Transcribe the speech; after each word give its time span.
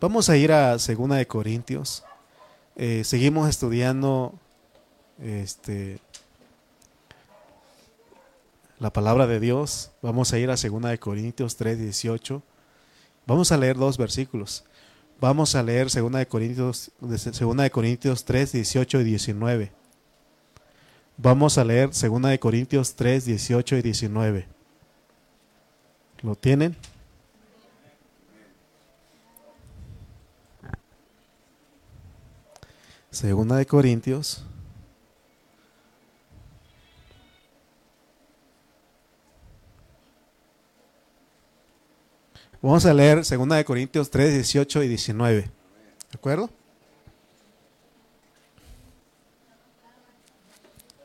Vamos 0.00 0.30
a 0.30 0.36
ir 0.36 0.52
a 0.52 0.78
Segunda 0.78 1.16
de 1.16 1.26
Corintios. 1.26 2.04
Eh, 2.76 3.02
seguimos 3.02 3.48
estudiando 3.48 4.32
este, 5.20 5.98
la 8.78 8.92
palabra 8.92 9.26
de 9.26 9.40
Dios. 9.40 9.90
Vamos 10.00 10.32
a 10.32 10.38
ir 10.38 10.50
a 10.50 10.56
Segunda 10.56 10.90
de 10.90 10.98
Corintios 10.98 11.56
3, 11.56 11.80
18. 11.80 12.40
Vamos 13.26 13.50
a 13.50 13.56
leer 13.56 13.76
dos 13.76 13.98
versículos. 13.98 14.64
Vamos 15.20 15.56
a 15.56 15.64
leer 15.64 15.90
Segunda 15.90 16.20
de 16.20 16.28
Corintios, 16.28 16.92
Segunda 17.32 17.64
de 17.64 17.72
Corintios 17.72 18.24
3, 18.24 18.52
18 18.52 19.00
y 19.00 19.04
19. 19.04 19.72
Vamos 21.16 21.58
a 21.58 21.64
leer 21.64 21.92
Segunda 21.92 22.28
de 22.28 22.38
Corintios 22.38 22.94
3, 22.94 23.24
18 23.24 23.76
y 23.78 23.82
19. 23.82 24.46
¿Lo 26.22 26.36
tienen? 26.36 26.76
Segunda 33.10 33.56
de 33.56 33.66
Corintios. 33.66 34.44
Vamos 42.60 42.84
a 42.84 42.92
leer 42.92 43.24
Segunda 43.24 43.56
de 43.56 43.64
Corintios 43.64 44.10
3, 44.10 44.34
18 44.34 44.82
y 44.82 44.88
19. 44.88 45.40
¿De 45.42 45.50
acuerdo? 46.12 46.50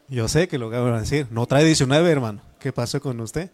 Yo 0.09 0.27
sé 0.27 0.47
que 0.47 0.57
lo 0.57 0.69
que 0.69 0.77
van 0.77 0.93
a 0.93 0.99
decir. 0.99 1.27
No 1.31 1.45
trae 1.45 1.63
19, 1.63 2.09
hermano. 2.11 2.41
¿Qué 2.59 2.73
pasó 2.73 2.99
con 2.99 3.19
usted? 3.19 3.49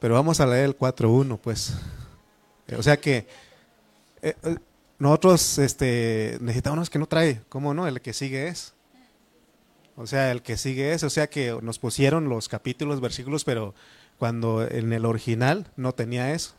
Pero 0.00 0.14
vamos 0.14 0.40
a 0.40 0.46
leer 0.46 0.64
el 0.64 0.78
4.1, 0.78 1.38
pues. 1.38 1.74
O 2.76 2.82
sea 2.82 2.96
que 2.98 3.26
eh, 4.22 4.34
eh, 4.42 4.56
nosotros 4.98 5.58
este, 5.58 6.38
necesitamos 6.40 6.90
que 6.90 6.98
no 6.98 7.06
trae. 7.06 7.42
¿Cómo 7.48 7.74
no? 7.74 7.86
El 7.86 8.00
que 8.00 8.12
sigue 8.12 8.48
es. 8.48 8.74
O 9.96 10.06
sea, 10.06 10.30
el 10.30 10.42
que 10.42 10.56
sigue 10.56 10.92
es. 10.92 11.02
O 11.02 11.10
sea 11.10 11.28
que 11.28 11.56
nos 11.62 11.78
pusieron 11.78 12.28
los 12.28 12.48
capítulos, 12.48 13.00
versículos, 13.00 13.44
pero 13.44 13.74
cuando 14.18 14.66
en 14.68 14.92
el 14.92 15.04
original 15.04 15.68
no 15.76 15.92
tenía 15.92 16.32
eso. 16.32 16.54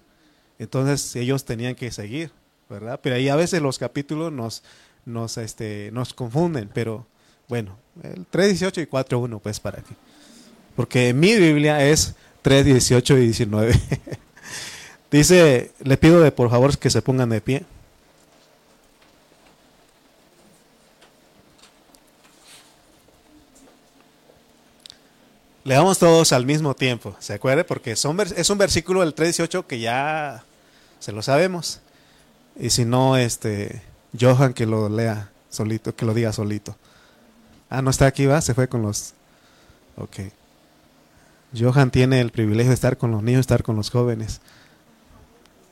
Entonces 0.57 1.15
ellos 1.15 1.45
tenían 1.45 1.75
que 1.75 1.91
seguir, 1.91 2.31
¿verdad? 2.69 2.99
Pero 3.01 3.15
ahí 3.15 3.29
a 3.29 3.35
veces 3.35 3.61
los 3.61 3.77
capítulos 3.79 4.31
nos, 4.31 4.63
nos, 5.05 5.37
este, 5.37 5.89
nos 5.91 6.13
confunden, 6.13 6.69
pero 6.73 7.05
bueno, 7.47 7.77
el 8.03 8.29
3.18 8.29 8.83
y 8.83 8.85
4.1 8.85 9.39
pues 9.41 9.59
para 9.59 9.79
aquí. 9.79 9.95
Porque 10.75 11.13
mi 11.13 11.35
Biblia 11.35 11.85
es 11.85 12.15
3.18 12.43 13.17
y 13.17 13.21
19. 13.21 13.73
Dice, 15.11 15.71
le 15.83 15.97
pido 15.97 16.21
de 16.21 16.31
por 16.31 16.49
favor 16.49 16.77
que 16.77 16.89
se 16.89 17.01
pongan 17.01 17.29
de 17.29 17.41
pie. 17.41 17.65
Leamos 25.63 25.99
todos 25.99 26.31
al 26.31 26.45
mismo 26.45 26.73
tiempo, 26.73 27.15
¿se 27.19 27.33
acuerda? 27.33 27.63
Porque 27.65 27.95
son, 27.95 28.19
es 28.19 28.49
un 28.49 28.57
versículo 28.57 29.01
del 29.01 29.13
3.18 29.13 29.65
que 29.65 29.79
ya 29.79 30.43
se 30.99 31.11
lo 31.11 31.21
sabemos. 31.21 31.81
Y 32.57 32.69
si 32.69 32.85
no, 32.85 33.17
este, 33.17 33.81
Johan 34.19 34.53
que 34.53 34.65
lo 34.65 34.89
lea 34.89 35.29
solito, 35.49 35.95
que 35.95 36.05
lo 36.05 36.13
diga 36.13 36.31
solito. 36.33 36.75
Ah, 37.69 37.81
no 37.81 37.89
está 37.89 38.07
aquí, 38.07 38.25
va, 38.25 38.41
se 38.41 38.53
fue 38.53 38.67
con 38.67 38.81
los... 38.81 39.13
Ok. 39.97 40.19
Johan 41.57 41.91
tiene 41.91 42.21
el 42.21 42.31
privilegio 42.31 42.69
de 42.69 42.75
estar 42.75 42.97
con 42.97 43.11
los 43.11 43.21
niños, 43.21 43.41
estar 43.41 43.63
con 43.63 43.75
los 43.75 43.89
jóvenes. 43.89 44.39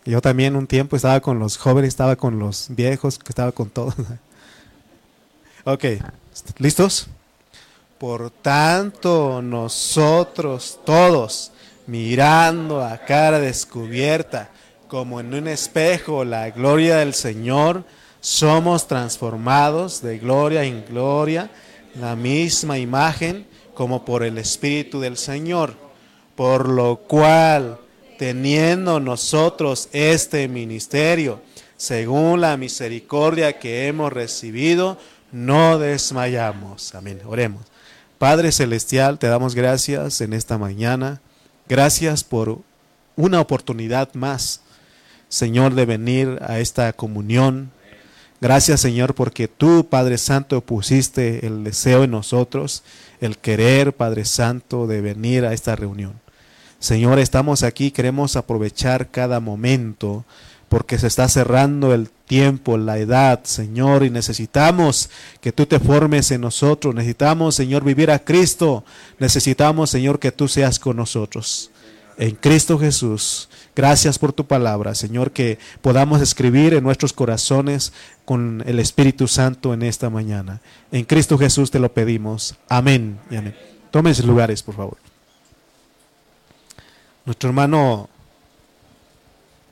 Yo 0.05 0.21
también 0.21 0.55
un 0.55 0.67
tiempo 0.67 0.95
estaba 0.95 1.19
con 1.19 1.39
los 1.39 1.57
jóvenes, 1.57 1.89
estaba 1.89 2.15
con 2.15 2.39
los 2.39 2.67
viejos, 2.69 3.19
estaba 3.27 3.51
con 3.51 3.69
todos. 3.69 3.95
ok, 5.65 5.85
¿listos? 6.57 7.07
Por 7.97 8.29
tanto, 8.29 9.41
nosotros 9.41 10.79
todos, 10.85 11.51
mirando 11.87 12.83
a 12.83 12.99
cara 12.99 13.39
descubierta, 13.39 14.51
como 14.87 15.19
en 15.19 15.33
un 15.33 15.47
espejo 15.47 16.23
la 16.23 16.49
gloria 16.51 16.97
del 16.97 17.13
Señor, 17.15 17.83
somos 18.21 18.87
transformados 18.87 20.01
de 20.01 20.19
gloria 20.19 20.63
en 20.63 20.85
gloria, 20.85 21.49
la 21.95 22.15
misma 22.15 22.77
imagen 22.77 23.47
como 23.73 24.05
por 24.05 24.23
el 24.23 24.37
Espíritu 24.37 24.99
del 24.99 25.17
Señor, 25.17 25.73
por 26.35 26.69
lo 26.69 26.97
cual, 26.97 27.79
teniendo 28.19 28.99
nosotros 28.99 29.89
este 29.91 30.47
ministerio, 30.47 31.41
según 31.77 32.41
la 32.41 32.57
misericordia 32.57 33.59
que 33.59 33.87
hemos 33.87 34.13
recibido, 34.13 34.97
no 35.31 35.77
desmayamos. 35.79 36.93
Amén. 36.95 37.21
Oremos. 37.25 37.61
Padre 38.17 38.51
Celestial, 38.51 39.19
te 39.19 39.27
damos 39.27 39.55
gracias 39.55 40.21
en 40.21 40.33
esta 40.33 40.57
mañana. 40.57 41.21
Gracias 41.69 42.23
por 42.23 42.59
una 43.15 43.41
oportunidad 43.41 44.13
más 44.13 44.61
Señor, 45.29 45.75
de 45.75 45.85
venir 45.85 46.39
a 46.41 46.59
esta 46.59 46.93
comunión. 46.93 47.71
Gracias, 48.39 48.79
Señor, 48.79 49.13
porque 49.13 49.47
tú, 49.47 49.87
Padre 49.89 50.17
Santo, 50.17 50.61
pusiste 50.61 51.45
el 51.45 51.63
deseo 51.63 52.03
en 52.03 52.11
nosotros, 52.11 52.83
el 53.19 53.37
querer, 53.37 53.93
Padre 53.93 54.25
Santo, 54.25 54.87
de 54.87 55.01
venir 55.01 55.45
a 55.45 55.53
esta 55.53 55.75
reunión. 55.75 56.13
Señor, 56.79 57.19
estamos 57.19 57.63
aquí, 57.63 57.91
queremos 57.91 58.35
aprovechar 58.35 59.09
cada 59.09 59.39
momento 59.39 60.23
porque 60.69 60.99
se 60.99 61.07
está 61.07 61.27
cerrando 61.27 61.93
el 61.93 62.09
tiempo, 62.27 62.77
la 62.77 62.97
edad, 62.99 63.43
Señor, 63.43 64.03
y 64.03 64.09
necesitamos 64.09 65.09
que 65.41 65.51
tú 65.51 65.65
te 65.65 65.79
formes 65.79 66.29
en 66.31 66.41
nosotros, 66.41 66.93
necesitamos, 66.93 67.55
Señor, 67.55 67.83
vivir 67.83 68.11
a 68.11 68.19
Cristo, 68.19 68.83
necesitamos, 69.17 69.89
Señor, 69.89 70.19
que 70.19 70.31
tú 70.31 70.47
seas 70.47 70.77
con 70.77 70.97
nosotros. 70.97 71.71
En 72.17 72.35
Cristo 72.35 72.77
Jesús, 72.77 73.47
Gracias 73.77 74.17
por 74.17 74.33
tu 74.33 74.47
palabra, 74.47 74.95
Señor, 74.95 75.29
que 75.29 75.59
podamos 75.83 76.19
escribir 76.19 76.73
en 76.73 76.83
nuestros 76.83 77.13
corazones 77.13 77.93
con 78.25 78.63
el 78.65 78.79
Espíritu 78.79 79.27
Santo 79.27 79.71
en 79.71 79.83
esta 79.83 80.09
mañana. 80.09 80.61
En 80.91 81.05
Cristo 81.05 81.37
Jesús 81.37 81.69
te 81.69 81.77
lo 81.77 81.93
pedimos. 81.93 82.55
Amén 82.69 83.19
y. 83.29 83.53
Tomen 83.91 84.15
sus 84.15 84.25
lugares, 84.25 84.63
por 84.63 84.75
favor. 84.75 84.97
Nuestro 87.23 87.49
hermano 87.49 88.09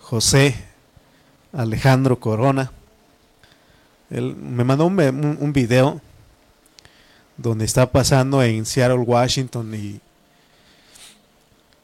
José 0.02 0.65
Alejandro 1.56 2.20
Corona, 2.20 2.72
él 4.10 4.36
me 4.36 4.64
mandó 4.64 4.86
un, 4.86 5.54
video 5.54 6.02
donde 7.38 7.66
está 7.66 7.92
pasando 7.92 8.44
en 8.44 8.66
Seattle, 8.66 9.00
Washington, 9.00 9.74
y, 9.74 10.00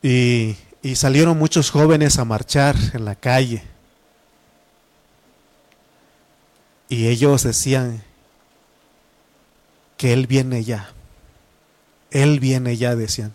y 0.07 0.55
y 0.81 0.95
salieron 0.95 1.37
muchos 1.37 1.69
jóvenes 1.69 2.17
a 2.17 2.25
marchar 2.25 2.75
en 2.93 3.05
la 3.05 3.15
calle. 3.15 3.63
Y 6.89 7.07
ellos 7.07 7.43
decían 7.43 8.03
que 9.97 10.13
Él 10.13 10.27
viene 10.27 10.63
ya. 10.63 10.89
Él 12.09 12.39
viene 12.39 12.75
ya, 12.77 12.95
decían. 12.95 13.33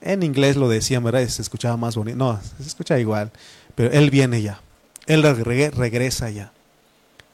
En 0.00 0.22
inglés 0.22 0.56
lo 0.56 0.68
decían, 0.68 1.04
¿verdad? 1.04 1.28
Se 1.28 1.42
escuchaba 1.42 1.76
más 1.76 1.94
bonito. 1.94 2.16
No, 2.16 2.40
se 2.58 2.66
escucha 2.66 2.98
igual. 2.98 3.30
Pero 3.74 3.92
Él 3.92 4.10
viene 4.10 4.40
ya. 4.40 4.60
Él 5.06 5.22
regresa 5.22 6.30
ya. 6.30 6.52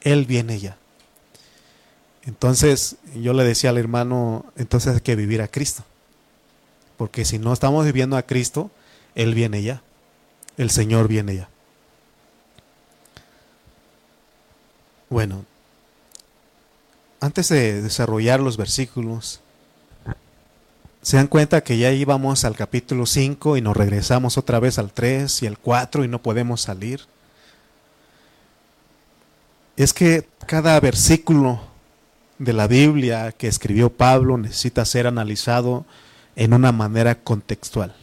Él 0.01 0.25
viene 0.25 0.59
ya. 0.59 0.77
Entonces 2.25 2.97
yo 3.15 3.33
le 3.33 3.45
decía 3.45 3.71
al 3.71 3.79
hermano, 3.79 4.45
entonces 4.57 4.95
hay 4.95 5.01
que 5.01 5.17
vivir 5.17 5.43
a 5.43 5.49
Cristo. 5.49 5.85
Porque 6.97 7.25
si 7.25 7.39
no 7.39 7.53
estamos 7.53 7.85
viviendo 7.85 8.17
a 8.17 8.23
Cristo, 8.23 8.71
él 9.15 9.35
viene 9.35 9.63
ya. 9.63 9.83
El 10.57 10.71
Señor 10.71 11.09
viene 11.09 11.37
ya. 11.37 11.49
Bueno, 15.09 15.45
antes 17.21 17.49
de 17.49 17.81
desarrollar 17.81 18.41
los 18.41 18.57
versículos, 18.57 19.41
se 21.01 21.17
dan 21.17 21.29
cuenta 21.29 21.63
que 21.63 21.79
ya 21.79 21.93
íbamos 21.93 22.45
al 22.45 22.57
capítulo 22.57 23.07
5 23.07 23.57
y 23.57 23.63
nos 23.63 23.77
regresamos 23.77 24.37
otra 24.37 24.61
vez 24.61 24.79
al 24.79 24.93
3 24.93 25.43
y 25.45 25.47
al 25.47 25.59
4 25.59 26.05
y 26.05 26.09
no 26.09 26.21
podemos 26.21 26.61
salir. 26.61 27.01
Es 29.79 29.93
que 29.93 30.27
cada 30.47 30.79
versículo 30.81 31.61
de 32.41 32.53
la 32.53 32.67
Biblia 32.67 33.31
que 33.31 33.47
escribió 33.47 33.91
Pablo 33.91 34.37
necesita 34.37 34.85
ser 34.85 35.07
analizado 35.07 35.87
en 36.35 36.53
una 36.53 36.73
manera 36.73 37.15
contextual. 37.15 37.95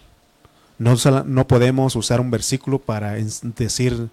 No, 0.80 0.96
no 1.26 1.48
podemos 1.48 1.98
usar 1.98 2.22
un 2.22 2.32
versículo 2.32 2.80
para 2.80 3.18
decir 3.58 4.08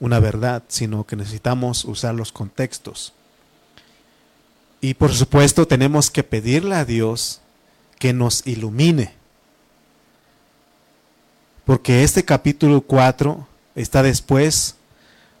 una 0.00 0.20
verdad, 0.20 0.62
sino 0.68 1.04
que 1.04 1.16
necesitamos 1.16 1.84
usar 1.84 2.14
los 2.14 2.32
contextos. 2.32 3.12
Y 4.80 4.94
por 4.94 5.12
supuesto 5.12 5.68
tenemos 5.68 6.10
que 6.10 6.22
pedirle 6.22 6.76
a 6.76 6.86
Dios 6.86 7.42
que 7.98 8.14
nos 8.14 8.46
ilumine. 8.46 9.12
Porque 11.66 12.04
este 12.04 12.24
capítulo 12.24 12.80
4 12.80 13.46
está 13.74 14.02
después 14.02 14.76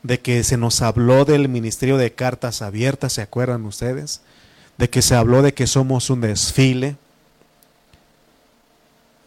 de 0.02 0.20
que 0.20 0.42
se 0.44 0.56
nos 0.56 0.82
habló 0.82 1.24
del 1.24 1.48
ministerio 1.48 1.96
de 1.96 2.12
cartas 2.12 2.62
abiertas, 2.62 3.12
¿se 3.12 3.22
acuerdan 3.22 3.64
ustedes? 3.64 4.20
De 4.78 4.90
que 4.90 5.02
se 5.02 5.14
habló 5.14 5.42
de 5.42 5.54
que 5.54 5.66
somos 5.66 6.10
un 6.10 6.20
desfile. 6.20 6.96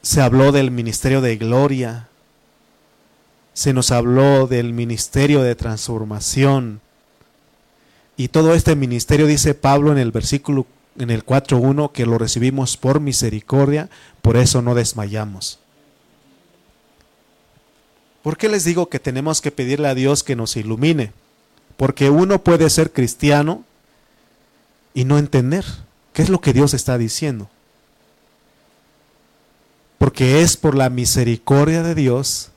Se 0.01 0.22
habló 0.22 0.51
del 0.51 0.72
ministerio 0.72 1.22
de 1.22 1.38
gloria. 1.38 2.10
Se 3.54 3.74
nos 3.74 3.92
habló 3.92 4.48
del 4.48 4.74
ministerio 4.74 5.42
de 5.42 5.56
transformación. 5.56 6.81
Y 8.18 8.28
todo 8.30 8.54
este 8.54 8.75
ministerio 8.75 9.28
dice 9.28 9.54
Pablo 9.54 9.92
en 9.92 9.98
el 9.98 10.12
versículo 10.12 10.66
en 10.98 11.10
el 11.10 11.25
4.1 11.25 11.92
que 11.92 12.06
lo 12.06 12.18
recibimos 12.18 12.78
por 12.78 13.00
misericordia, 13.00 13.89
por 14.21 14.38
eso 14.38 14.62
no 14.62 14.75
desmayamos. 14.75 15.60
¿Por 18.25 18.38
qué 18.38 18.50
les 18.50 18.63
digo 18.63 18.89
que 18.89 19.00
tenemos 19.00 19.39
que 19.39 19.51
pedirle 19.51 19.88
a 19.88 19.94
Dios 19.94 20.24
que 20.24 20.36
nos 20.36 20.57
ilumine? 20.57 21.13
Porque 21.77 22.10
uno 22.10 22.44
puede 22.44 22.72
ser 22.72 22.92
cristiano 22.92 23.63
y 24.95 25.06
no 25.06 25.19
entender 25.19 25.63
qué 26.12 26.24
es 26.24 26.30
lo 26.30 26.42
que 26.42 26.51
Dios 26.51 26.74
está 26.74 26.98
diciendo. 26.98 27.48
Porque 30.00 30.42
es 30.42 30.57
por 30.57 30.74
la 30.74 30.89
misericordia 30.89 31.83
de 31.83 31.94
Dios 31.94 32.50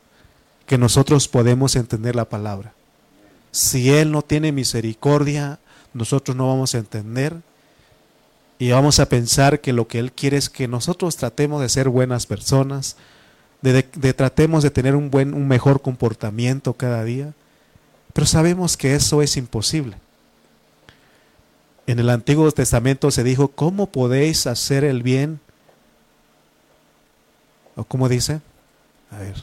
que 0.65 0.79
nosotros 0.79 1.29
podemos 1.29 1.77
entender 1.77 2.17
la 2.17 2.31
palabra. 2.31 2.73
Si 3.51 3.91
Él 3.91 4.11
no 4.11 4.23
tiene 4.23 4.53
misericordia, 4.53 5.59
nosotros 5.93 6.35
no 6.35 6.49
vamos 6.49 6.75
a 6.75 6.79
entender 6.79 7.37
y 8.59 8.71
vamos 8.71 9.01
a 9.01 9.11
pensar 9.11 9.61
que 9.61 9.75
lo 9.75 9.87
que 9.87 9.99
Él 9.99 10.13
quiere 10.13 10.39
es 10.39 10.49
que 10.49 10.67
nosotros 10.67 11.19
tratemos 11.19 11.61
de 11.61 11.69
ser 11.69 11.91
buenas 11.91 12.25
personas, 12.25 12.97
de, 13.63 13.83
tratemos 14.13 14.63
de 14.63 14.71
tener 14.71 14.95
un, 14.95 15.11
buen, 15.11 15.35
un 15.35 15.49
mejor 15.49 15.83
comportamiento 15.83 16.75
cada 16.75 17.05
día, 17.05 17.33
pero 18.13 18.27
sabemos 18.27 18.77
que 18.77 18.95
eso 18.95 19.23
es 19.23 19.37
imposible. 19.37 19.97
En 21.87 21.99
el 21.99 22.11
Antiguo 22.11 22.51
Testamento 22.53 23.11
se 23.11 23.25
dijo, 23.25 23.49
¿cómo 23.49 23.87
podéis 23.87 24.47
hacer 24.47 24.85
el 24.85 25.03
bien? 25.03 25.41
¿O 27.77 27.85
cómo 27.85 28.09
dice? 28.09 28.41
A 29.11 29.19
ver. 29.19 29.37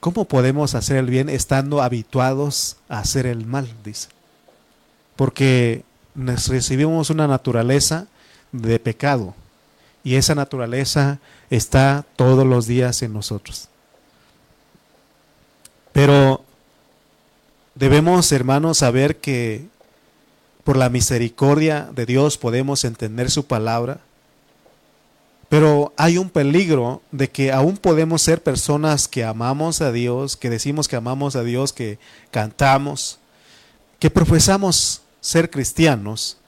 ¿Cómo 0.00 0.24
podemos 0.24 0.74
hacer 0.74 0.96
el 0.96 1.06
bien 1.06 1.28
estando 1.28 1.82
habituados 1.82 2.76
a 2.88 3.00
hacer 3.00 3.26
el 3.26 3.46
mal? 3.46 3.68
Dice. 3.84 4.08
Porque 5.16 5.84
recibimos 6.14 7.10
una 7.10 7.26
naturaleza 7.26 8.06
de 8.52 8.78
pecado 8.78 9.34
y 10.08 10.16
esa 10.16 10.34
naturaleza 10.34 11.18
está 11.50 12.02
todos 12.16 12.46
los 12.46 12.66
días 12.66 13.02
en 13.02 13.12
nosotros. 13.12 13.68
Pero 15.92 16.42
debemos, 17.74 18.32
hermanos, 18.32 18.78
saber 18.78 19.18
que 19.18 19.66
por 20.64 20.78
la 20.78 20.88
misericordia 20.88 21.90
de 21.94 22.06
Dios 22.06 22.38
podemos 22.38 22.84
entender 22.84 23.30
su 23.30 23.44
palabra, 23.44 24.00
pero 25.50 25.92
hay 25.98 26.16
un 26.16 26.30
peligro 26.30 27.02
de 27.12 27.28
que 27.28 27.52
aún 27.52 27.76
podemos 27.76 28.22
ser 28.22 28.42
personas 28.42 29.08
que 29.08 29.24
amamos 29.24 29.82
a 29.82 29.92
Dios, 29.92 30.38
que 30.38 30.48
decimos 30.48 30.88
que 30.88 30.96
amamos 30.96 31.36
a 31.36 31.42
Dios, 31.42 31.74
que 31.74 31.98
cantamos, 32.30 33.18
que 33.98 34.08
profesamos 34.08 35.02
ser 35.20 35.50
cristianos, 35.50 36.38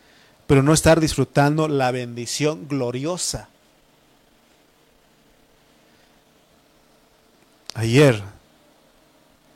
pero 0.47 0.62
no 0.62 0.73
estar 0.73 0.99
disfrutando 0.99 1.69
la 1.69 1.91
bendición 1.91 2.67
gloriosa. 2.67 3.50
Ayer, 7.75 8.23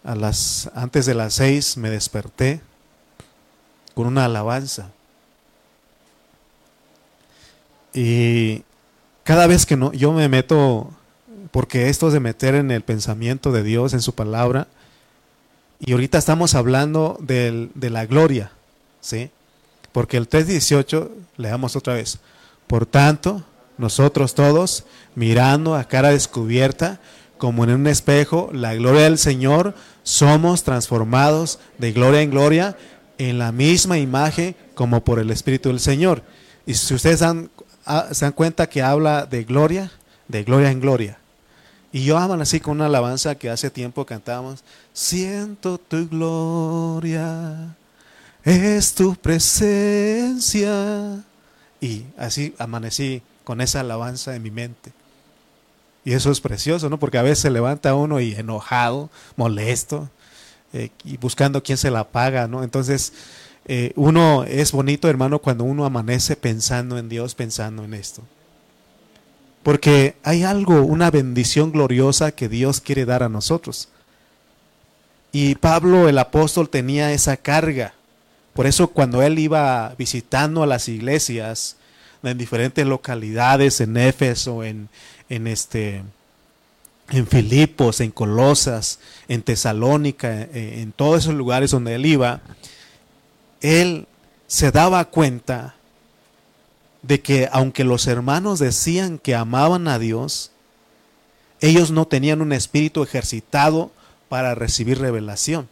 a 0.04 0.14
las, 0.14 0.70
antes 0.74 1.06
de 1.06 1.14
las 1.14 1.34
seis, 1.34 1.76
me 1.76 1.90
desperté 1.90 2.60
con 3.94 4.06
una 4.06 4.24
alabanza. 4.24 4.90
Y 7.92 8.62
cada 9.22 9.46
vez 9.46 9.66
que 9.66 9.76
no, 9.76 9.92
yo 9.92 10.12
me 10.12 10.28
meto, 10.28 10.90
porque 11.50 11.88
esto 11.88 12.08
es 12.08 12.12
de 12.12 12.20
meter 12.20 12.54
en 12.54 12.70
el 12.70 12.82
pensamiento 12.82 13.52
de 13.52 13.62
Dios, 13.62 13.94
en 13.94 14.02
su 14.02 14.14
palabra, 14.14 14.66
y 15.80 15.92
ahorita 15.92 16.18
estamos 16.18 16.54
hablando 16.54 17.18
de 17.20 17.90
la 17.90 18.06
gloria, 18.06 18.52
¿sí? 19.00 19.30
Porque 19.92 20.16
el 20.16 20.28
3.18, 20.28 21.08
leamos 21.36 21.76
otra 21.76 21.94
vez. 21.94 22.18
Por 22.66 22.86
tanto, 22.86 23.44
nosotros 23.76 24.34
todos, 24.34 24.84
mirando 25.14 25.74
a 25.74 25.84
cara 25.84 26.10
descubierta, 26.10 27.00
como 27.38 27.64
en 27.64 27.70
un 27.70 27.86
espejo, 27.86 28.50
la 28.52 28.74
gloria 28.74 29.02
del 29.02 29.18
Señor, 29.18 29.74
somos 30.02 30.62
transformados 30.62 31.58
de 31.78 31.92
gloria 31.92 32.22
en 32.22 32.30
gloria 32.30 32.76
en 33.18 33.38
la 33.38 33.52
misma 33.52 33.98
imagen 33.98 34.56
como 34.74 35.04
por 35.04 35.18
el 35.18 35.30
Espíritu 35.30 35.68
del 35.68 35.80
Señor. 35.80 36.22
Y 36.66 36.74
si 36.74 36.94
ustedes 36.94 37.22
ah, 37.22 38.08
se 38.12 38.24
dan 38.24 38.32
cuenta 38.32 38.68
que 38.68 38.82
habla 38.82 39.26
de 39.26 39.44
gloria, 39.44 39.90
de 40.28 40.44
gloria 40.44 40.70
en 40.70 40.80
gloria. 40.80 41.18
Y 41.92 42.04
yo 42.04 42.18
aman 42.18 42.40
así 42.40 42.60
con 42.60 42.76
una 42.76 42.86
alabanza 42.86 43.36
que 43.36 43.50
hace 43.50 43.70
tiempo 43.70 44.04
cantamos, 44.04 44.64
siento 44.92 45.78
tu 45.78 46.08
gloria 46.08 47.76
es 48.44 48.94
tu 48.94 49.16
presencia. 49.16 50.70
Y 51.80 52.04
así 52.16 52.54
amanecí 52.58 53.22
con 53.42 53.60
esa 53.60 53.80
alabanza 53.80 54.36
en 54.36 54.42
mi 54.42 54.50
mente. 54.50 54.92
Y 56.04 56.12
eso 56.12 56.30
es 56.30 56.40
precioso, 56.40 56.90
¿no? 56.90 56.98
Porque 56.98 57.18
a 57.18 57.22
veces 57.22 57.40
se 57.40 57.50
levanta 57.50 57.94
uno 57.94 58.20
y 58.20 58.34
enojado, 58.34 59.10
molesto, 59.36 60.08
eh, 60.72 60.90
y 61.04 61.16
buscando 61.16 61.62
quién 61.62 61.78
se 61.78 61.90
la 61.90 62.04
paga, 62.04 62.46
¿no? 62.46 62.62
Entonces, 62.62 63.12
eh, 63.66 63.92
uno 63.96 64.44
es 64.44 64.72
bonito, 64.72 65.08
hermano, 65.08 65.38
cuando 65.38 65.64
uno 65.64 65.84
amanece 65.84 66.36
pensando 66.36 66.98
en 66.98 67.08
Dios, 67.08 67.34
pensando 67.34 67.84
en 67.84 67.94
esto. 67.94 68.22
Porque 69.62 70.16
hay 70.22 70.42
algo, 70.42 70.82
una 70.82 71.10
bendición 71.10 71.72
gloriosa 71.72 72.32
que 72.32 72.50
Dios 72.50 72.80
quiere 72.80 73.06
dar 73.06 73.22
a 73.22 73.30
nosotros. 73.30 73.88
Y 75.32 75.54
Pablo, 75.54 76.08
el 76.08 76.18
apóstol, 76.18 76.68
tenía 76.68 77.12
esa 77.12 77.38
carga 77.38 77.94
por 78.54 78.66
eso 78.66 78.88
cuando 78.88 79.20
él 79.22 79.38
iba 79.38 79.94
visitando 79.98 80.62
a 80.62 80.66
las 80.66 80.88
iglesias 80.88 81.76
en 82.22 82.38
diferentes 82.38 82.86
localidades, 82.86 83.80
en 83.80 83.96
Éfeso, 83.96 84.64
en, 84.64 84.88
en, 85.28 85.46
este, 85.46 86.02
en 87.10 87.26
Filipos, 87.26 88.00
en 88.00 88.10
Colosas, 88.10 88.98
en 89.28 89.42
Tesalónica, 89.42 90.42
en, 90.42 90.50
en 90.54 90.92
todos 90.92 91.24
esos 91.24 91.34
lugares 91.34 91.70
donde 91.70 91.94
él 91.94 92.06
iba, 92.06 92.40
él 93.60 94.06
se 94.46 94.70
daba 94.70 95.04
cuenta 95.06 95.74
de 97.02 97.20
que 97.20 97.48
aunque 97.52 97.84
los 97.84 98.06
hermanos 98.06 98.58
decían 98.58 99.18
que 99.18 99.34
amaban 99.34 99.88
a 99.88 99.98
Dios, 99.98 100.52
ellos 101.60 101.90
no 101.90 102.06
tenían 102.06 102.40
un 102.40 102.52
espíritu 102.52 103.02
ejercitado 103.02 103.90
para 104.28 104.54
recibir 104.54 104.98
revelación. 104.98 105.68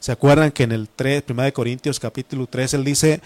¿Se 0.00 0.10
acuerdan 0.12 0.50
que 0.50 0.64
en 0.64 0.72
el 0.72 0.88
3, 0.88 1.24
1 1.28 1.52
Corintios 1.52 2.00
capítulo 2.00 2.46
3, 2.48 2.74
él 2.74 2.84
dice, 2.84 3.20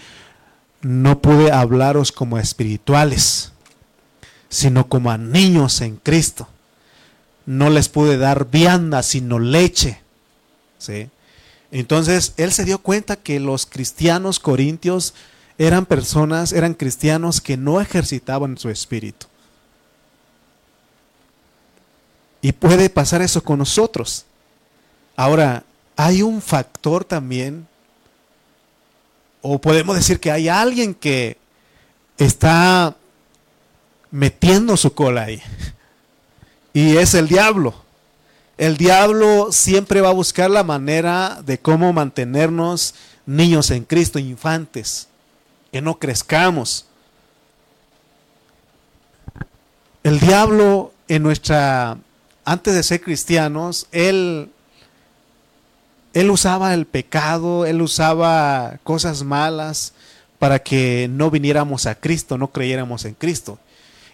no 0.81 1.21
pude 1.21 1.51
hablaros 1.51 2.11
como 2.11 2.37
espirituales, 2.37 3.51
sino 4.49 4.87
como 4.87 5.11
a 5.11 5.17
niños 5.17 5.81
en 5.81 5.97
Cristo. 5.97 6.47
No 7.45 7.69
les 7.69 7.89
pude 7.89 8.17
dar 8.17 8.49
vianda, 8.49 9.03
sino 9.03 9.39
leche. 9.39 9.99
¿Sí? 10.77 11.09
Entonces, 11.71 12.33
él 12.37 12.51
se 12.51 12.65
dio 12.65 12.79
cuenta 12.79 13.15
que 13.15 13.39
los 13.39 13.65
cristianos 13.65 14.39
corintios 14.39 15.13
eran 15.57 15.85
personas, 15.85 16.53
eran 16.53 16.73
cristianos 16.73 17.41
que 17.41 17.57
no 17.57 17.81
ejercitaban 17.81 18.57
su 18.57 18.69
espíritu. 18.69 19.27
Y 22.41 22.51
puede 22.51 22.89
pasar 22.89 23.21
eso 23.21 23.43
con 23.43 23.59
nosotros. 23.59 24.25
Ahora, 25.15 25.63
hay 25.95 26.21
un 26.21 26.41
factor 26.41 27.03
también, 27.03 27.67
o 29.41 29.59
podemos 29.59 29.95
decir 29.95 30.19
que 30.19 30.31
hay 30.31 30.47
alguien 30.47 30.93
que 30.93 31.37
está 32.17 32.95
metiendo 34.11 34.77
su 34.77 34.93
cola 34.93 35.23
ahí, 35.23 35.41
y 36.73 36.97
es 36.97 37.13
el 37.13 37.27
diablo. 37.27 37.73
El 38.57 38.77
diablo 38.77 39.51
siempre 39.51 40.01
va 40.01 40.09
a 40.09 40.13
buscar 40.13 40.49
la 40.49 40.63
manera 40.63 41.41
de 41.45 41.59
cómo 41.59 41.93
mantenernos 41.93 42.95
niños 43.25 43.69
en 43.69 43.83
Cristo, 43.83 44.17
infantes, 44.17 45.07
que 45.71 45.81
no 45.81 45.99
crezcamos. 45.99 46.85
El 50.03 50.19
diablo 50.19 50.91
en 51.07 51.21
nuestra, 51.21 51.97
antes 52.45 52.73
de 52.73 52.81
ser 52.81 53.01
cristianos, 53.01 53.87
él 53.91 54.49
él 56.17 56.31
usaba 56.31 56.73
el 56.73 56.87
pecado, 56.87 57.67
él 57.67 57.79
usaba 57.79 58.79
cosas 58.83 59.21
malas 59.23 59.93
para 60.39 60.57
que 60.57 61.07
no 61.11 61.29
viniéramos 61.29 61.85
a 61.85 61.93
Cristo, 61.93 62.39
no 62.39 62.47
creyéramos 62.47 63.05
en 63.05 63.13
Cristo. 63.13 63.59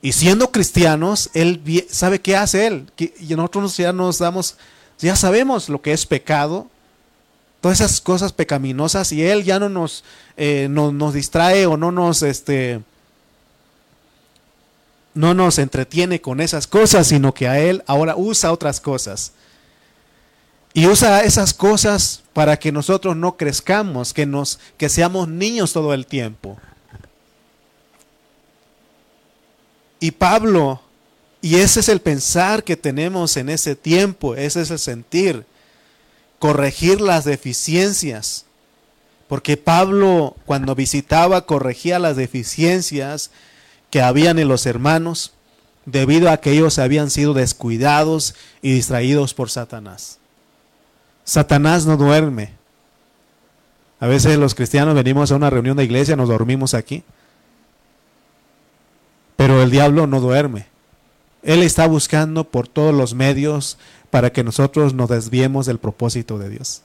Y 0.04 0.12
siendo 0.12 0.52
cristianos, 0.52 1.30
él 1.34 1.64
sabe 1.90 2.20
qué 2.20 2.36
hace 2.36 2.68
él. 2.68 2.92
Y 2.98 3.34
nosotros 3.36 3.78
ya 3.78 3.94
nos 3.94 4.20
damos, 4.20 4.58
ya 5.00 5.16
sabemos 5.16 5.70
lo 5.70 5.82
que 5.82 5.94
es 5.94 6.06
pecado, 6.06 6.68
todas 7.62 7.80
esas 7.80 8.02
cosas 8.02 8.34
pecaminosas 8.34 9.14
y 9.14 9.24
Él 9.24 9.46
ya 9.46 9.58
no 9.58 9.70
nos, 9.70 10.04
eh, 10.36 10.68
nos 10.70 11.14
distrae 11.14 11.66
o 11.68 11.78
no 11.78 11.94
nos, 11.94 12.22
este, 12.22 12.82
no 15.14 15.34
nos 15.34 15.58
entretiene 15.58 16.20
con 16.20 16.42
esas 16.42 16.68
cosas, 16.68 17.08
sino 17.08 17.34
que 17.34 17.48
a 17.48 17.62
Él 17.62 17.82
ahora 17.88 18.18
usa 18.18 18.52
otras 18.52 18.82
cosas. 18.82 19.32
Y 20.74 20.88
usa 20.88 21.24
esas 21.24 21.54
cosas 21.54 22.24
para 22.34 22.60
que 22.60 22.74
nosotros 22.74 23.16
no 23.16 23.38
crezcamos, 23.38 24.14
que, 24.14 24.26
nos, 24.26 24.60
que 24.76 24.90
seamos 24.90 25.30
niños 25.30 25.72
todo 25.72 25.94
el 25.94 26.06
tiempo. 26.06 26.58
Y 30.04 30.12
Pablo, 30.12 30.82
y 31.42 31.56
ese 31.56 31.80
es 31.80 31.88
el 31.88 32.02
pensar 32.02 32.66
que 32.66 32.76
tenemos 32.76 33.38
en 33.38 33.48
ese 33.48 33.74
tiempo, 33.74 34.36
ese 34.36 34.60
es 34.60 34.70
el 34.70 34.80
sentir, 34.80 35.46
corregir 36.40 37.00
las 37.00 37.24
deficiencias. 37.24 38.44
Porque 39.30 39.56
Pablo 39.56 40.36
cuando 40.46 40.76
visitaba 40.76 41.46
corregía 41.46 42.00
las 42.00 42.18
deficiencias 42.18 43.32
que 43.92 44.02
habían 44.02 44.40
en 44.40 44.50
los 44.50 44.66
hermanos 44.66 45.32
debido 45.86 46.30
a 46.30 46.42
que 46.42 46.52
ellos 46.52 46.80
habían 46.80 47.10
sido 47.10 47.34
descuidados 47.34 48.36
y 48.62 48.74
distraídos 48.74 49.34
por 49.34 49.50
Satanás. 49.50 50.18
Satanás 51.24 51.86
no 51.86 51.96
duerme. 51.96 52.52
A 54.02 54.08
veces 54.08 54.38
los 54.38 54.54
cristianos 54.54 54.96
venimos 54.96 55.32
a 55.32 55.38
una 55.38 55.50
reunión 55.50 55.78
de 55.78 55.86
iglesia, 55.86 56.18
nos 56.18 56.28
dormimos 56.28 56.74
aquí. 56.74 57.06
Pero 59.36 59.62
el 59.62 59.72
diablo 59.72 60.08
no 60.08 60.20
duerme. 60.20 60.68
Él 61.44 61.62
está 61.64 61.88
buscando 61.88 62.46
por 62.46 62.68
todos 62.68 62.94
los 62.94 63.14
medios 63.14 63.78
para 64.10 64.32
que 64.32 64.44
nosotros 64.44 64.94
nos 64.94 65.10
desviemos 65.10 65.66
del 65.66 65.80
propósito 65.80 66.38
de 66.38 66.50
Dios. 66.50 66.82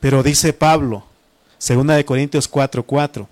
Pero 0.00 0.22
dice 0.22 0.52
Pablo, 0.52 1.04
segunda 1.58 1.94
de 1.94 2.04
Corintios 2.04 2.50
4:4, 2.50 3.28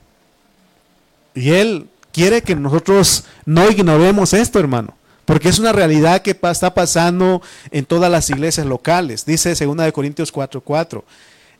y 1.35 1.51
él 1.51 1.89
quiere 2.13 2.43
que 2.43 2.57
nosotros 2.57 3.25
no 3.45 3.71
ignoremos 3.71 4.33
esto, 4.33 4.59
hermano, 4.59 4.97
porque 5.25 5.49
es 5.49 5.59
una 5.59 5.73
realidad 5.73 6.23
que 6.23 6.37
está 6.43 6.75
pasando 6.75 7.43
en 7.71 7.85
todas 7.85 8.11
las 8.11 8.31
iglesias 8.31 8.67
locales. 8.67 9.25
Dice 9.25 9.55
segunda 9.55 9.85
de 9.85 9.93
Corintios 9.93 10.33
4:4, 10.33 11.05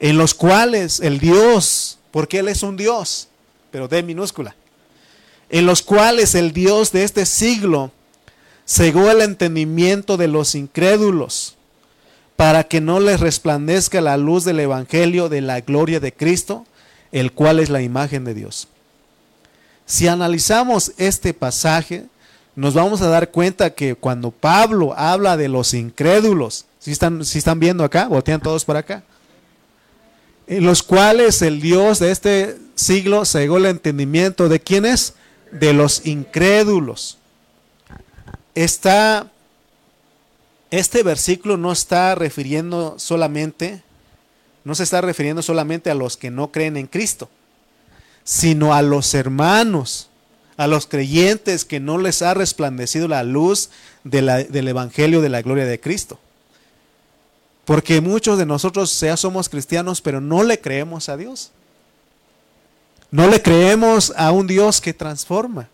en 0.01 0.19
los 0.19 0.35
cuales 0.35 1.01
el 1.01 1.19
Dios, 1.19 1.99
porque 2.11 2.39
él 2.41 2.49
es 2.49 2.63
un 2.63 2.77
Dios, 2.77 3.29
pero 3.71 3.89
de 3.89 4.03
minúscula, 4.03 4.57
en 5.51 5.67
los 5.67 5.83
cuales 5.83 6.35
el 6.35 6.53
Dios 6.53 6.93
de 6.93 7.05
este 7.05 7.27
siglo 7.27 7.93
cegó 8.67 9.11
el 9.11 9.21
entendimiento 9.21 10.17
de 10.17 10.29
los 10.29 10.55
incrédulos 10.55 11.57
para 12.37 12.65
que 12.65 12.81
no 12.81 13.01
les 13.01 13.21
resplandezca 13.21 14.01
la 14.01 14.17
luz 14.17 14.45
del 14.45 14.61
Evangelio 14.61 15.29
de 15.29 15.41
la 15.41 15.61
gloria 15.61 16.01
de 16.01 16.13
Cristo, 16.13 16.67
el 17.13 17.33
cual 17.33 17.61
es 17.61 17.71
la 17.71 17.81
imagen 17.81 18.25
de 18.25 18.35
Dios. 18.35 18.69
Si 19.87 20.09
analizamos 20.09 20.93
este 20.99 21.33
pasaje, 21.33 22.07
nos 22.57 22.75
vamos 22.75 23.01
a 23.03 23.09
dar 23.09 23.31
cuenta 23.31 23.71
que 23.71 23.95
cuando 23.95 24.31
Pablo 24.31 24.95
habla 24.97 25.37
de 25.37 25.49
los 25.49 25.73
incrédulos, 25.73 26.67
si 26.81 26.91
están, 26.91 27.21
están 27.21 27.61
viendo 27.61 27.85
acá, 27.85 28.09
voltean 28.09 28.41
todos 28.41 28.65
para 28.65 28.81
acá, 28.81 29.03
en 30.47 30.65
los 30.65 30.83
cuales 30.83 31.41
el 31.43 31.61
Dios 31.61 31.99
de 31.99 32.11
este 32.11 32.57
siglo 32.75 33.25
cegó 33.25 33.59
el 33.59 33.67
entendimiento 33.67 34.49
de 34.49 34.61
quiénes, 34.61 35.15
de 35.51 35.73
los 35.73 36.07
incrédulos. 36.07 37.19
Está, 38.55 39.31
este 40.71 41.03
versículo 41.03 41.57
no 41.57 41.73
está 41.73 42.15
refiriendo 42.15 42.99
solamente, 42.99 43.83
no 44.65 44.75
se 44.75 44.83
está 44.83 45.01
refiriendo 45.01 45.43
solamente 45.43 45.91
a 45.91 45.95
los 45.95 46.17
que 46.17 46.31
no 46.31 46.51
creen 46.51 46.77
en 46.77 46.87
Cristo, 46.87 47.29
sino 48.25 48.75
a 48.75 48.83
los 48.83 49.15
hermanos, 49.15 50.09
a 50.57 50.67
los 50.67 50.87
creyentes 50.87 51.65
que 51.65 51.81
no 51.81 51.99
les 51.99 52.23
ha 52.23 52.35
resplandecido 52.35 53.09
la 53.09 53.23
luz 53.23 53.71
del 54.05 54.69
Evangelio 54.69 55.21
de 55.21 55.29
la 55.29 55.43
gloria 55.43 55.67
de 55.67 55.81
Cristo. 55.81 56.19
Porque 57.67 58.01
muchos 58.01 58.39
de 58.39 58.47
nosotros 58.47 58.99
ya 59.01 59.17
somos 59.17 59.49
cristianos, 59.49 60.01
pero 60.01 60.21
no 60.21 60.45
le 60.45 60.61
creemos 60.61 61.09
a 61.09 61.17
Dios. 61.17 61.51
No 63.17 63.29
le 63.29 63.41
creemos 63.41 64.13
a 64.15 64.31
un 64.31 64.47
Dios 64.47 64.79
que 64.79 64.93
transforma. 64.93 65.71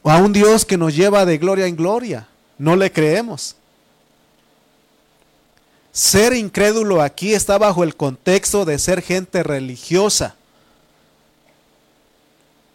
O 0.00 0.12
a 0.12 0.18
un 0.18 0.32
Dios 0.32 0.64
que 0.64 0.76
nos 0.76 0.94
lleva 0.94 1.26
de 1.26 1.38
gloria 1.38 1.66
en 1.66 1.74
gloria. 1.74 2.28
No 2.56 2.76
le 2.76 2.92
creemos. 2.92 3.56
Ser 5.90 6.32
incrédulo 6.34 7.02
aquí 7.02 7.34
está 7.34 7.58
bajo 7.58 7.82
el 7.82 7.96
contexto 7.96 8.64
de 8.64 8.78
ser 8.78 9.02
gente 9.02 9.42
religiosa. 9.42 10.36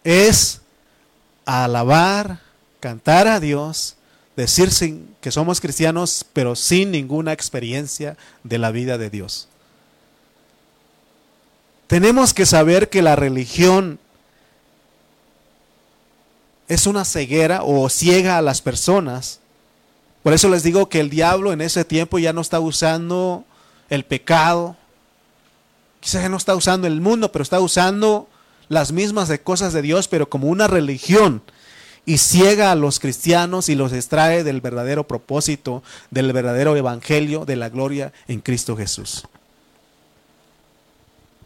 Es 0.04 0.60
alabar, 1.46 2.42
cantar 2.82 3.26
a 3.26 3.40
Dios, 3.40 3.96
decir 4.36 4.70
que 5.22 5.32
somos 5.32 5.62
cristianos, 5.62 6.26
pero 6.34 6.58
sin 6.58 6.92
ninguna 6.92 7.32
experiencia 7.32 8.18
de 8.44 8.58
la 8.58 8.72
vida 8.72 8.98
de 8.98 9.10
Dios. 9.10 9.48
Tenemos 11.88 12.34
que 12.34 12.46
saber 12.46 12.90
que 12.90 13.02
la 13.02 13.16
religión 13.16 14.00
es 16.68 16.88
una 16.88 17.06
ceguera 17.06 17.62
o 17.64 17.90
ciega 17.90 18.38
a 18.38 18.42
las 18.42 18.62
personas. 18.62 19.40
Por 20.24 20.34
eso 20.34 20.50
les 20.50 20.64
digo 20.64 20.90
que 20.90 21.00
el 21.00 21.10
diablo 21.10 21.54
en 21.54 21.62
ese 21.62 21.86
tiempo 21.86 22.18
ya 22.18 22.34
no 22.34 22.42
está 22.42 22.60
usando 22.60 23.46
el 23.90 24.04
pecado. 24.04 24.76
Quizás 26.00 26.24
ya 26.24 26.30
no 26.30 26.38
está 26.38 26.56
usando 26.56 26.88
el 26.88 27.02
mundo, 27.02 27.32
pero 27.32 27.44
está 27.44 27.60
usando 27.60 28.28
las 28.68 28.92
mismas 28.92 29.32
cosas 29.44 29.74
de 29.74 29.84
Dios, 29.84 30.08
pero 30.08 30.28
como 30.28 30.48
una 30.48 30.68
religión. 30.68 31.44
Y 32.08 32.18
ciega 32.18 32.72
a 32.72 32.76
los 32.76 33.00
cristianos 33.00 33.70
y 33.70 33.76
los 33.76 33.92
extrae 33.94 34.44
del 34.44 34.62
verdadero 34.62 35.08
propósito, 35.08 35.84
del 36.12 36.34
verdadero 36.34 36.76
evangelio, 36.76 37.46
de 37.46 37.56
la 37.56 37.70
gloria 37.70 38.14
en 38.28 38.42
Cristo 38.42 38.76
Jesús. 38.76 39.26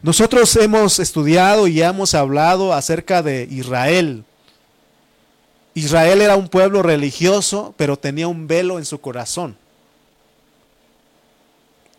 Nosotros 0.02 0.56
hemos 0.56 0.98
estudiado 0.98 1.66
y 1.66 1.82
hemos 1.82 2.14
hablado 2.14 2.72
acerca 2.72 3.22
de 3.22 3.46
Israel. 3.50 4.24
Israel 5.74 6.22
era 6.22 6.36
un 6.36 6.48
pueblo 6.48 6.82
religioso, 6.82 7.74
pero 7.76 7.98
tenía 7.98 8.26
un 8.26 8.46
velo 8.46 8.78
en 8.78 8.86
su 8.86 9.00
corazón. 9.00 9.56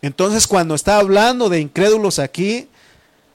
Entonces 0.02 0.48
cuando 0.48 0.74
está 0.74 0.98
hablando 0.98 1.48
de 1.48 1.60
incrédulos 1.60 2.18
aquí, 2.18 2.68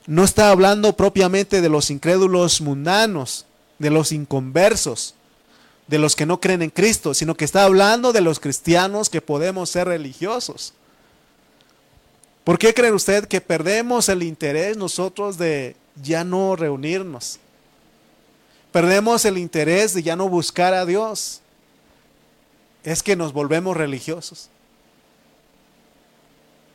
no 0.05 0.25
está 0.25 0.51
hablando 0.51 0.93
propiamente 0.93 1.61
de 1.61 1.69
los 1.69 1.89
incrédulos 1.89 2.59
mundanos, 2.59 3.45
de 3.79 3.89
los 3.89 4.11
inconversos, 4.11 5.15
de 5.87 5.97
los 5.97 6.15
que 6.15 6.25
no 6.25 6.41
creen 6.41 6.61
en 6.61 6.69
Cristo, 6.69 7.13
sino 7.13 7.35
que 7.35 7.45
está 7.45 7.63
hablando 7.63 8.11
de 8.11 8.19
los 8.19 8.41
cristianos 8.41 9.09
que 9.09 9.21
podemos 9.21 9.69
ser 9.69 9.87
religiosos. 9.87 10.73
¿Por 12.47 12.57
qué 12.57 12.73
cree 12.73 12.93
usted 12.93 13.27
que 13.27 13.41
perdemos 13.41 14.07
el 14.07 14.23
interés 14.23 14.77
nosotros 14.77 15.37
de 15.37 15.75
ya 16.01 16.23
no 16.23 16.55
reunirnos? 16.55 17.39
Perdemos 18.71 19.25
el 19.25 19.37
interés 19.37 19.93
de 19.93 20.01
ya 20.01 20.15
no 20.15 20.29
buscar 20.29 20.73
a 20.73 20.85
Dios. 20.85 21.41
Es 22.85 23.03
que 23.03 23.17
nos 23.17 23.33
volvemos 23.33 23.75
religiosos. 23.75 24.47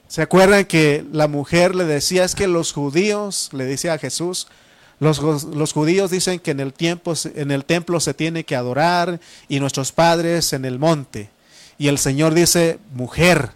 ¿Se 0.08 0.20
acuerdan 0.20 0.66
que 0.66 1.06
la 1.10 1.26
mujer 1.26 1.74
le 1.74 1.86
decía, 1.86 2.24
es 2.24 2.34
que 2.34 2.48
los 2.48 2.74
judíos, 2.74 3.48
le 3.54 3.64
decía 3.64 3.94
a 3.94 3.98
Jesús, 3.98 4.48
los, 5.00 5.22
los, 5.22 5.72
judíos 5.72 6.10
dicen 6.10 6.38
que 6.38 6.50
en 6.50 6.60
el, 6.60 6.74
tiempo, 6.74 7.14
en 7.34 7.50
el 7.50 7.64
templo 7.64 7.98
se 7.98 8.12
tiene 8.12 8.44
que 8.44 8.56
adorar 8.56 9.20
y 9.48 9.58
nuestros 9.58 9.90
padres 9.90 10.52
en 10.52 10.66
el 10.66 10.78
monte. 10.78 11.30
Y 11.78 11.88
el 11.88 11.96
Señor 11.96 12.34
dice, 12.34 12.78
mujer, 12.92 13.52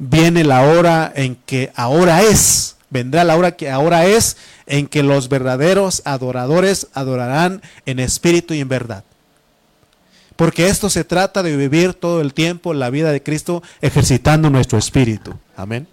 viene 0.00 0.44
la 0.44 0.62
hora 0.62 1.12
en 1.14 1.36
que 1.36 1.70
ahora 1.76 2.22
es, 2.22 2.76
vendrá 2.88 3.22
la 3.22 3.36
hora 3.36 3.54
que 3.54 3.70
ahora 3.70 4.06
es, 4.06 4.38
en 4.66 4.88
que 4.88 5.02
los 5.02 5.28
verdaderos 5.28 6.02
adoradores 6.04 6.88
adorarán 6.94 7.62
en 7.86 8.00
espíritu 8.00 8.54
y 8.54 8.60
en 8.60 8.68
verdad. 8.68 9.04
Porque 10.36 10.68
esto 10.68 10.88
se 10.88 11.04
trata 11.04 11.42
de 11.42 11.54
vivir 11.54 11.92
todo 11.92 12.22
el 12.22 12.32
tiempo 12.32 12.72
la 12.72 12.88
vida 12.88 13.12
de 13.12 13.22
Cristo 13.22 13.62
ejercitando 13.82 14.48
nuestro 14.48 14.78
espíritu. 14.78 15.34
Amén. 15.54 15.86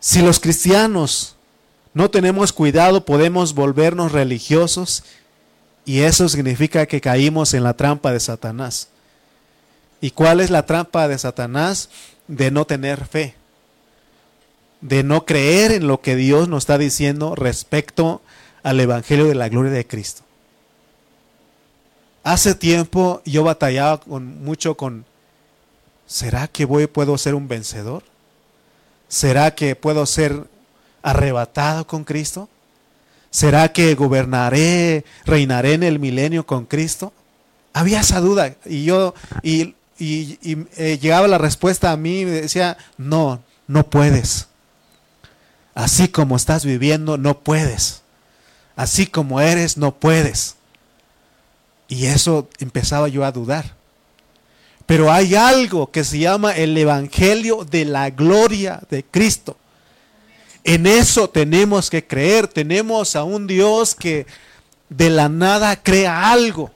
Si 0.00 0.22
los 0.22 0.40
cristianos 0.40 1.36
no 1.94 2.10
tenemos 2.10 2.52
cuidado, 2.52 3.04
podemos 3.04 3.54
volvernos 3.54 4.10
religiosos 4.10 5.04
y 5.84 6.00
eso 6.00 6.28
significa 6.28 6.86
que 6.86 7.00
caímos 7.00 7.54
en 7.54 7.62
la 7.62 7.74
trampa 7.74 8.12
de 8.12 8.18
Satanás. 8.18 8.88
¿Y 10.02 10.10
cuál 10.10 10.40
es 10.40 10.50
la 10.50 10.66
trampa 10.66 11.06
de 11.06 11.16
Satanás? 11.16 11.88
De 12.26 12.50
no 12.50 12.66
tener 12.66 13.06
fe, 13.06 13.36
de 14.80 15.04
no 15.04 15.24
creer 15.24 15.70
en 15.70 15.86
lo 15.86 16.00
que 16.00 16.16
Dios 16.16 16.48
nos 16.48 16.64
está 16.64 16.76
diciendo 16.76 17.36
respecto 17.36 18.20
al 18.64 18.80
Evangelio 18.80 19.26
de 19.26 19.36
la 19.36 19.48
gloria 19.48 19.70
de 19.70 19.86
Cristo. 19.86 20.22
Hace 22.24 22.56
tiempo 22.56 23.22
yo 23.24 23.44
batallaba 23.44 24.00
con, 24.00 24.42
mucho 24.42 24.76
con 24.76 25.04
¿será 26.06 26.48
que 26.48 26.64
voy, 26.64 26.88
puedo 26.88 27.16
ser 27.16 27.36
un 27.36 27.46
vencedor? 27.46 28.02
¿Será 29.06 29.54
que 29.54 29.76
puedo 29.76 30.04
ser 30.06 30.48
arrebatado 31.02 31.86
con 31.86 32.02
Cristo? 32.02 32.48
¿Será 33.30 33.72
que 33.72 33.94
gobernaré, 33.94 35.04
reinaré 35.24 35.74
en 35.74 35.84
el 35.84 36.00
milenio 36.00 36.44
con 36.44 36.64
Cristo? 36.64 37.12
Había 37.72 38.00
esa 38.00 38.20
duda 38.20 38.56
y 38.64 38.84
yo, 38.84 39.14
y, 39.98 40.38
eh, 40.76 40.98
llegaba 41.00 41.28
la 41.28 41.38
respuesta 41.38 41.92
a 41.92 41.96
mí 41.96 42.20
y 42.20 42.24
me 42.24 42.30
decía, 42.32 42.76
no, 42.98 43.42
no 43.66 43.84
puedes. 43.84 44.48
Así 45.74 46.08
como 46.08 46.36
estás 46.36 46.64
viviendo, 46.64 47.16
no 47.16 47.38
puedes. 47.40 48.02
Así 48.76 49.06
como 49.06 49.40
eres, 49.40 49.76
no 49.76 49.94
puedes. 49.94 50.56
Y 51.88 52.06
eso 52.06 52.48
empezaba 52.58 53.08
yo 53.08 53.24
a 53.24 53.32
dudar. 53.32 53.74
Pero 54.86 55.12
hay 55.12 55.34
algo 55.34 55.90
que 55.90 56.04
se 56.04 56.18
llama 56.18 56.52
el 56.52 56.76
Evangelio 56.76 57.64
de 57.64 57.84
la 57.84 58.10
gloria 58.10 58.82
de 58.90 59.04
Cristo. 59.04 59.56
En 60.64 60.86
eso 60.86 61.28
tenemos 61.30 61.90
que 61.90 62.06
creer. 62.06 62.48
Tenemos 62.48 63.16
a 63.16 63.24
un 63.24 63.46
Dios 63.46 63.94
que 63.94 64.26
de 64.88 65.10
la 65.10 65.28
nada 65.28 65.76
crea 65.82 66.30
algo. 66.30 66.70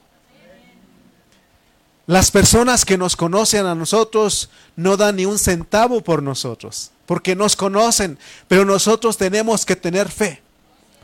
Las 2.07 2.31
personas 2.31 2.85
que 2.85 2.97
nos 2.97 3.17
conocen 3.17 3.65
a 3.65 3.75
nosotros 3.75 4.49
no 4.77 4.95
dan 4.95 5.17
ni 5.17 5.25
un 5.25 5.37
centavo 5.37 6.01
por 6.01 6.23
nosotros, 6.23 6.91
porque 7.05 7.35
nos 7.35 7.57
conocen, 7.57 8.17
pero 8.47 8.63
nosotros 8.63 9.17
tenemos 9.17 9.65
que 9.65 9.75
tener 9.75 10.09
fe. 10.09 10.41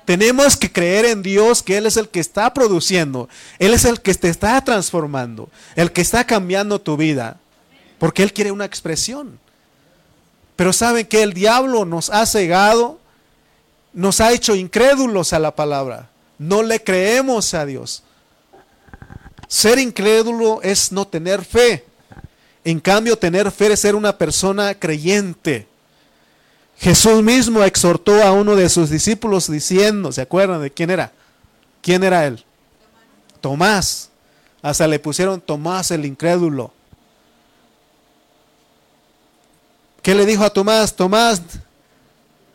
Tenemos 0.05 0.55
que 0.55 0.71
creer 0.71 1.05
en 1.05 1.21
Dios 1.21 1.61
que 1.61 1.75
Él 1.75 1.85
es 1.87 1.97
el 1.97 2.07
que 2.07 2.21
está 2.21 2.53
produciendo, 2.53 3.27
Él 3.59 3.73
es 3.73 3.83
el 3.83 4.01
que 4.01 4.13
te 4.13 4.29
está 4.29 4.63
transformando, 4.63 5.49
el 5.75 5.91
que 5.91 6.01
está 6.01 6.25
cambiando 6.25 6.79
tu 6.79 6.95
vida, 6.95 7.37
porque 7.99 8.23
Él 8.23 8.31
quiere 8.31 8.51
una 8.51 8.65
expresión. 8.65 9.39
Pero 10.55 10.71
saben 10.71 11.05
que 11.05 11.21
el 11.21 11.33
diablo 11.33 11.83
nos 11.83 12.09
ha 12.11 12.25
cegado, 12.25 12.99
nos 13.91 14.21
ha 14.21 14.31
hecho 14.31 14.55
incrédulos 14.55 15.33
a 15.33 15.39
la 15.39 15.53
palabra. 15.53 16.09
No 16.37 16.63
le 16.63 16.81
creemos 16.81 17.53
a 17.53 17.65
Dios. 17.65 18.02
Ser 19.53 19.77
incrédulo 19.77 20.63
es 20.63 20.91
no 20.91 21.05
tener 21.05 21.45
fe. 21.45 21.85
En 22.63 22.79
cambio, 22.79 23.15
tener 23.15 23.51
fe 23.51 23.71
es 23.71 23.81
ser 23.81 23.93
una 23.93 24.17
persona 24.17 24.73
creyente. 24.73 25.67
Jesús 26.79 27.21
mismo 27.21 27.61
exhortó 27.63 28.23
a 28.23 28.31
uno 28.31 28.55
de 28.55 28.67
sus 28.67 28.89
discípulos 28.89 29.51
diciendo, 29.51 30.11
¿se 30.11 30.21
acuerdan 30.21 30.59
de 30.59 30.71
quién 30.71 30.89
era? 30.89 31.11
¿Quién 31.83 32.03
era 32.03 32.25
él? 32.25 32.43
Tomás. 33.41 34.09
Hasta 34.63 34.87
le 34.87 34.97
pusieron 34.97 35.39
Tomás 35.39 35.91
el 35.91 36.03
incrédulo. 36.05 36.73
¿Qué 40.01 40.15
le 40.15 40.25
dijo 40.25 40.43
a 40.43 40.49
Tomás? 40.49 40.95
Tomás, 40.95 41.43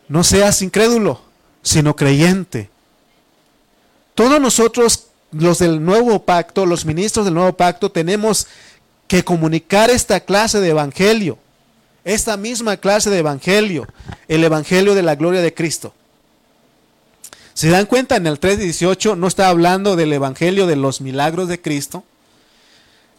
no 0.09 0.25
seas 0.25 0.62
incrédulo, 0.62 1.21
sino 1.62 1.95
creyente. 1.95 2.69
Todos 4.17 4.40
nosotros 4.40 5.08
los 5.32 5.58
del 5.58 5.85
nuevo 5.85 6.23
pacto, 6.25 6.66
los 6.66 6.85
ministros 6.85 7.25
del 7.25 7.35
nuevo 7.35 7.52
pacto, 7.52 7.90
tenemos 7.90 8.47
que 9.06 9.25
comunicar 9.25 9.90
esta 9.90 10.20
clase 10.20 10.61
de 10.61 10.70
evangelio, 10.70 11.38
esta 12.04 12.37
misma 12.37 12.76
clase 12.76 13.11
de 13.11 13.18
evangelio, 13.18 13.87
el 14.28 14.44
evangelio 14.44 14.94
de 14.94 15.02
la 15.02 15.14
gloria 15.14 15.40
de 15.40 15.54
Cristo. 15.54 15.94
¿Se 17.54 17.70
dan 17.70 17.87
cuenta? 17.87 18.16
En 18.16 18.26
el 18.26 18.38
3.18 18.38 19.16
no 19.16 19.26
está 19.26 19.49
hablando 19.49 19.97
del 19.97 20.12
evangelio 20.12 20.66
de 20.66 20.76
los 20.76 21.00
milagros 21.00 21.49
de 21.49 21.61
Cristo, 21.61 22.04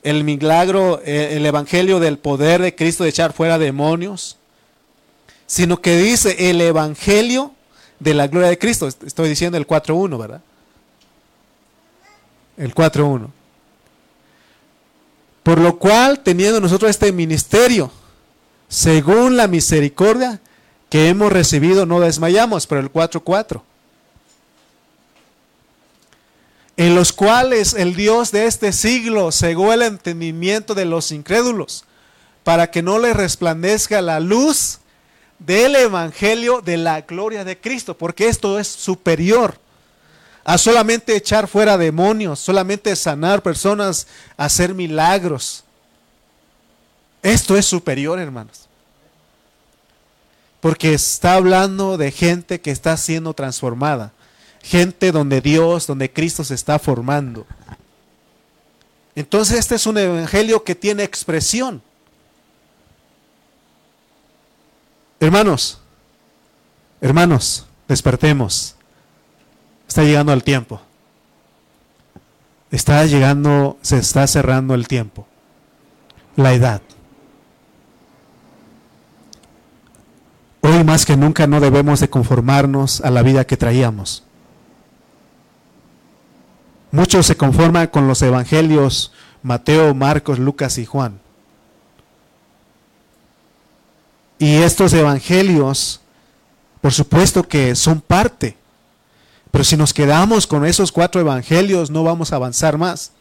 el 0.02 0.24
milagro, 0.24 1.02
eh, 1.04 1.36
el 1.36 1.46
evangelio 1.46 2.00
del 2.00 2.18
poder 2.18 2.62
de 2.62 2.74
Cristo 2.74 3.04
de 3.04 3.10
echar 3.10 3.34
fuera 3.34 3.58
demonios, 3.58 4.38
sino 5.46 5.82
que 5.82 5.98
dice 5.98 6.50
el 6.50 6.62
evangelio 6.62 7.54
de 8.00 8.14
la 8.14 8.28
gloria 8.28 8.50
de 8.50 8.58
Cristo. 8.58 8.88
Estoy 8.88 9.28
diciendo 9.28 9.58
el 9.58 9.68
4.1, 9.68 10.18
¿verdad? 10.18 10.42
El 12.60 12.76
4.1. 12.76 13.30
Por 15.42 15.60
lo 15.60 15.80
cual, 15.80 16.20
teniendo 16.20 16.60
nosotros 16.60 16.92
este 16.92 17.12
ministerio, 17.12 17.92
según 18.68 19.38
la 19.38 19.48
misericordia 19.48 20.40
que 20.90 21.08
hemos 21.08 21.32
recibido, 21.32 21.86
no 21.86 22.02
desmayamos, 22.02 22.68
pero 22.68 22.82
el 22.82 22.92
4.4. 22.92 23.62
En 26.78 26.96
los 26.96 27.14
cuales 27.14 27.74
el 27.74 27.96
Dios 27.96 28.32
de 28.32 28.46
este 28.46 28.74
siglo 28.74 29.32
cegó 29.32 29.74
el 29.74 29.82
entendimiento 29.82 30.76
de 30.76 30.86
los 30.86 31.12
incrédulos, 31.12 31.86
para 32.44 32.72
que 32.72 32.82
no 32.82 33.00
les 33.00 33.16
resplandezca 33.16 34.02
la 34.02 34.20
luz 34.20 34.80
del 35.40 35.76
Evangelio 35.76 36.62
de 36.62 36.78
la 36.78 37.02
gloria 37.02 37.46
de 37.46 37.58
Cristo, 37.58 37.98
porque 37.98 38.28
esto 38.28 38.60
es 38.60 38.68
superior 38.68 39.60
a 40.44 40.58
solamente 40.58 41.16
echar 41.16 41.48
fuera 41.48 41.78
demonios, 41.78 42.40
solamente 42.40 42.96
sanar 42.96 43.42
personas, 43.42 44.08
hacer 44.38 44.74
milagros. 44.74 45.64
Esto 47.22 47.58
es 47.58 47.66
superior, 47.66 48.20
hermanos. 48.20 48.68
Porque 50.62 50.94
está 50.94 51.36
hablando 51.36 51.98
de 51.98 52.12
gente 52.12 52.62
que 52.62 52.72
está 52.72 52.96
siendo 52.98 53.34
transformada. 53.34 54.12
Gente 54.62 55.12
donde 55.12 55.42
Dios, 55.42 55.88
donde 55.88 56.12
Cristo 56.12 56.44
se 56.44 56.56
está 56.56 56.80
formando. 56.80 57.46
Entonces 59.16 59.60
este 59.60 59.76
es 59.76 59.86
un 59.86 59.98
evangelio 59.98 60.64
que 60.64 60.76
tiene 60.76 61.04
expresión. 61.04 61.82
Hermanos, 65.20 65.80
hermanos, 67.02 67.66
despertemos. 67.88 68.76
Está 69.90 70.04
llegando 70.04 70.32
el 70.34 70.44
tiempo. 70.44 70.80
Está 72.70 73.04
llegando, 73.06 73.80
se 73.82 73.98
está 73.98 74.28
cerrando 74.28 74.76
el 74.76 74.88
tiempo. 74.88 75.26
La 76.36 76.54
edad. 76.54 76.84
Hoy 80.62 80.84
más 80.84 81.08
que 81.08 81.18
nunca 81.18 81.48
no 81.48 81.60
debemos 81.60 82.00
de 82.00 82.10
conformarnos 82.10 83.02
a 83.02 83.10
la 83.10 83.24
vida 83.24 83.48
que 83.48 83.58
traíamos. 83.58 84.24
Muchos 86.92 87.26
se 87.26 87.36
conforman 87.36 87.88
con 87.88 88.08
los 88.08 88.22
evangelios 88.22 89.12
Mateo, 89.42 89.96
Marcos, 89.96 90.38
Lucas 90.38 90.78
y 90.78 90.86
Juan. 90.86 91.20
Y 94.38 94.58
estos 94.58 94.94
evangelios, 94.94 96.02
por 96.80 96.94
supuesto 96.94 97.42
que 97.48 97.76
son 97.76 98.02
parte 98.02 98.60
pero 99.52 99.64
si 99.64 99.78
nos 99.78 99.94
quedamos 99.94 100.48
con 100.48 100.66
esos 100.66 100.92
cuatro 100.92 101.20
evangelios, 101.22 101.90
no 101.90 102.04
vamos 102.04 102.32
a 102.32 102.36
avanzar 102.36 102.78
más. 102.78 103.12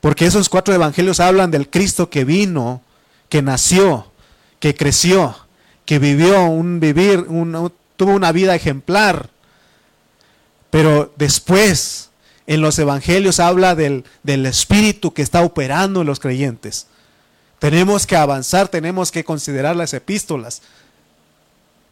Porque 0.00 0.26
esos 0.26 0.48
cuatro 0.48 0.74
evangelios 0.74 1.20
hablan 1.20 1.50
del 1.50 1.68
Cristo 1.68 2.10
que 2.10 2.24
vino, 2.24 2.82
que 3.28 3.42
nació, 3.42 4.12
que 4.60 4.74
creció, 4.74 5.36
que 5.84 5.98
vivió 5.98 6.44
un 6.44 6.80
vivir, 6.80 7.26
tuvo 7.96 8.12
una 8.12 8.30
vida 8.32 8.54
ejemplar. 8.54 9.30
Pero 10.70 11.12
después, 11.16 12.10
en 12.46 12.60
los 12.60 12.78
evangelios 12.78 13.40
habla 13.40 13.74
del, 13.74 14.04
del 14.22 14.46
Espíritu 14.46 15.12
que 15.12 15.22
está 15.22 15.42
operando 15.42 16.02
en 16.02 16.06
los 16.06 16.20
creyentes. 16.20 16.86
Tenemos 17.58 18.06
que 18.06 18.16
avanzar, 18.16 18.68
tenemos 18.68 19.10
que 19.10 19.24
considerar 19.24 19.74
las 19.74 19.94
epístolas. 19.94 20.62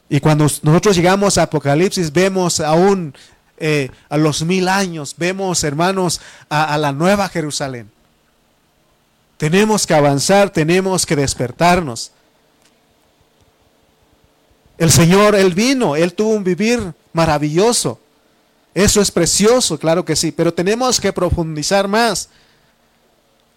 Y 0.08 0.20
cuando 0.20 0.44
nosotros 0.62 0.96
llegamos 0.96 1.38
a 1.38 1.44
Apocalipsis, 1.44 2.12
vemos 2.12 2.60
aún 2.60 3.14
eh, 3.56 3.90
a 4.08 4.16
los 4.16 4.42
mil 4.42 4.68
años, 4.68 5.14
vemos, 5.16 5.64
hermanos, 5.64 6.20
a, 6.48 6.74
a 6.74 6.78
la 6.78 6.92
nueva 6.92 7.28
Jerusalén. 7.28 7.90
Tenemos 9.36 9.86
que 9.86 9.94
avanzar, 9.94 10.50
tenemos 10.50 11.06
que 11.06 11.16
despertarnos. 11.16 12.12
El 14.78 14.90
Señor, 14.90 15.34
Él 15.34 15.54
vino, 15.54 15.96
Él 15.96 16.14
tuvo 16.14 16.30
un 16.30 16.44
vivir 16.44 16.94
maravilloso. 17.12 18.00
Eso 18.74 19.00
es 19.00 19.10
precioso, 19.10 19.78
claro 19.78 20.04
que 20.04 20.16
sí, 20.16 20.32
pero 20.32 20.52
tenemos 20.52 21.00
que 21.00 21.12
profundizar 21.12 21.86
más. 21.86 22.28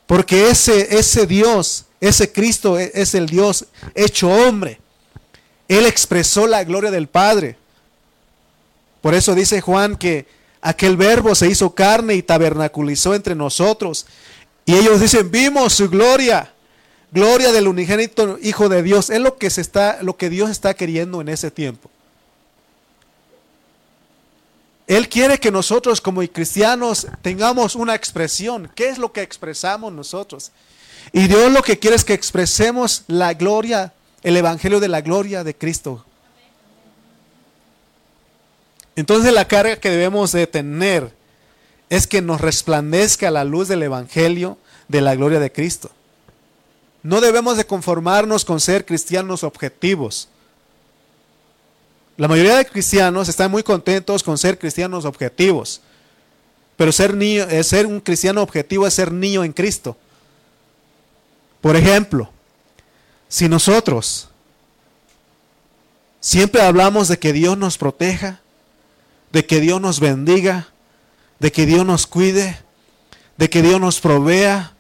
Porque 0.05 0.49
ese, 0.49 0.95
ese 0.97 1.25
Dios, 1.25 1.85
ese 1.99 2.31
Cristo 2.31 2.79
e, 2.79 2.91
es 2.93 3.15
el 3.15 3.27
Dios 3.27 3.65
hecho 3.95 4.29
hombre. 4.29 4.79
Él 5.67 5.85
expresó 5.85 6.47
la 6.47 6.63
gloria 6.63 6.91
del 6.91 7.07
Padre. 7.07 7.57
Por 9.01 9.13
eso 9.13 9.35
dice 9.35 9.61
Juan 9.61 9.95
que 9.95 10.25
aquel 10.61 10.97
verbo 10.97 11.35
se 11.35 11.47
hizo 11.47 11.73
carne 11.73 12.15
y 12.15 12.23
tabernaculizó 12.23 13.13
entre 13.13 13.35
nosotros. 13.35 14.05
Y 14.65 14.75
ellos 14.75 14.99
dicen, 14.99 15.31
vimos 15.31 15.73
su 15.73 15.89
gloria, 15.89 16.51
gloria 17.11 17.51
del 17.51 17.67
unigénito 17.67 18.37
Hijo 18.41 18.69
de 18.69 18.83
Dios. 18.83 19.09
Es 19.09 19.19
lo 19.19 19.37
que, 19.37 19.49
se 19.49 19.61
está, 19.61 19.99
lo 20.01 20.17
que 20.17 20.29
Dios 20.29 20.49
está 20.49 20.73
queriendo 20.73 21.21
en 21.21 21.29
ese 21.29 21.51
tiempo. 21.51 21.89
Él 24.87 25.09
quiere 25.09 25.37
que 25.37 25.51
nosotros 25.51 25.99
como 25.99 26.21
cristianos 26.29 27.07
tengamos 27.21 27.75
una 27.75 27.93
expresión. 27.93 28.71
¿Qué 28.73 28.87
es 28.87 28.97
lo 28.97 29.11
que 29.11 29.21
expresamos 29.21 29.91
nosotros? 29.91 30.51
Y 31.11 31.27
Dios 31.27 31.51
lo 31.51 31.61
que 31.61 31.77
quiere 31.77 31.97
es 31.97 32.05
que 32.05 32.13
expresemos 32.13 33.03
la 33.07 33.33
gloria, 33.33 33.93
el 34.23 34.37
evangelio 34.37 34.79
de 34.79 34.87
la 34.87 35.01
gloria 35.01 35.43
de 35.43 35.55
Cristo. 35.55 36.05
Entonces 38.95 39.31
la 39.31 39.47
carga 39.47 39.75
que 39.77 39.89
debemos 39.89 40.31
de 40.31 40.47
tener 40.47 41.13
es 41.89 42.07
que 42.07 42.21
nos 42.21 42.41
resplandezca 42.41 43.31
la 43.31 43.43
luz 43.43 43.67
del 43.67 43.83
evangelio 43.83 44.57
de 44.87 45.01
la 45.01 45.15
gloria 45.15 45.39
de 45.39 45.51
Cristo. 45.51 45.91
No 47.03 47.21
debemos 47.21 47.57
de 47.57 47.65
conformarnos 47.65 48.43
con 48.43 48.59
ser 48.59 48.85
cristianos 48.85 49.43
objetivos. 49.43 50.27
La 52.17 52.27
mayoría 52.27 52.57
de 52.57 52.65
cristianos 52.65 53.29
están 53.29 53.51
muy 53.51 53.61
contentos 53.61 54.23
con 54.23 54.37
ser 54.37 54.57
cristianos 54.57 55.05
objetivos. 55.05 55.81
Pero 56.75 56.91
ser, 56.91 57.13
niño, 57.15 57.43
eh, 57.43 57.63
ser 57.63 57.85
un 57.85 57.99
cristiano 57.99 58.41
objetivo 58.41 58.87
es 58.87 58.93
ser 58.93 59.11
niño 59.11 59.43
en 59.43 59.53
Cristo. 59.53 59.95
Por 61.61 61.75
ejemplo, 61.75 62.29
si 63.29 63.49
nosotros 63.49 64.29
siempre 66.19 66.61
hablamos 66.61 67.07
de 67.07 67.19
que 67.19 67.33
Dios 67.33 67.57
nos 67.57 67.77
proteja, 67.77 68.41
de 69.31 69.45
que 69.45 69.59
Dios 69.59 69.81
nos 69.81 69.99
bendiga, 69.99 70.67
de 71.39 71.51
que 71.51 71.65
Dios 71.65 71.85
nos 71.85 72.07
cuide, 72.07 72.59
de 73.37 73.49
que 73.49 73.61
Dios 73.61 73.79
nos 73.79 73.99
provea, 73.99 74.73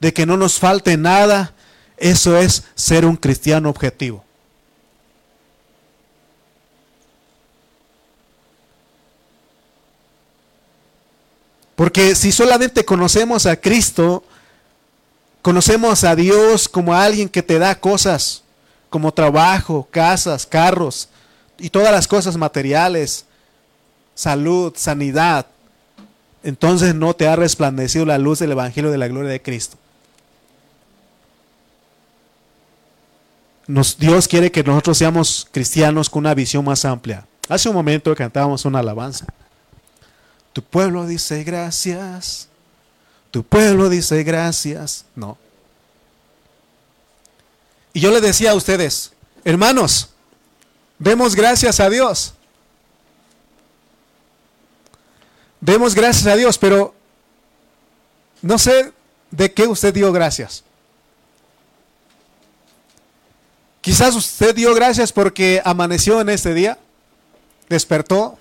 de 0.00 0.12
que 0.12 0.26
no 0.26 0.36
nos 0.36 0.58
falte 0.58 0.96
nada, 0.96 1.54
eso 1.96 2.36
es 2.36 2.64
ser 2.74 3.04
un 3.04 3.16
cristiano 3.16 3.70
objetivo. 3.70 4.24
Porque 11.74 12.14
si 12.14 12.32
solamente 12.32 12.86
conocemos 12.86 13.44
a 13.44 13.56
Cristo, 13.56 14.24
conocemos 15.46 16.02
a 16.02 16.16
Dios 16.16 16.68
como 16.68 16.92
alguien 16.92 17.28
que 17.28 17.40
te 17.40 17.56
da 17.60 17.78
cosas, 17.78 18.42
como 18.90 19.14
trabajo, 19.14 19.86
casas, 19.92 20.44
carros 20.44 21.08
y 21.56 21.70
todas 21.70 21.92
las 21.92 22.08
cosas 22.08 22.36
materiales, 22.36 23.26
salud, 24.16 24.72
sanidad, 24.74 25.46
entonces 26.42 26.96
no 26.96 27.14
te 27.14 27.28
ha 27.28 27.36
resplandecido 27.36 28.04
la 28.04 28.18
luz 28.18 28.40
del 28.40 28.50
Evangelio 28.50 28.90
de 28.90 28.98
la 28.98 29.06
gloria 29.06 29.30
de 29.30 29.40
Cristo. 29.40 29.76
Dios 34.00 34.26
quiere 34.26 34.50
que 34.50 34.64
nosotros 34.64 34.98
seamos 34.98 35.46
cristianos 35.52 36.10
con 36.10 36.24
una 36.24 36.34
visión 36.34 36.64
más 36.64 36.84
amplia. 36.84 37.24
Hace 37.48 37.68
un 37.68 37.76
momento 37.76 38.12
cantábamos 38.16 38.64
una 38.64 38.80
alabanza. 38.80 39.26
Tu 40.52 40.60
pueblo 40.60 41.06
dice 41.06 41.44
gracias. 41.44 42.45
Tu 43.36 43.44
pueblo 43.44 43.90
dice 43.90 44.22
gracias. 44.22 45.04
No. 45.14 45.36
Y 47.92 48.00
yo 48.00 48.10
le 48.10 48.22
decía 48.22 48.52
a 48.52 48.54
ustedes, 48.54 49.12
hermanos, 49.44 50.08
demos 50.98 51.34
gracias 51.34 51.78
a 51.78 51.90
Dios. 51.90 52.32
Demos 55.60 55.94
gracias 55.94 56.26
a 56.26 56.34
Dios, 56.34 56.56
pero 56.56 56.94
no 58.40 58.58
sé 58.58 58.94
de 59.30 59.52
qué 59.52 59.66
usted 59.66 59.92
dio 59.92 60.10
gracias. 60.12 60.64
Quizás 63.82 64.14
usted 64.14 64.54
dio 64.54 64.74
gracias 64.74 65.12
porque 65.12 65.60
amaneció 65.62 66.22
en 66.22 66.30
este 66.30 66.54
día, 66.54 66.78
despertó, 67.68 68.38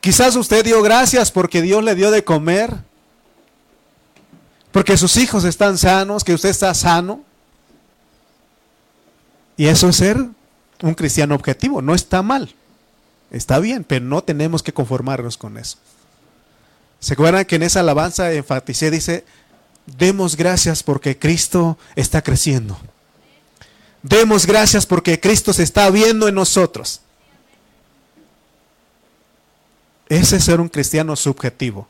Quizás 0.00 0.34
usted 0.34 0.64
dio 0.64 0.82
gracias 0.82 1.30
porque 1.30 1.60
Dios 1.60 1.84
le 1.84 1.94
dio 1.94 2.10
de 2.10 2.24
comer, 2.24 2.74
porque 4.72 4.96
sus 4.96 5.16
hijos 5.16 5.44
están 5.44 5.78
sanos, 5.78 6.24
que 6.24 6.34
usted 6.34 6.48
está 6.48 6.72
sano. 6.74 7.24
Y 9.56 9.66
eso 9.66 9.88
es 9.88 9.96
ser 9.96 10.16
un 10.82 10.94
cristiano 10.94 11.34
objetivo, 11.34 11.82
no 11.82 11.94
está 11.94 12.22
mal, 12.22 12.54
está 13.30 13.58
bien, 13.58 13.84
pero 13.84 14.04
no 14.04 14.22
tenemos 14.22 14.62
que 14.62 14.72
conformarnos 14.72 15.36
con 15.36 15.58
eso. 15.58 15.76
¿Se 16.98 17.14
acuerdan 17.14 17.44
que 17.44 17.56
en 17.56 17.64
esa 17.64 17.80
alabanza 17.80 18.32
enfaticé, 18.32 18.90
dice, 18.90 19.24
demos 19.86 20.36
gracias 20.36 20.82
porque 20.82 21.18
Cristo 21.18 21.78
está 21.96 22.22
creciendo? 22.22 22.78
Demos 24.02 24.46
gracias 24.46 24.86
porque 24.86 25.20
Cristo 25.20 25.52
se 25.52 25.62
está 25.62 25.90
viendo 25.90 26.28
en 26.28 26.34
nosotros. 26.34 27.02
Ese 30.08 30.36
es 30.36 30.44
ser 30.44 30.60
un 30.60 30.68
cristiano 30.68 31.14
subjetivo. 31.16 31.86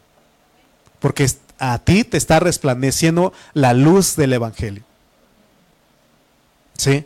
Porque 0.98 1.30
a 1.61 1.79
ti 1.79 2.05
te 2.05 2.16
está 2.16 2.40
resplandeciendo 2.40 3.33
la 3.53 3.75
luz 3.75 4.16
del 4.16 4.33
Evangelio. 4.33 4.83
¿Sí? 6.77 7.05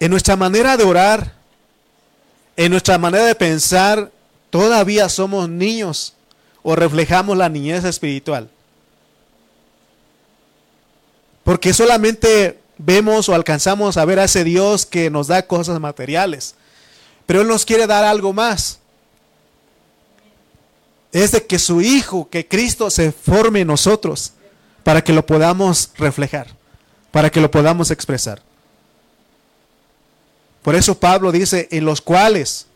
En 0.00 0.10
nuestra 0.10 0.34
manera 0.34 0.76
de 0.76 0.82
orar, 0.82 1.32
en 2.56 2.72
nuestra 2.72 2.98
manera 2.98 3.24
de 3.24 3.36
pensar, 3.36 4.10
todavía 4.50 5.08
somos 5.08 5.48
niños 5.48 6.14
o 6.64 6.74
reflejamos 6.74 7.36
la 7.36 7.48
niñez 7.48 7.84
espiritual. 7.84 8.50
Porque 11.44 11.72
solamente 11.72 12.58
vemos 12.78 13.28
o 13.28 13.34
alcanzamos 13.34 13.96
a 13.96 14.04
ver 14.04 14.18
a 14.18 14.24
ese 14.24 14.42
Dios 14.42 14.86
que 14.86 15.08
nos 15.08 15.28
da 15.28 15.46
cosas 15.46 15.78
materiales. 15.78 16.56
Pero 17.26 17.42
Él 17.42 17.48
nos 17.48 17.64
quiere 17.64 17.86
dar 17.86 18.04
algo 18.04 18.32
más. 18.32 18.78
Es 21.12 21.32
de 21.32 21.46
que 21.46 21.58
su 21.58 21.80
Hijo, 21.80 22.28
que 22.28 22.48
Cristo 22.48 22.90
se 22.90 23.12
forme 23.12 23.60
en 23.60 23.68
nosotros 23.68 24.32
para 24.82 25.02
que 25.02 25.12
lo 25.12 25.24
podamos 25.24 25.90
reflejar, 25.96 26.48
para 27.10 27.30
que 27.30 27.40
lo 27.40 27.50
podamos 27.50 27.90
expresar. 27.90 28.42
Por 30.62 30.74
eso 30.74 30.98
Pablo 30.98 31.32
dice, 31.32 31.68
en 31.70 31.84
los 31.84 32.00
cuales, 32.00 32.66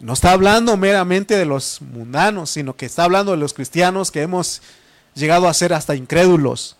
no 0.00 0.12
está 0.12 0.32
hablando 0.32 0.76
meramente 0.76 1.36
de 1.36 1.44
los 1.44 1.80
mundanos, 1.82 2.50
sino 2.50 2.74
que 2.76 2.86
está 2.86 3.04
hablando 3.04 3.32
de 3.32 3.38
los 3.38 3.54
cristianos 3.54 4.10
que 4.10 4.22
hemos 4.22 4.62
llegado 5.14 5.48
a 5.48 5.54
ser 5.54 5.72
hasta 5.72 5.94
incrédulos, 5.94 6.76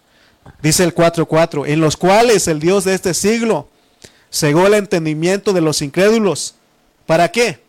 Dice 0.62 0.84
el 0.84 0.94
4.4, 0.94 1.68
en 1.68 1.80
los 1.80 1.96
cuales 1.96 2.48
el 2.48 2.58
Dios 2.58 2.84
de 2.84 2.94
este 2.94 3.14
siglo 3.14 3.68
cegó 4.30 4.66
el 4.66 4.74
entendimiento 4.74 5.52
de 5.52 5.60
los 5.60 5.82
incrédulos. 5.82 6.54
¿Para 7.06 7.30
qué? 7.30 7.60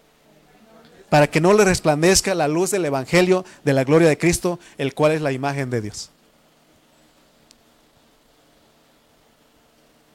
Para 1.10 1.28
que 1.28 1.42
no 1.42 1.54
le 1.54 1.66
resplandezca 1.66 2.36
la 2.36 2.48
luz 2.48 2.72
del 2.72 2.86
Evangelio 2.86 3.46
de 3.64 3.74
la 3.74 3.84
gloria 3.84 4.08
de 4.08 4.18
Cristo, 4.18 4.60
el 4.78 4.94
cual 4.94 5.14
es 5.14 5.22
la 5.22 5.32
imagen 5.32 5.70
de 5.70 5.82
Dios. 5.82 6.10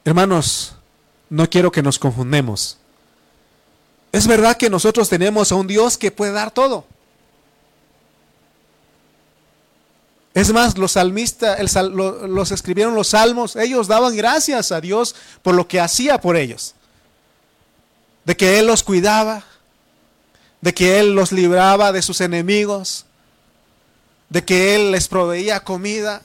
Hermanos, 0.05 0.77
no 1.31 1.49
quiero 1.49 1.73
que 1.73 1.83
nos 1.83 1.99
confundemos. 1.99 2.79
Es 4.13 4.27
verdad 4.27 4.57
que 4.57 4.71
nosotros 4.71 5.09
tenemos 5.09 5.51
a 5.51 5.57
un 5.57 5.67
Dios 5.67 5.99
que 5.99 6.11
puede 6.11 6.33
dar 6.33 6.51
todo. 6.51 6.87
Es 10.35 10.53
más, 10.53 10.77
los 10.77 10.93
salmistas, 10.93 11.57
los 11.85 12.51
escribieron 12.51 12.97
los 12.97 13.09
salmos, 13.09 13.55
ellos 13.55 13.87
daban 13.87 14.17
gracias 14.17 14.73
a 14.73 14.81
Dios 14.81 15.15
por 15.43 15.55
lo 15.55 15.69
que 15.69 15.79
hacía 15.79 16.21
por 16.21 16.37
ellos. 16.37 16.75
De 18.25 18.37
que 18.37 18.59
Él 18.59 18.67
los 18.67 18.83
cuidaba, 18.83 19.45
de 20.61 20.75
que 20.75 20.99
Él 20.99 21.15
los 21.15 21.31
libraba 21.31 21.93
de 21.93 22.03
sus 22.03 22.21
enemigos, 22.21 23.07
de 24.29 24.45
que 24.45 24.75
Él 24.75 24.91
les 24.91 25.07
proveía 25.07 25.61
comida. 25.61 26.21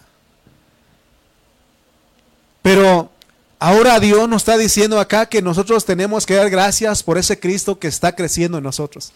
Pero 2.64 3.12
ahora 3.60 4.00
Dios 4.00 4.28
nos 4.28 4.42
está 4.42 4.58
diciendo 4.58 5.00
acá 5.00 5.28
que 5.28 5.44
nosotros 5.44 5.86
tenemos 5.86 6.26
que 6.26 6.34
dar 6.34 6.50
gracias 6.50 7.04
por 7.04 7.20
ese 7.20 7.40
Cristo 7.40 7.78
que 7.78 7.88
está 7.88 8.16
creciendo 8.16 8.58
en 8.58 8.64
nosotros, 8.64 9.12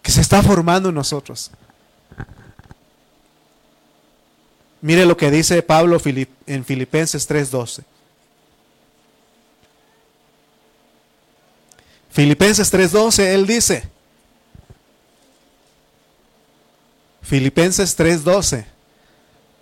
que 0.00 0.10
se 0.10 0.22
está 0.22 0.42
formando 0.42 0.88
en 0.88 0.94
nosotros. 0.94 1.50
Mire 4.84 5.06
lo 5.06 5.16
que 5.16 5.30
dice 5.30 5.62
Pablo 5.62 5.98
en 6.46 6.62
Filipenses 6.62 7.26
3:12. 7.26 7.84
Filipenses 12.10 12.70
3:12, 12.70 13.32
él 13.32 13.46
dice, 13.46 13.88
Filipenses 17.22 17.96
3:12, 17.96 18.66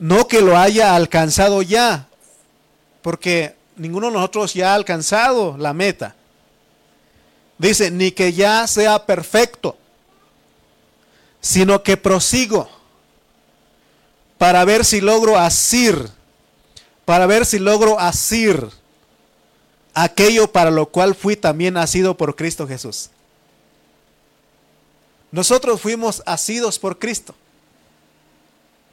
no 0.01 0.27
que 0.27 0.41
lo 0.41 0.59
haya 0.59 0.97
alcanzado 0.97 1.63
ya, 1.63 2.09
porque 3.01 3.55
ninguno 3.77 4.09
de 4.09 4.15
nosotros 4.15 4.55
ya 4.55 4.73
ha 4.73 4.75
alcanzado 4.75 5.57
la 5.57 5.73
meta. 5.73 6.17
Dice, 7.59 7.93
ni 7.93 8.11
que 8.11 8.33
ya 8.33 8.67
sea 8.67 9.07
perfecto, 9.07 9.77
sino 11.41 11.85
que 11.85 11.97
prosigo 11.97 12.82
para 14.43 14.65
ver 14.65 14.85
si 14.85 15.01
logro 15.01 15.39
asir, 15.39 16.11
para 17.05 17.27
ver 17.27 17.47
si 17.47 17.61
logro 17.61 18.01
asir 18.01 18.69
aquello 19.95 20.51
para 20.51 20.69
lo 20.69 20.87
cual 20.87 21.15
fui 21.15 21.37
también 21.37 21.75
nacido 21.75 22.17
por 22.17 22.35
Cristo 22.35 22.67
Jesús. 22.67 23.11
Nosotros 25.31 25.81
fuimos 25.81 26.25
asidos 26.27 26.81
por 26.81 26.99
Cristo. 26.99 27.37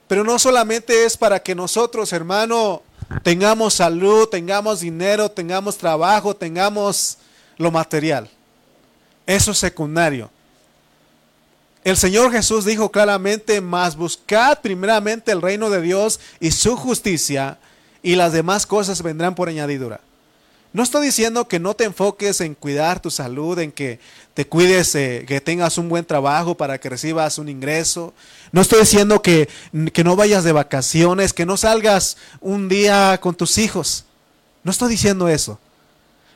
Pero 0.08 0.24
no 0.24 0.38
solamente 0.38 1.04
es 1.06 1.18
para 1.18 1.42
que 1.42 1.56
nosotros, 1.56 2.14
hermano, 2.14 2.84
tengamos 3.24 3.74
salud, 3.74 4.28
tengamos 4.28 4.82
dinero, 4.82 5.32
tengamos 5.32 5.80
trabajo, 5.80 6.36
tengamos 6.36 7.18
lo 7.58 7.72
material. 7.72 8.30
Eso 9.26 9.50
es 9.50 9.58
secundario. 9.58 10.30
El 11.84 11.96
Señor 11.96 12.32
Jesús 12.32 12.66
dijo 12.66 12.92
claramente, 12.92 13.62
más 13.62 13.96
buscad 13.96 14.60
primeramente 14.60 15.32
el 15.32 15.42
reino 15.42 15.70
de 15.70 15.82
Dios 15.82 16.20
y 16.40 16.52
su 16.52 16.76
justicia, 16.76 17.58
y 18.04 18.16
las 18.16 18.34
demás 18.34 18.66
cosas 18.66 19.02
vendrán 19.02 19.36
por 19.36 19.50
añadidura. 19.50 20.02
No 20.72 20.84
estoy 20.84 21.08
diciendo 21.08 21.48
que 21.48 21.60
no 21.60 21.74
te 21.74 21.86
enfoques 21.86 22.42
en 22.42 22.54
cuidar 22.54 23.02
tu 23.02 23.10
salud, 23.10 23.58
en 23.58 23.72
que 23.72 24.00
te 24.36 24.46
cuides, 24.46 24.94
eh, 24.94 25.26
que 25.28 25.42
tengas 25.42 25.80
un 25.80 25.90
buen 25.90 26.06
trabajo 26.06 26.56
para 26.56 26.78
que 26.78 26.90
recibas 26.90 27.40
un 27.40 27.50
ingreso. 27.50 28.14
No 28.52 28.62
estoy 28.62 28.82
diciendo 28.82 29.22
que, 29.22 29.50
que 29.92 30.04
no 30.04 30.16
vayas 30.16 30.44
de 30.44 30.52
vacaciones, 30.52 31.34
que 31.34 31.48
no 31.48 31.58
salgas 31.58 32.18
un 32.40 32.70
día 32.70 33.20
con 33.20 33.34
tus 33.34 33.58
hijos. 33.58 34.06
No 34.64 34.72
estoy 34.72 34.92
diciendo 34.92 35.28
eso. 35.28 35.60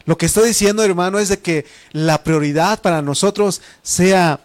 Lo 0.06 0.18
que 0.18 0.26
estoy 0.26 0.48
diciendo, 0.48 0.84
hermano, 0.84 1.20
es 1.20 1.30
de 1.30 1.40
que 1.40 1.66
la 1.92 2.24
prioridad 2.24 2.82
para 2.82 3.04
nosotros 3.04 3.62
sea 3.84 4.40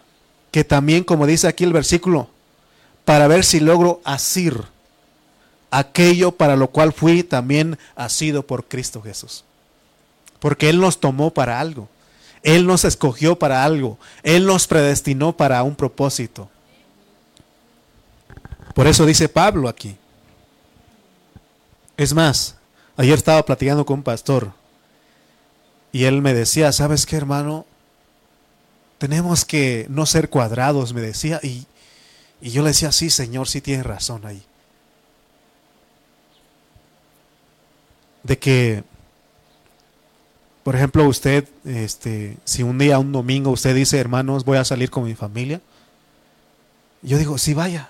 que 0.51 0.63
también, 0.63 1.03
como 1.03 1.25
dice 1.25 1.47
aquí 1.47 1.63
el 1.63 1.73
versículo, 1.73 2.29
para 3.05 3.27
ver 3.27 3.43
si 3.43 3.59
logro 3.59 4.01
asir 4.03 4.63
aquello 5.71 6.31
para 6.31 6.55
lo 6.55 6.69
cual 6.69 6.93
fui 6.93 7.23
también 7.23 7.77
asido 7.95 8.45
por 8.45 8.65
Cristo 8.65 9.01
Jesús. 9.01 9.43
Porque 10.39 10.69
Él 10.69 10.79
nos 10.79 10.99
tomó 10.99 11.31
para 11.31 11.59
algo. 11.59 11.89
Él 12.43 12.65
nos 12.65 12.85
escogió 12.85 13.37
para 13.37 13.63
algo. 13.63 13.97
Él 14.23 14.45
nos 14.45 14.67
predestinó 14.67 15.35
para 15.35 15.61
un 15.63 15.75
propósito. 15.75 16.49
Por 18.73 18.87
eso 18.87 19.05
dice 19.05 19.27
Pablo 19.27 19.67
aquí. 19.67 19.97
Es 21.97 22.13
más, 22.13 22.55
ayer 22.95 23.17
estaba 23.17 23.43
platicando 23.43 23.85
con 23.85 23.97
un 23.97 24.03
pastor 24.03 24.53
y 25.91 26.05
él 26.05 26.21
me 26.21 26.33
decía, 26.33 26.71
¿sabes 26.71 27.05
qué 27.05 27.17
hermano? 27.17 27.65
Tenemos 28.99 29.43
que 29.45 29.87
no 29.89 30.05
ser 30.05 30.29
cuadrados, 30.29 30.93
me 30.93 31.01
decía. 31.01 31.39
Y, 31.41 31.65
y 32.41 32.51
yo 32.51 32.61
le 32.61 32.69
decía, 32.69 32.91
sí, 32.91 33.09
Señor, 33.09 33.47
sí 33.47 33.61
tienes 33.61 33.85
razón 33.85 34.25
ahí. 34.27 34.43
De 38.21 38.37
que 38.37 38.83
por 40.69 40.75
ejemplo, 40.75 41.07
usted, 41.07 41.47
este, 41.65 42.37
si 42.43 42.61
un 42.61 42.77
día, 42.77 42.99
un 42.99 43.11
domingo, 43.11 43.49
usted 43.49 43.73
dice, 43.73 43.97
hermanos, 43.97 44.45
voy 44.45 44.59
a 44.59 44.63
salir 44.63 44.91
con 44.91 45.03
mi 45.03 45.15
familia, 45.15 45.61
yo 47.01 47.17
digo, 47.17 47.39
sí, 47.39 47.55
vaya. 47.55 47.89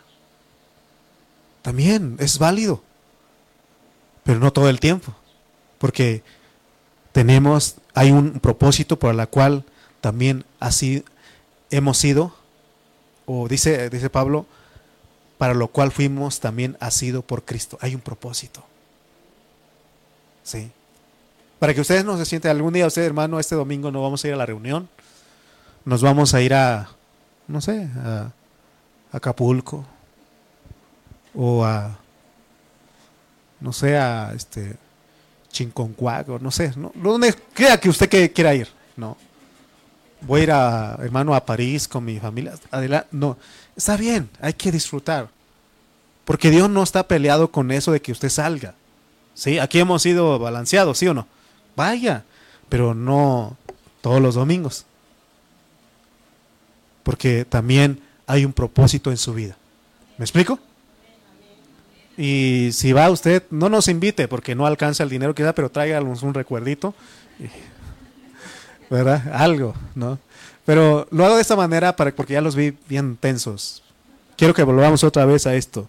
También 1.62 2.16
es 2.20 2.40
válido, 2.40 2.82
pero 4.24 4.40
no 4.40 4.54
todo 4.54 4.70
el 4.70 4.80
tiempo, 4.80 5.14
porque 5.78 6.24
tenemos, 7.12 7.76
hay 7.94 8.12
un 8.12 8.40
propósito 8.40 8.98
por 8.98 9.14
el 9.14 9.28
cual 9.28 9.66
también 10.00 10.46
así 10.60 11.04
hemos 11.70 11.98
sido, 11.98 12.34
o 13.26 13.48
dice, 13.48 13.90
dice 13.90 14.10
Pablo, 14.10 14.46
para 15.38 15.54
lo 15.54 15.70
cual 15.70 15.92
fuimos 15.92 16.40
también 16.40 16.78
sido 16.92 17.22
por 17.22 17.44
Cristo. 17.44 17.78
Hay 17.82 17.96
un 17.96 18.02
propósito. 18.02 18.64
Sí. 20.44 20.72
Para 21.60 21.74
que 21.74 21.82
ustedes 21.82 22.04
no 22.04 22.18
se 22.18 22.26
sienten 22.26 22.52
algún 22.52 22.74
día, 22.74 22.88
usted 22.88 23.04
hermano, 23.04 23.40
este 23.40 23.56
domingo 23.56 23.92
no 23.92 24.02
vamos 24.02 24.24
a 24.24 24.28
ir 24.28 24.34
a 24.34 24.38
la 24.38 24.46
reunión. 24.46 24.90
Nos 25.86 26.02
vamos 26.02 26.34
a 26.34 26.42
ir 26.42 26.54
a, 26.54 26.90
no 27.48 27.62
sé, 27.62 27.88
a, 27.98 28.32
Acapulco. 29.12 29.86
O 31.34 31.64
a, 31.64 31.98
no 33.60 33.72
sé, 33.72 33.98
a 33.98 34.34
este, 34.36 34.76
Chinconcuac, 35.52 36.28
no 36.28 36.52
sé, 36.52 36.74
¿no? 36.76 36.92
donde 36.96 37.34
crea 37.54 37.80
que 37.80 37.90
usted 37.90 38.10
que 38.10 38.32
quiera 38.32 38.54
ir, 38.56 38.68
¿no? 38.98 39.16
Voy 40.22 40.42
a 40.42 40.44
ir 40.44 40.52
a, 40.52 40.98
hermano, 41.02 41.34
a 41.34 41.46
París 41.46 41.88
con 41.88 42.06
mi 42.06 42.20
familia. 42.20 42.54
Adelante, 42.72 43.08
no, 43.12 43.38
está 43.76 43.98
bien, 43.98 44.30
hay 44.42 44.54
que 44.54 44.72
disfrutar. 44.72 45.30
Porque 46.26 46.52
Dios 46.52 46.70
no 46.70 46.84
está 46.84 47.08
peleado 47.08 47.52
con 47.52 47.72
eso 47.72 47.92
de 47.92 48.02
que 48.02 48.12
usted 48.12 48.30
salga. 48.30 48.76
¿Sí? 49.34 49.58
Aquí 49.58 49.80
hemos 49.80 50.02
sido 50.02 50.38
balanceados, 50.38 50.98
¿sí 50.98 51.08
o 51.08 51.14
no? 51.14 51.28
vaya, 51.80 52.26
pero 52.68 52.94
no 52.94 53.56
todos 54.02 54.22
los 54.22 54.36
domingos. 54.36 54.86
Porque 57.04 57.46
también 57.46 58.02
hay 58.28 58.44
un 58.44 58.52
propósito 58.52 59.12
en 59.12 59.18
su 59.18 59.34
vida. 59.34 59.56
¿Me 60.18 60.26
explico? 60.26 60.60
Y 62.18 62.72
si 62.74 62.92
va 62.92 63.10
usted, 63.10 63.44
no 63.50 63.70
nos 63.70 63.88
invite 63.88 64.28
porque 64.28 64.56
no 64.56 64.66
alcanza 64.66 65.04
el 65.04 65.10
dinero 65.10 65.34
que 65.34 65.44
da, 65.44 65.54
pero 65.54 65.72
tráiganos 65.72 66.22
un 66.22 66.34
recuerdito. 66.34 66.94
¿Verdad? 68.90 69.24
Algo, 69.34 69.76
¿no? 69.96 70.20
Pero 70.66 71.08
lo 71.12 71.26
hago 71.26 71.36
de 71.36 71.42
esta 71.42 71.56
manera 71.56 71.96
para, 71.96 72.12
porque 72.12 72.34
ya 72.34 72.42
los 72.42 72.56
vi 72.56 72.78
bien 72.88 73.18
tensos. 73.18 73.84
Quiero 74.38 74.54
que 74.54 74.64
volvamos 74.64 75.04
otra 75.04 75.26
vez 75.26 75.46
a 75.48 75.56
esto. 75.56 75.88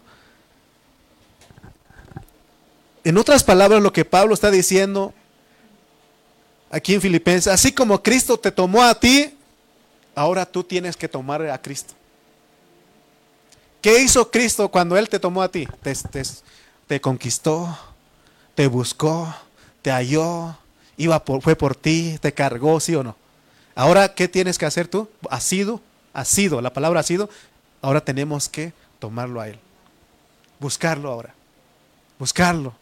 En 3.04 3.16
otras 3.16 3.42
palabras, 3.44 3.82
lo 3.82 3.92
que 3.92 4.04
Pablo 4.04 4.34
está 4.34 4.50
diciendo 4.50 5.14
aquí 6.70 6.94
en 6.94 7.00
Filipenses, 7.00 7.52
así 7.52 7.72
como 7.72 8.02
Cristo 8.02 8.38
te 8.38 8.52
tomó 8.52 8.82
a 8.82 8.94
ti, 8.94 9.34
ahora 10.14 10.44
tú 10.44 10.62
tienes 10.62 10.96
que 10.96 11.08
tomar 11.08 11.42
a 11.48 11.60
Cristo. 11.60 11.94
¿Qué 13.80 14.02
hizo 14.02 14.30
Cristo 14.30 14.68
cuando 14.68 14.96
Él 14.96 15.08
te 15.08 15.18
tomó 15.18 15.42
a 15.42 15.50
ti? 15.50 15.66
Te, 15.82 15.94
te, 16.86 17.00
conquistó, 17.00 17.76
te 18.54 18.66
buscó, 18.66 19.34
te 19.80 19.90
halló, 19.90 20.56
iba 21.00 21.24
por, 21.24 21.40
fue 21.40 21.56
por 21.56 21.74
ti, 21.74 22.18
te 22.20 22.32
cargó, 22.32 22.78
sí 22.78 22.94
o 22.94 23.02
no. 23.02 23.16
Ahora, 23.74 24.14
¿qué 24.14 24.28
tienes 24.28 24.58
que 24.58 24.66
hacer 24.66 24.86
tú? 24.86 25.08
Ha 25.30 25.40
sido, 25.40 25.80
ha 26.12 26.24
sido, 26.24 26.60
la 26.60 26.72
palabra 26.72 27.00
ha 27.00 27.02
sido, 27.02 27.30
ahora 27.80 28.02
tenemos 28.02 28.48
que 28.48 28.72
tomarlo 28.98 29.40
a 29.40 29.48
Él. 29.48 29.58
Buscarlo 30.58 31.10
ahora. 31.10 31.34
Buscarlo. 32.18 32.74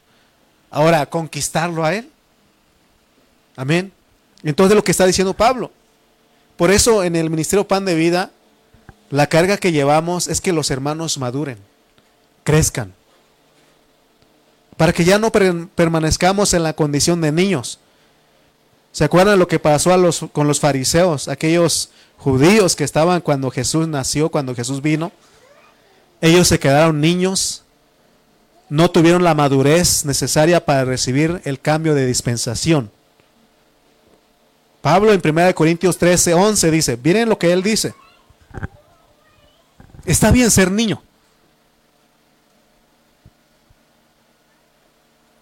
Ahora, 0.70 1.06
conquistarlo 1.06 1.84
a 1.84 1.94
Él. 1.94 2.10
Amén. 3.54 3.92
Entonces 4.42 4.74
lo 4.74 4.82
que 4.82 4.90
está 4.90 5.06
diciendo 5.06 5.34
Pablo. 5.34 5.70
Por 6.56 6.72
eso 6.72 7.04
en 7.04 7.14
el 7.14 7.30
Ministerio 7.30 7.68
Pan 7.68 7.84
de 7.84 7.94
Vida, 7.94 8.32
la 9.10 9.28
carga 9.28 9.58
que 9.58 9.70
llevamos 9.70 10.26
es 10.26 10.40
que 10.40 10.52
los 10.52 10.72
hermanos 10.72 11.18
maduren, 11.18 11.58
crezcan, 12.42 12.92
para 14.76 14.92
que 14.92 15.04
ya 15.04 15.18
no 15.18 15.30
permanezcamos 15.30 16.52
en 16.54 16.64
la 16.64 16.72
condición 16.72 17.20
de 17.20 17.30
niños. 17.30 17.78
¿Se 18.92 19.04
acuerdan 19.04 19.38
lo 19.38 19.48
que 19.48 19.58
pasó 19.58 19.92
a 19.92 19.96
los, 19.96 20.24
con 20.32 20.46
los 20.48 20.60
fariseos, 20.60 21.28
aquellos 21.28 21.90
judíos 22.16 22.74
que 22.74 22.84
estaban 22.84 23.20
cuando 23.20 23.50
Jesús 23.50 23.86
nació, 23.86 24.30
cuando 24.30 24.54
Jesús 24.54 24.82
vino? 24.82 25.12
Ellos 26.20 26.48
se 26.48 26.58
quedaron 26.58 27.00
niños, 27.00 27.62
no 28.68 28.90
tuvieron 28.90 29.22
la 29.22 29.34
madurez 29.34 30.04
necesaria 30.04 30.64
para 30.64 30.84
recibir 30.84 31.40
el 31.44 31.60
cambio 31.60 31.94
de 31.94 32.06
dispensación. 32.06 32.90
Pablo 34.80 35.12
en 35.12 35.20
1 35.24 35.54
Corintios 35.54 35.98
13, 35.98 36.34
11 36.34 36.70
dice, 36.70 36.98
miren 37.02 37.28
lo 37.28 37.38
que 37.38 37.52
él 37.52 37.62
dice. 37.62 37.94
Está 40.04 40.30
bien 40.30 40.50
ser 40.50 40.70
niño. 40.70 41.02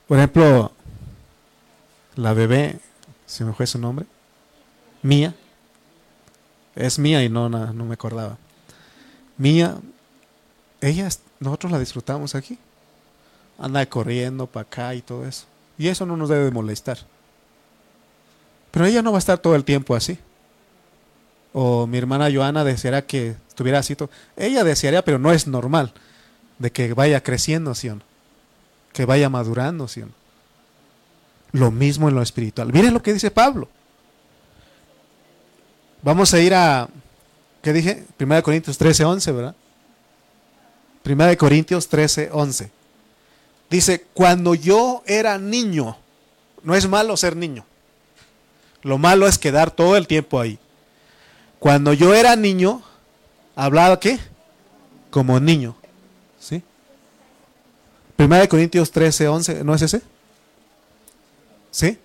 Por 0.09 0.19
ejemplo, 0.19 0.73
la 2.15 2.33
bebé, 2.33 2.79
se 3.27 3.45
me 3.45 3.53
fue 3.53 3.67
su 3.67 3.79
nombre, 3.79 4.07
Mía, 5.03 5.35
es 6.75 6.99
mía 6.99 7.23
y 7.23 7.29
no, 7.29 7.49
no, 7.49 7.85
me 7.85 7.95
acordaba. 7.95 8.37
Mía, 9.39 9.77
ella, 10.81 11.09
nosotros 11.41 11.73
la 11.73 11.79
disfrutamos 11.79 12.35
aquí. 12.35 12.59
Anda 13.59 13.87
corriendo 13.87 14.47
para 14.47 14.63
acá 14.63 14.95
y 14.95 15.03
todo 15.03 15.27
eso. 15.27 15.47
Y 15.79 15.89
eso 15.89 16.05
no 16.07 16.17
nos 16.17 16.29
debe 16.29 16.51
molestar. 16.51 16.99
Pero 18.71 18.85
ella 18.85 19.01
no 19.01 19.13
va 19.13 19.19
a 19.19 19.21
estar 19.21 19.39
todo 19.39 19.55
el 19.55 19.65
tiempo 19.65 19.95
así. 19.95 20.19
O 21.53 21.87
mi 21.87 21.97
hermana 21.97 22.29
Joana 22.31 22.65
desearía 22.65 23.07
que 23.07 23.37
estuviera 23.49 23.79
así. 23.79 23.97
Todo. 23.97 24.11
Ella 24.37 24.65
desearía, 24.65 25.03
pero 25.03 25.19
no 25.19 25.33
es 25.33 25.47
normal, 25.47 25.93
de 26.59 26.71
que 26.71 26.93
vaya 26.93 27.23
creciendo, 27.23 27.75
¿sí 27.75 27.89
o 27.89 27.95
no? 27.95 28.03
Que 28.93 29.07
vaya 29.07 29.31
madurando, 29.31 29.89
¿sí 29.89 30.03
o 30.03 30.07
no? 30.07 30.13
Lo 31.57 31.71
mismo 31.71 32.09
en 32.09 32.15
lo 32.15 32.23
espiritual. 32.23 32.73
Miren 32.73 32.93
lo 32.93 33.03
que 33.03 33.13
dice 33.13 33.31
Pablo. 33.31 33.69
Vamos 36.03 36.33
a 36.35 36.41
ir 36.41 36.55
a, 36.55 36.89
¿qué 37.63 37.73
dije? 37.73 38.05
1 38.21 38.43
Corintios 38.43 38.77
13, 38.79 39.05
11, 39.05 39.33
¿verdad? 39.33 39.55
1 41.05 41.37
Corintios 41.39 41.89
13, 41.89 42.31
11. 42.33 42.71
Dice, 43.71 44.05
cuando 44.13 44.55
yo 44.55 45.03
era 45.07 45.39
niño, 45.39 45.97
no 46.63 46.75
es 46.75 46.89
malo 46.89 47.17
ser 47.17 47.37
niño. 47.37 47.65
Lo 48.83 48.99
malo 48.99 49.27
es 49.27 49.39
quedar 49.39 49.71
todo 49.71 49.97
el 49.97 50.07
tiempo 50.07 50.39
ahí. 50.39 50.59
Cuando 51.59 51.93
yo 51.93 52.15
era 52.15 52.37
niño, 52.37 52.83
Hablaba 53.57 53.99
qué? 53.99 54.19
Como 55.11 55.41
niño. 55.41 55.75
¿Sí? 56.39 56.63
Primera 58.15 58.43
de 58.43 58.49
Corintios 58.49 58.91
13, 58.91 59.29
11, 59.29 59.65
¿no 59.65 59.75
es 59.75 59.81
ese? 59.81 60.03
¿Sí? 61.77 61.99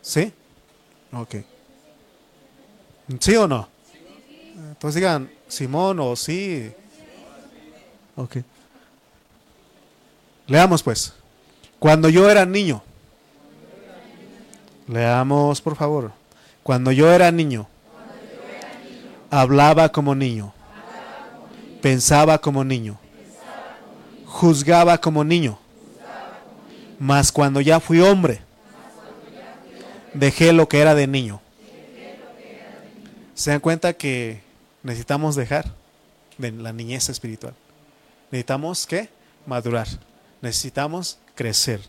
¿Sí? 0.00 0.32
Ok. 1.12 1.34
¿Sí 3.18 3.34
o 3.34 3.48
no? 3.48 3.68
Entonces 4.54 4.94
digan 4.94 5.28
Simón 5.48 5.98
o 5.98 6.14
sí. 6.14 6.72
Ok. 8.14 8.36
Leamos 10.46 10.80
pues. 10.84 11.12
Cuando 11.80 12.08
yo 12.08 12.30
era 12.30 12.46
niño. 12.46 12.84
Leamos 14.86 15.60
por 15.60 15.74
favor. 15.74 16.12
Cuando 16.62 16.92
yo 16.92 17.10
era 17.10 17.32
niño. 17.32 17.66
Hablaba 19.28 19.88
como 19.88 20.14
niño. 20.14 20.54
Pensaba 21.82 22.38
como 22.38 22.62
niño. 22.62 22.96
Juzgaba 24.24 24.98
como 24.98 25.24
niño. 25.24 25.58
Mas 26.98 27.30
cuando 27.30 27.60
ya 27.60 27.80
fui 27.80 28.00
hombre. 28.00 28.40
Dejé 30.14 30.52
lo 30.52 30.68
que 30.68 30.80
era 30.80 30.94
de 30.94 31.06
niño. 31.06 31.40
¿Se 33.34 33.50
dan 33.50 33.60
cuenta 33.60 33.92
que 33.92 34.40
necesitamos 34.82 35.36
dejar 35.36 35.74
de 36.38 36.52
la 36.52 36.72
niñez 36.72 37.08
espiritual? 37.10 37.54
Necesitamos 38.30 38.86
que 38.86 39.10
madurar. 39.44 39.86
Necesitamos 40.40 41.18
crecer. 41.34 41.80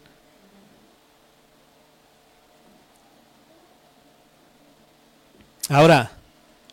Ahora, 5.69 6.11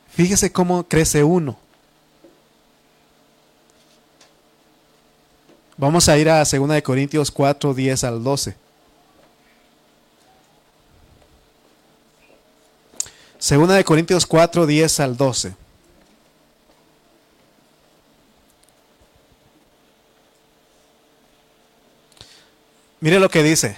fíjese 0.09 0.53
cómo 0.53 0.85
crece 0.85 1.25
uno. 1.25 1.57
Vamos 5.77 6.09
a 6.09 6.17
ir 6.17 6.29
a 6.29 6.45
2 6.45 6.83
Corintios 6.83 7.31
4, 7.31 7.75
10 7.75 8.05
al 8.05 8.23
12. 8.23 8.57
Segunda 13.39 13.75
de 13.75 13.85
Corintios 13.85 14.25
4, 14.25 14.67
10 14.67 15.01
al 15.01 15.17
12. 15.17 15.55
Mire 23.01 23.21
lo 23.21 23.29
que 23.29 23.43
dice. 23.43 23.77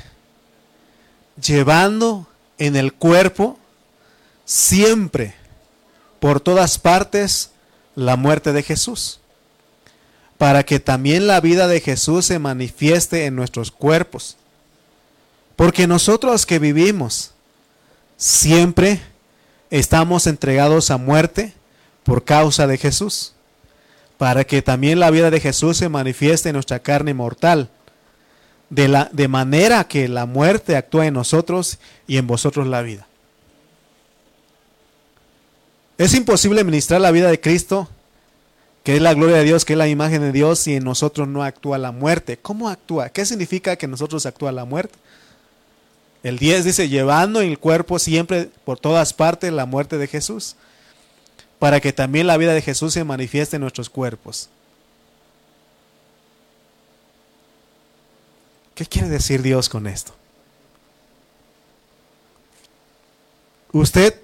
Llevando 1.42 2.28
en 2.58 2.76
el 2.76 2.92
cuerpo 2.92 3.58
siempre, 4.44 5.34
por 6.20 6.40
todas 6.40 6.78
partes, 6.78 7.50
la 7.96 8.14
muerte 8.14 8.52
de 8.52 8.62
Jesús, 8.62 9.18
para 10.38 10.64
que 10.64 10.80
también 10.80 11.26
la 11.26 11.40
vida 11.40 11.66
de 11.68 11.80
Jesús 11.80 12.26
se 12.26 12.38
manifieste 12.38 13.26
en 13.26 13.36
nuestros 13.36 13.70
cuerpos. 13.70 14.36
Porque 15.56 15.86
nosotros 15.86 16.44
que 16.44 16.58
vivimos 16.58 17.32
siempre 18.16 19.00
estamos 19.70 20.26
entregados 20.26 20.90
a 20.90 20.98
muerte 20.98 21.54
por 22.04 22.24
causa 22.24 22.66
de 22.66 22.78
Jesús, 22.78 23.32
para 24.18 24.44
que 24.44 24.62
también 24.62 25.00
la 25.00 25.10
vida 25.10 25.30
de 25.30 25.40
Jesús 25.40 25.78
se 25.78 25.88
manifieste 25.88 26.50
en 26.50 26.54
nuestra 26.54 26.78
carne 26.78 27.14
mortal 27.14 27.70
de, 28.70 28.88
la, 28.88 29.08
de 29.12 29.28
manera 29.28 29.84
que 29.84 30.08
la 30.08 30.26
muerte 30.26 30.76
actúa 30.76 31.06
en 31.06 31.14
nosotros 31.14 31.78
y 32.06 32.18
en 32.18 32.26
vosotros 32.26 32.66
la 32.66 32.82
vida. 32.82 33.06
Es 35.98 36.14
imposible 36.14 36.62
ministrar 36.62 37.00
la 37.00 37.10
vida 37.10 37.30
de 37.30 37.40
Cristo, 37.40 37.88
que 38.86 38.94
es 38.94 39.02
la 39.02 39.14
gloria 39.14 39.38
de 39.38 39.42
Dios, 39.42 39.64
que 39.64 39.72
es 39.72 39.76
la 39.76 39.88
imagen 39.88 40.22
de 40.22 40.30
Dios, 40.30 40.60
si 40.60 40.76
en 40.76 40.84
nosotros 40.84 41.26
no 41.26 41.42
actúa 41.42 41.76
la 41.76 41.90
muerte. 41.90 42.36
¿Cómo 42.36 42.68
actúa? 42.68 43.08
¿Qué 43.08 43.26
significa 43.26 43.74
que 43.74 43.86
en 43.86 43.90
nosotros 43.90 44.26
actúa 44.26 44.52
la 44.52 44.64
muerte? 44.64 44.96
El 46.22 46.38
10 46.38 46.64
dice, 46.64 46.88
llevando 46.88 47.40
en 47.40 47.50
el 47.50 47.58
cuerpo 47.58 47.98
siempre 47.98 48.48
por 48.64 48.78
todas 48.78 49.12
partes 49.12 49.52
la 49.52 49.66
muerte 49.66 49.98
de 49.98 50.06
Jesús, 50.06 50.54
para 51.58 51.80
que 51.80 51.92
también 51.92 52.28
la 52.28 52.36
vida 52.36 52.54
de 52.54 52.62
Jesús 52.62 52.92
se 52.92 53.02
manifieste 53.02 53.56
en 53.56 53.62
nuestros 53.62 53.90
cuerpos. 53.90 54.50
¿Qué 58.76 58.86
quiere 58.86 59.08
decir 59.08 59.42
Dios 59.42 59.68
con 59.68 59.88
esto? 59.88 60.14
Usted, 63.72 64.14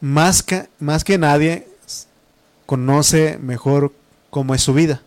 más 0.00 0.42
que, 0.42 0.66
más 0.78 1.04
que 1.04 1.18
nadie, 1.18 1.69
conoce 2.70 3.36
mejor 3.38 3.92
cómo 4.30 4.54
es 4.54 4.62
su 4.62 4.72
vida 4.72 5.02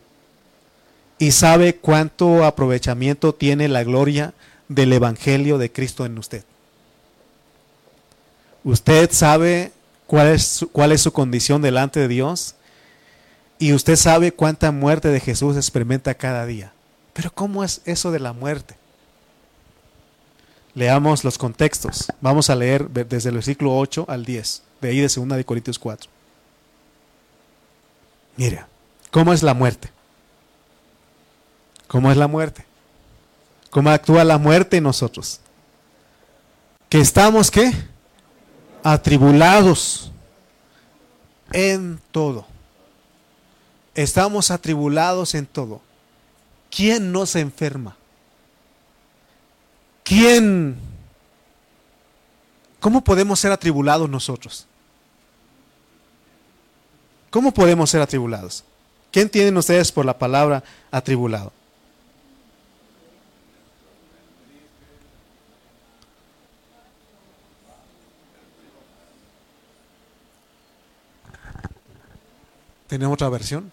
y 1.17 1.31
sabe 1.31 1.77
cuánto 1.77 2.43
aprovechamiento 2.43 3.33
tiene 3.33 3.69
la 3.69 3.85
gloria 3.85 4.33
del 4.67 4.91
Evangelio 4.91 5.57
de 5.57 5.71
Cristo 5.71 6.05
en 6.05 6.17
usted. 6.17 6.43
Usted 8.65 9.09
sabe 9.13 9.71
cuál 10.07 10.27
es, 10.27 10.65
cuál 10.73 10.91
es 10.91 10.99
su 10.99 11.13
condición 11.13 11.61
delante 11.61 12.01
de 12.01 12.09
Dios 12.09 12.55
y 13.59 13.71
usted 13.71 13.95
sabe 13.95 14.33
cuánta 14.33 14.73
muerte 14.73 15.07
de 15.07 15.21
Jesús 15.21 15.55
experimenta 15.55 16.15
cada 16.15 16.45
día. 16.45 16.73
Pero 17.13 17.31
¿cómo 17.31 17.63
es 17.63 17.79
eso 17.85 18.11
de 18.11 18.19
la 18.19 18.33
muerte? 18.33 18.75
Leamos 20.75 21.23
los 21.23 21.37
contextos. 21.37 22.11
Vamos 22.19 22.49
a 22.49 22.57
leer 22.57 22.89
desde 22.89 23.29
el 23.29 23.35
versículo 23.35 23.77
8 23.77 24.03
al 24.09 24.25
10, 24.25 24.63
de 24.81 24.89
ahí 24.89 24.97
de 24.97 25.07
2 25.07 25.29
de 25.29 25.45
Corintios 25.45 25.79
4. 25.79 26.12
Mira, 28.35 28.67
¿cómo 29.11 29.33
es 29.33 29.43
la 29.43 29.53
muerte? 29.53 29.89
¿Cómo 31.87 32.11
es 32.11 32.17
la 32.17 32.27
muerte? 32.27 32.65
¿Cómo 33.69 33.89
actúa 33.89 34.23
la 34.23 34.37
muerte 34.37 34.77
en 34.77 34.83
nosotros? 34.83 35.39
Que 36.89 36.99
estamos 36.99 37.51
qué? 37.51 37.71
Atribulados 38.83 40.11
en 41.51 41.99
todo. 42.11 42.45
Estamos 43.95 44.51
atribulados 44.51 45.35
en 45.35 45.45
todo. 45.45 45.81
¿Quién 46.69 47.11
no 47.11 47.25
se 47.25 47.39
enferma? 47.39 47.95
¿Quién? 50.03 50.77
¿Cómo 52.79 53.03
podemos 53.03 53.39
ser 53.39 53.51
atribulados 53.51 54.09
nosotros? 54.09 54.67
¿Cómo 57.33 57.51
podemos 57.51 57.89
ser 57.89 57.99
atribulados? 57.99 58.63
¿Qué 59.11 59.19
entienden 59.19 59.57
ustedes 59.57 59.91
por 59.91 60.05
la 60.05 60.19
palabra 60.19 60.63
atribulado? 60.91 61.51
¿Tenemos 72.85 73.15
otra 73.15 73.29
versión? 73.29 73.71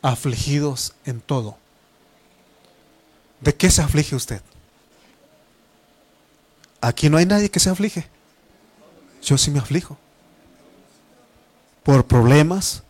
Afligidos 0.00 0.94
en 1.04 1.20
todo. 1.20 1.58
¿De 3.42 3.54
qué 3.54 3.70
se 3.70 3.82
aflige 3.82 4.16
usted? 4.16 4.40
Aquí 6.80 7.10
no 7.10 7.18
hay 7.18 7.26
nadie 7.26 7.50
que 7.50 7.60
se 7.60 7.68
aflige. 7.68 8.08
Yo 9.22 9.36
sí 9.36 9.50
me 9.50 9.58
aflijo. 9.58 9.98
Por 11.82 12.06
problemas, 12.06 12.82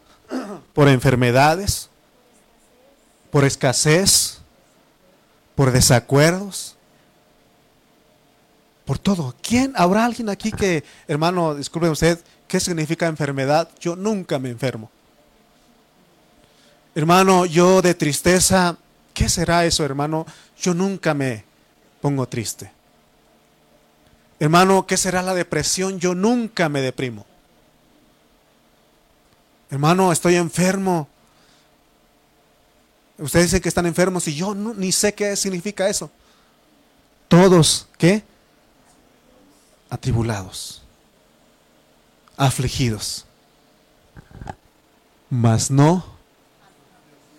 por 0.75 0.89
enfermedades, 0.89 1.89
por 3.31 3.45
escasez, 3.45 4.41
por 5.55 5.73
desacuerdos, 5.73 6.77
por 8.85 8.99
todo. 8.99 9.35
¿Quién? 9.41 9.73
¿Habrá 9.77 10.05
alguien 10.05 10.29
aquí 10.29 10.53
que, 10.53 10.85
hermano, 11.09 11.55
disculpe 11.55 11.89
usted, 11.89 12.19
qué 12.47 12.61
significa 12.61 13.07
enfermedad? 13.07 13.71
Yo 13.81 13.97
nunca 13.97 14.39
me 14.39 14.51
enfermo. 14.51 14.91
Hermano, 16.95 17.47
yo 17.47 17.81
de 17.81 17.95
tristeza 17.95 18.77
¿Qué 19.15 19.29
será 19.29 19.65
eso, 19.65 19.85
hermano? 19.85 20.27
Yo 20.61 20.75
nunca 20.75 21.15
me 21.15 21.45
pongo 22.01 22.27
triste. 22.27 22.71
Hermano, 24.41 24.87
¿qué 24.87 24.97
será 24.97 25.23
la 25.23 25.35
depresión? 25.35 26.01
Yo 26.01 26.17
nunca 26.17 26.69
me 26.69 26.81
deprimo. 26.81 27.25
Hermano, 29.75 30.13
estoy 30.13 30.37
enfermo. 30.37 31.09
Ustedes 33.19 33.47
dicen 33.47 33.61
que 33.61 33.69
están 33.69 33.87
enfermos 33.87 34.29
y 34.29 34.35
yo 34.37 34.55
ni 34.55 34.93
sé 34.93 35.15
qué 35.15 35.35
significa 35.35 35.89
eso. 35.89 36.13
Todos, 37.27 37.89
¿qué? 37.99 38.23
Atribulados, 39.91 40.81
afligidos, 42.37 43.27
mas 45.29 45.73
no 45.73 46.07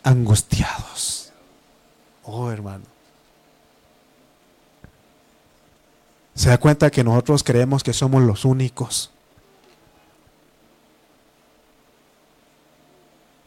angustiados. 0.04 1.32
Oh, 2.24 2.52
hermano. 2.52 2.84
Se 6.34 6.50
da 6.50 6.58
cuenta 6.58 6.92
que 6.92 7.02
nosotros 7.02 7.44
creemos 7.44 7.82
que 7.82 7.94
somos 7.94 8.24
los 8.24 8.44
únicos. 8.44 9.15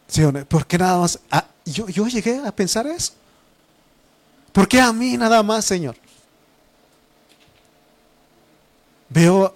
¿Sí? 0.08 0.22
¿Por 0.48 0.66
qué 0.66 0.78
nada 0.78 0.98
más? 0.98 1.20
Ah, 1.30 1.46
yo, 1.64 1.88
yo 1.88 2.08
llegué 2.08 2.38
a 2.44 2.50
pensar 2.50 2.86
eso. 2.86 3.12
¿Por 4.52 4.66
qué 4.66 4.80
a 4.80 4.92
mí 4.92 5.16
nada 5.16 5.42
más, 5.42 5.64
Señor? 5.64 5.96
Veo, 9.10 9.54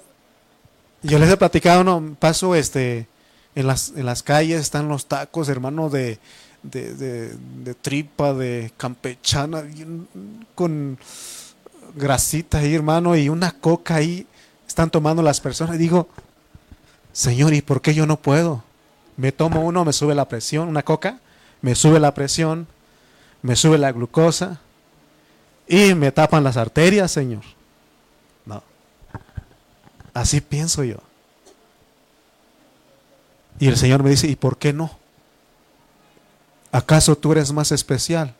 yo 1.03 1.19
les 1.19 1.31
he 1.31 1.37
platicado, 1.37 1.83
no, 1.83 2.17
paso 2.19 2.55
este, 2.55 3.09
en 3.55 3.67
las, 3.67 3.93
en 3.97 4.07
las 4.07 4.23
calles 4.23 4.61
están 4.61 4.89
los 4.89 5.07
tacos, 5.07 5.49
hermano, 5.49 5.91
de, 5.91 6.19
de, 6.63 7.35
de, 7.35 7.75
tripa, 7.75 8.33
de 8.33 8.73
campechana, 8.77 9.65
con 10.55 10.99
grasita 11.95 12.59
ahí, 12.59 12.75
hermano, 12.75 13.17
y 13.17 13.29
una 13.29 13.53
coca 13.53 13.97
ahí, 13.97 14.27
están 14.67 14.91
tomando 14.91 15.23
las 15.23 15.41
personas. 15.41 15.77
Y 15.77 15.79
digo, 15.79 16.09
Señor, 17.13 17.53
¿y 17.53 17.63
por 17.63 17.83
qué 17.83 17.95
yo 17.95 18.07
no 18.07 18.17
puedo? 18.17 18.65
Me 19.23 19.31
tomo 19.31 19.61
uno, 19.61 19.85
me 19.85 19.93
sube 19.93 20.17
la 20.17 20.27
presión, 20.27 20.67
una 20.67 20.83
coca, 20.83 21.21
me 21.61 21.77
sube 21.77 22.01
la 22.01 22.13
presión, 22.13 22.67
me 23.41 23.55
sube 23.55 23.79
la 23.79 23.93
glucosa 23.93 24.59
y 25.69 25.95
me 25.95 26.11
tapan 26.11 26.43
las 26.43 26.57
arterias, 26.57 27.13
Señor. 27.13 27.45
No. 28.45 28.65
Así 30.13 30.41
pienso 30.41 30.83
yo. 30.83 30.97
Y 33.61 33.69
el 33.69 33.77
Señor 33.77 34.03
me 34.03 34.11
dice, 34.11 34.27
¿y 34.27 34.35
por 34.35 34.59
qué 34.59 34.73
no? 34.73 34.91
¿Acaso 36.73 37.15
tú 37.15 37.31
eres 37.31 37.53
más 37.53 37.71
especial? 37.71 38.35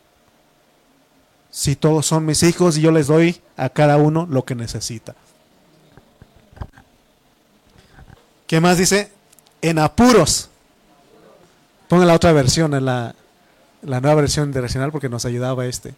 Si 1.49 1.77
todos 1.77 2.07
son 2.07 2.25
mis 2.25 2.43
hijos 2.43 2.77
y 2.77 2.81
yo 2.81 2.91
les 2.91 3.07
doy 3.07 3.41
a 3.55 3.69
cada 3.69 3.95
uno 3.95 4.27
lo 4.29 4.43
que 4.43 4.53
necesita. 4.53 5.15
¿Qué 8.47 8.59
más 8.59 8.77
dice? 8.77 9.13
En 9.61 9.79
apuros. 9.79 10.49
Ponga 11.93 12.07
la 12.07 12.15
otra 12.15 12.31
versión, 12.31 12.73
en 12.73 12.85
la, 12.85 13.13
nueva 13.83 14.15
versión 14.15 14.51
direccional 14.51 14.91
porque 14.91 15.09
nos 15.09 15.25
ayudaba 15.25 15.67
este. 15.67 15.93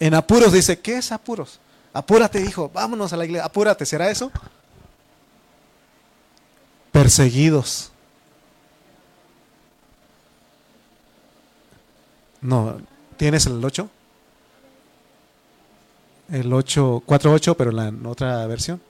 En 0.00 0.14
apuros 0.14 0.52
dice, 0.52 0.80
¿qué 0.80 0.96
es 0.96 1.12
apuros? 1.12 1.60
Apúrate, 1.92 2.40
hijo, 2.40 2.68
vámonos 2.74 3.12
a 3.12 3.16
la 3.16 3.24
iglesia, 3.24 3.44
apúrate, 3.44 3.86
¿será 3.86 4.10
eso? 4.10 4.32
Perseguidos. 6.90 7.92
No, 12.40 12.80
¿tienes 13.16 13.46
el 13.46 13.64
8? 13.64 13.88
El 16.32 16.52
8, 16.52 17.04
4.8, 17.06 17.54
pero 17.56 17.70
en 17.70 18.02
la 18.02 18.10
otra 18.10 18.44
versión. 18.48 18.80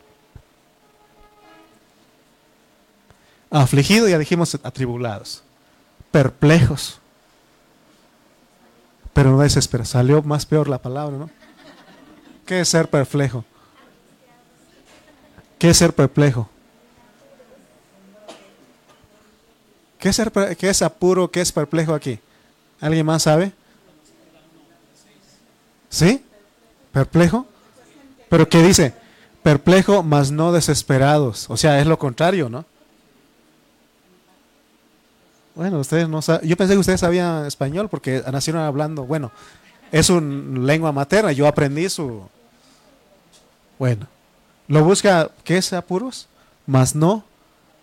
Afligidos, 3.50 4.08
ya 4.08 4.16
dijimos, 4.16 4.58
atribulados. 4.62 5.44
Perplejos. 6.10 7.00
Pero 9.12 9.32
no 9.32 9.40
desespera. 9.40 9.84
Salió 9.84 10.22
más 10.22 10.46
peor 10.46 10.68
la 10.68 10.80
palabra, 10.80 11.16
¿no? 11.16 11.30
¿Qué 12.46 12.60
es 12.60 12.68
ser 12.68 12.88
perplejo? 12.88 13.44
¿Qué 15.58 15.70
es 15.70 15.76
ser 15.76 15.92
perplejo? 15.92 16.48
¿Qué 19.98 20.10
es, 20.10 20.16
ser, 20.16 20.30
qué 20.56 20.70
es 20.70 20.82
apuro? 20.82 21.30
¿Qué 21.30 21.40
es 21.40 21.50
perplejo 21.50 21.92
aquí? 21.92 22.20
¿Alguien 22.80 23.04
más 23.04 23.24
sabe? 23.24 23.52
¿Sí? 25.90 26.24
¿Perplejo? 26.92 27.46
¿Pero 28.28 28.48
qué 28.48 28.62
dice? 28.62 28.94
Perplejo, 29.42 30.02
mas 30.02 30.30
no 30.30 30.52
desesperados. 30.52 31.50
O 31.50 31.56
sea, 31.56 31.80
es 31.80 31.86
lo 31.86 31.98
contrario, 31.98 32.48
¿no? 32.48 32.64
Bueno, 35.58 35.80
ustedes 35.80 36.08
no 36.08 36.22
saben. 36.22 36.48
Yo 36.48 36.56
pensé 36.56 36.74
que 36.74 36.78
ustedes 36.78 37.00
sabían 37.00 37.44
español 37.44 37.88
porque 37.88 38.22
nacieron 38.30 38.62
hablando. 38.62 39.04
Bueno, 39.04 39.32
es 39.90 40.08
una 40.08 40.56
lengua 40.60 40.92
materna. 40.92 41.32
Yo 41.32 41.48
aprendí 41.48 41.88
su. 41.88 42.22
Bueno, 43.76 44.06
lo 44.68 44.84
busca, 44.84 45.28
¿qué 45.42 45.56
es 45.56 45.72
apuros? 45.72 46.28
Mas 46.64 46.94
no 46.94 47.24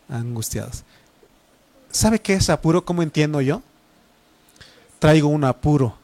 angustiados. 0.07 0.85
¿Sabe 1.91 2.19
qué 2.19 2.35
es 2.35 2.49
apuro? 2.49 2.85
¿Cómo 2.85 3.03
entiendo 3.03 3.41
yo? 3.41 3.61
Traigo 4.97 5.27
un 5.27 5.43
apuro. 5.43 5.97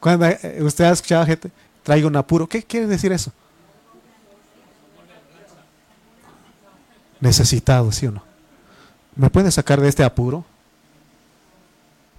Cuando 0.00 0.26
eh, 0.26 0.58
usted 0.62 0.82
ha 0.82 0.90
escuchado 0.90 1.24
gente, 1.26 1.52
traigo 1.84 2.08
un 2.08 2.16
apuro. 2.16 2.48
¿Qué 2.48 2.60
quiere 2.64 2.88
decir 2.88 3.12
eso? 3.12 3.30
Necesitado, 7.20 7.92
¿sí 7.92 8.08
o 8.08 8.10
no? 8.10 8.24
¿Me 9.14 9.30
puede 9.30 9.52
sacar 9.52 9.80
de 9.80 9.88
este 9.88 10.02
apuro? 10.02 10.44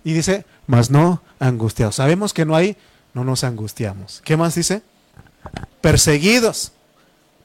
Y 0.10 0.14
dice, 0.14 0.44
mas 0.66 0.90
no 0.90 1.22
angustiados. 1.38 1.98
Sabemos 1.98 2.34
que 2.34 2.44
no 2.44 2.56
hay, 2.56 2.76
no 3.14 3.24
nos 3.24 3.44
angustiamos. 3.44 4.24
¿Qué 4.26 4.36
más 4.36 4.56
dice? 4.56 4.82
Perseguidos. 5.82 6.72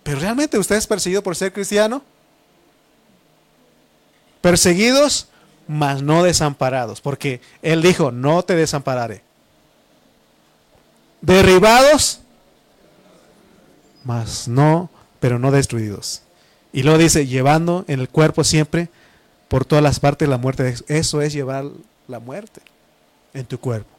¿Pero 0.03 0.19
realmente 0.19 0.57
usted 0.57 0.77
es 0.77 0.87
perseguido 0.87 1.23
por 1.23 1.37
ser 1.37 1.53
cristiano? 1.53 2.03
Perseguidos, 4.41 5.29
mas 5.69 6.01
no 6.01 6.23
desamparados. 6.23 7.03
Porque 7.03 7.43
Él 7.61 7.83
dijo, 7.83 8.11
no 8.11 8.43
te 8.45 8.55
desampararé. 8.57 9.23
Derribados, 11.21 12.21
mas 14.05 14.49
no, 14.49 14.89
pero 15.21 15.39
no 15.39 15.51
destruidos. 15.51 16.23
Y 16.73 16.83
luego 16.83 16.97
dice, 16.97 17.27
llevando 17.27 17.85
en 17.89 18.01
el 18.01 18.09
cuerpo 18.09 18.43
siempre 18.43 18.89
por 19.49 19.67
todas 19.67 19.85
las 19.85 20.01
partes 20.01 20.31
la 20.31 20.39
muerte. 20.39 20.75
Eso 20.89 21.21
es 21.21 21.35
llevar 21.35 21.67
la 22.09 22.21
muerte 22.21 22.61
en 23.33 23.47
tu 23.47 23.59
cuerpo. 23.59 23.91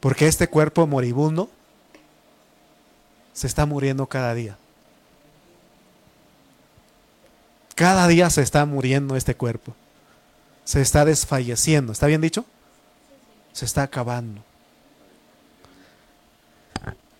Porque 0.00 0.26
este 0.26 0.48
cuerpo 0.48 0.86
moribundo 0.86 1.48
se 3.32 3.46
está 3.46 3.66
muriendo 3.66 4.06
cada 4.06 4.34
día. 4.34 4.56
Cada 7.74 8.06
día 8.08 8.28
se 8.30 8.42
está 8.42 8.66
muriendo 8.66 9.16
este 9.16 9.34
cuerpo. 9.34 9.74
Se 10.64 10.80
está 10.80 11.04
desfalleciendo. 11.04 11.92
¿Está 11.92 12.06
bien 12.06 12.20
dicho? 12.20 12.44
Se 13.52 13.64
está 13.64 13.82
acabando. 13.82 14.42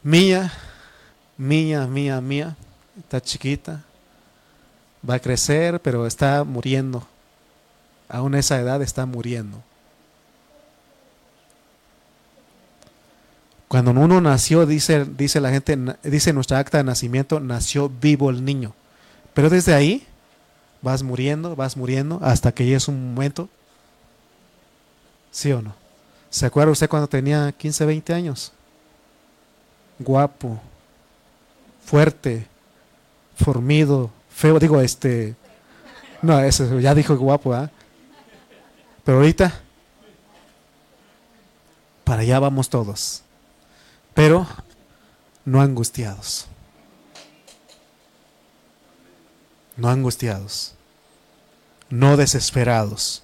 Mía, 0.03 0.53
mía, 1.36 1.86
mía, 1.86 2.20
mía, 2.20 2.57
está 2.98 3.20
chiquita. 3.20 3.82
Va 5.09 5.14
a 5.14 5.20
crecer, 5.20 5.80
pero 5.80 6.07
está 6.07 6.44
muriendo 6.44 7.07
aún 8.12 8.34
a 8.34 8.38
esa 8.38 8.60
edad 8.60 8.82
está 8.82 9.06
muriendo. 9.06 9.62
Cuando 13.66 13.90
uno 13.92 14.20
nació, 14.20 14.66
dice, 14.66 15.06
dice 15.06 15.40
la 15.40 15.50
gente, 15.50 15.78
dice 16.02 16.34
nuestra 16.34 16.58
acta 16.58 16.76
de 16.76 16.84
nacimiento, 16.84 17.40
nació 17.40 17.88
vivo 17.88 18.28
el 18.28 18.44
niño. 18.44 18.74
Pero 19.32 19.48
desde 19.48 19.72
ahí 19.72 20.06
vas 20.82 21.02
muriendo, 21.02 21.56
vas 21.56 21.74
muriendo, 21.74 22.20
hasta 22.22 22.52
que 22.52 22.66
llegue 22.66 22.84
un 22.88 23.14
momento. 23.14 23.48
¿Sí 25.30 25.50
o 25.52 25.62
no? 25.62 25.74
¿Se 26.28 26.44
acuerda 26.44 26.72
usted 26.72 26.90
cuando 26.90 27.08
tenía 27.08 27.50
15, 27.50 27.86
20 27.86 28.12
años? 28.12 28.52
Guapo, 29.98 30.60
fuerte, 31.82 32.46
formido, 33.42 34.10
feo, 34.28 34.58
digo, 34.58 34.82
este. 34.82 35.34
No, 36.20 36.38
eso 36.40 36.78
ya 36.78 36.94
dijo 36.94 37.16
guapo, 37.16 37.54
¿ah? 37.54 37.70
Pero 39.05 39.18
ahorita, 39.18 39.61
para 42.05 42.22
allá 42.22 42.38
vamos 42.38 42.68
todos. 42.68 43.22
Pero 44.14 44.46
no 45.44 45.61
angustiados. 45.61 46.46
No 49.76 49.88
angustiados. 49.88 50.74
No 51.90 52.16
desesperados. 52.16 53.22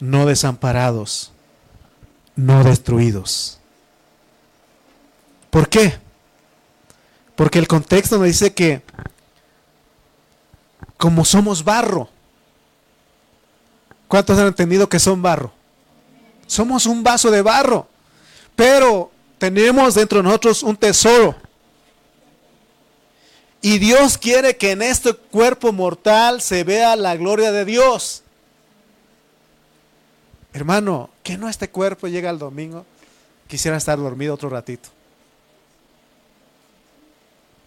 No 0.00 0.26
desamparados. 0.26 1.32
No 2.36 2.64
destruidos. 2.64 3.60
¿Por 5.50 5.68
qué? 5.68 5.98
Porque 7.36 7.58
el 7.58 7.68
contexto 7.68 8.18
nos 8.18 8.26
dice 8.26 8.52
que 8.54 8.82
como 10.96 11.24
somos 11.24 11.64
barro, 11.64 12.08
¿Cuántos 14.14 14.38
han 14.38 14.46
entendido 14.46 14.88
que 14.88 15.00
son 15.00 15.20
barro? 15.20 15.50
Somos 16.46 16.86
un 16.86 17.02
vaso 17.02 17.32
de 17.32 17.42
barro, 17.42 17.88
pero 18.54 19.10
tenemos 19.38 19.96
dentro 19.96 20.18
de 20.18 20.22
nosotros 20.22 20.62
un 20.62 20.76
tesoro. 20.76 21.34
Y 23.60 23.80
Dios 23.80 24.16
quiere 24.16 24.56
que 24.56 24.70
en 24.70 24.82
este 24.82 25.14
cuerpo 25.14 25.72
mortal 25.72 26.40
se 26.40 26.62
vea 26.62 26.94
la 26.94 27.16
gloria 27.16 27.50
de 27.50 27.64
Dios. 27.64 28.22
Hermano, 30.52 31.10
que 31.24 31.36
no 31.36 31.48
este 31.48 31.68
cuerpo 31.68 32.06
llega 32.06 32.30
el 32.30 32.38
domingo, 32.38 32.86
quisiera 33.48 33.76
estar 33.76 33.98
dormido 33.98 34.34
otro 34.34 34.48
ratito. 34.48 34.90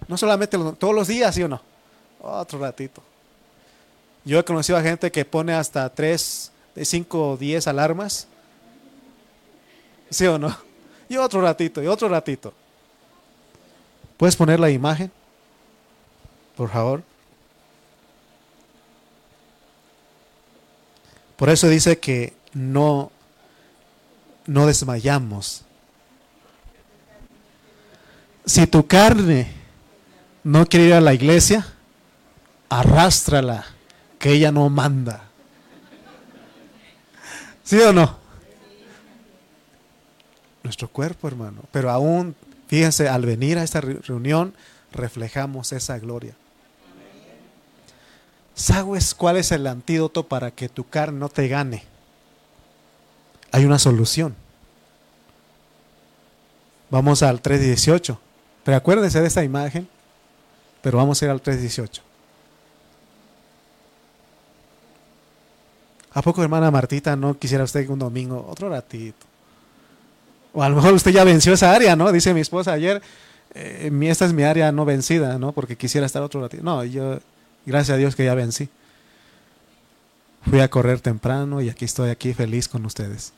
No 0.07 0.15
solamente 0.15 0.57
todos 0.79 0.95
los 0.95 1.09
días, 1.09 1.35
¿sí 1.35 1.43
o 1.43 1.49
no? 1.49 1.61
Otro 2.21 2.57
ratito. 2.57 3.03
Yo 4.27 4.37
he 4.37 4.43
conocido 4.43 4.77
a 4.77 4.81
gente 4.81 5.09
que 5.09 5.23
pone 5.23 5.53
hasta 5.53 5.87
tres 5.87 6.51
de 6.75 6.83
5 6.83 7.29
o 7.29 7.37
10 7.37 7.65
alarmas. 7.65 8.27
¿Sí 10.09 10.27
o 10.27 10.37
no? 10.37 10.53
Y 11.07 11.15
otro 11.15 11.39
ratito, 11.39 11.81
y 11.81 11.87
otro 11.87 12.09
ratito. 12.09 12.53
¿Puedes 14.17 14.35
poner 14.35 14.59
la 14.59 14.69
imagen? 14.69 15.09
Por 16.57 16.69
favor. 16.69 17.03
Por 21.37 21.47
eso 21.47 21.69
dice 21.69 21.97
que 21.97 22.33
no, 22.51 23.13
no 24.45 24.67
desmayamos. 24.67 25.63
Si 28.45 28.67
tu 28.67 28.85
carne 28.87 29.53
no 30.43 30.65
quiere 30.65 30.87
ir 30.87 30.93
a 30.95 30.99
la 30.99 31.13
iglesia, 31.13 31.65
arrástrala, 32.67 33.76
ella 34.27 34.51
no 34.51 34.69
manda. 34.69 35.23
¿Sí 37.63 37.79
o 37.79 37.93
no? 37.93 38.17
Nuestro 40.63 40.87
cuerpo, 40.87 41.27
hermano. 41.27 41.63
Pero 41.71 41.91
aún, 41.91 42.35
fíjense, 42.67 43.09
al 43.09 43.25
venir 43.25 43.57
a 43.57 43.63
esta 43.63 43.81
reunión, 43.81 44.53
reflejamos 44.91 45.71
esa 45.71 45.99
gloria. 45.99 46.35
¿Sabes 48.55 49.13
cuál 49.13 49.37
es 49.37 49.51
el 49.51 49.67
antídoto 49.67 50.27
para 50.27 50.51
que 50.51 50.67
tu 50.67 50.87
carne 50.87 51.19
no 51.19 51.29
te 51.29 51.47
gane? 51.47 51.83
Hay 53.51 53.65
una 53.65 53.79
solución. 53.79 54.35
Vamos 56.89 57.21
al 57.21 57.41
3.18. 57.41 58.17
Pero 58.63 58.77
acuérdense 58.77 59.21
de 59.21 59.27
esta 59.27 59.43
imagen. 59.43 59.87
Pero 60.81 60.97
vamos 60.97 61.21
a 61.21 61.25
ir 61.25 61.31
al 61.31 61.41
3.18. 61.41 62.06
¿A 66.17 66.23
poco, 66.23 66.41
hermana 66.41 66.71
Martita, 66.71 67.15
no 67.15 67.37
quisiera 67.37 67.63
usted 67.63 67.87
un 67.89 67.99
domingo, 67.99 68.43
otro 68.49 68.69
ratito? 68.69 69.23
O 70.51 70.63
a 70.63 70.69
lo 70.69 70.77
mejor 70.77 70.95
usted 70.95 71.11
ya 71.11 71.23
venció 71.23 71.53
esa 71.53 71.71
área, 71.71 71.95
¿no? 71.95 72.11
Dice 72.11 72.33
mi 72.33 72.39
esposa 72.39 72.73
ayer, 72.73 73.03
eh, 73.53 73.91
esta 74.01 74.25
es 74.25 74.33
mi 74.33 74.41
área 74.41 74.71
no 74.71 74.83
vencida, 74.83 75.37
¿no? 75.37 75.51
Porque 75.51 75.75
quisiera 75.75 76.07
estar 76.07 76.23
otro 76.23 76.41
ratito. 76.41 76.63
No, 76.63 76.83
yo, 76.83 77.19
gracias 77.67 77.93
a 77.93 77.97
Dios 77.99 78.15
que 78.15 78.25
ya 78.25 78.33
vencí. 78.33 78.67
Fui 80.49 80.59
a 80.59 80.71
correr 80.71 81.01
temprano 81.01 81.61
y 81.61 81.69
aquí 81.69 81.85
estoy 81.85 82.09
aquí 82.09 82.33
feliz 82.33 82.67
con 82.67 82.83
ustedes. 82.87 83.33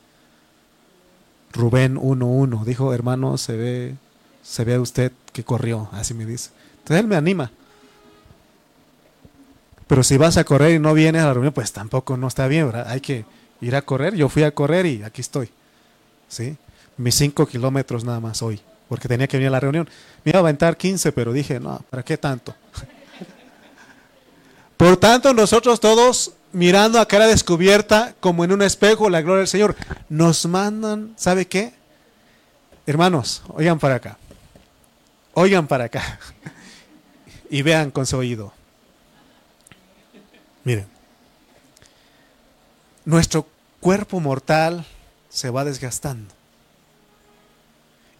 Rubén 1.52 1.96
1.1 1.96 2.64
dijo, 2.64 2.94
hermano, 2.94 3.36
se 3.36 3.58
ve, 3.58 3.94
se 4.42 4.64
ve 4.64 4.78
usted 4.78 5.12
que 5.34 5.44
corrió, 5.44 5.90
así 5.92 6.14
me 6.14 6.24
dice. 6.24 6.48
Entonces 6.78 7.00
él 7.00 7.08
me 7.08 7.16
anima. 7.16 7.50
Pero 9.90 10.04
si 10.04 10.16
vas 10.18 10.36
a 10.36 10.44
correr 10.44 10.76
y 10.76 10.78
no 10.78 10.94
vienes 10.94 11.20
a 11.20 11.26
la 11.26 11.32
reunión, 11.34 11.52
pues 11.52 11.72
tampoco 11.72 12.16
no 12.16 12.28
está 12.28 12.46
bien, 12.46 12.66
¿verdad? 12.66 12.86
Hay 12.86 13.00
que 13.00 13.24
ir 13.60 13.74
a 13.74 13.82
correr. 13.82 14.14
Yo 14.14 14.28
fui 14.28 14.44
a 14.44 14.54
correr 14.54 14.86
y 14.86 15.02
aquí 15.02 15.20
estoy. 15.20 15.50
¿Sí? 16.28 16.56
Mis 16.96 17.16
cinco 17.16 17.44
kilómetros 17.44 18.04
nada 18.04 18.20
más 18.20 18.40
hoy, 18.40 18.60
porque 18.88 19.08
tenía 19.08 19.26
que 19.26 19.36
venir 19.36 19.48
a 19.48 19.50
la 19.50 19.58
reunión. 19.58 19.90
Me 20.22 20.30
iba 20.30 20.38
a 20.38 20.42
aventar 20.42 20.76
15, 20.76 21.10
pero 21.10 21.32
dije, 21.32 21.58
no, 21.58 21.82
¿para 21.90 22.04
qué 22.04 22.16
tanto? 22.16 22.54
Por 24.76 24.96
tanto, 24.96 25.34
nosotros 25.34 25.80
todos 25.80 26.34
mirando 26.52 27.00
a 27.00 27.08
cara 27.08 27.26
descubierta, 27.26 28.14
como 28.20 28.44
en 28.44 28.52
un 28.52 28.62
espejo, 28.62 29.10
la 29.10 29.22
gloria 29.22 29.38
del 29.38 29.48
Señor, 29.48 29.74
nos 30.08 30.46
mandan, 30.46 31.14
¿sabe 31.16 31.48
qué? 31.48 31.72
Hermanos, 32.86 33.42
oigan 33.48 33.80
para 33.80 33.96
acá. 33.96 34.18
Oigan 35.34 35.66
para 35.66 35.86
acá. 35.86 36.20
y 37.50 37.62
vean 37.62 37.90
con 37.90 38.06
su 38.06 38.16
oído. 38.16 38.52
Miren, 40.64 40.86
nuestro 43.04 43.48
cuerpo 43.80 44.20
mortal 44.20 44.84
se 45.28 45.50
va 45.50 45.64
desgastando 45.64 46.34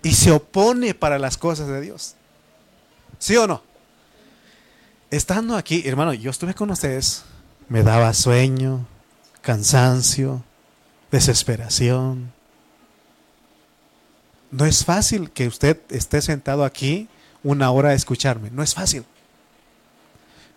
y 0.03 0.15
se 0.15 0.31
opone 0.31 0.95
para 0.95 1.19
las 1.19 1.37
cosas 1.37 1.69
de 1.69 1.81
Dios. 1.81 2.15
¿Sí 3.19 3.37
o 3.37 3.47
no? 3.47 3.63
Estando 5.11 5.57
aquí, 5.57 5.83
hermano, 5.87 6.15
yo 6.15 6.31
estuve 6.31 6.55
con 6.55 6.71
ustedes, 6.71 7.25
me 7.69 7.83
daba 7.83 8.15
sueño, 8.15 8.87
cansancio, 9.43 10.43
desesperación. 11.11 12.33
No 14.51 14.67
es 14.67 14.85
fácil 14.85 15.31
que 15.31 15.47
usted 15.47 15.81
esté 15.91 16.23
sentado 16.23 16.65
aquí 16.65 17.09
una 17.43 17.71
hora 17.71 17.91
a 17.91 17.95
escucharme, 17.95 18.51
no 18.51 18.63
es 18.63 18.75
fácil. 18.75 19.05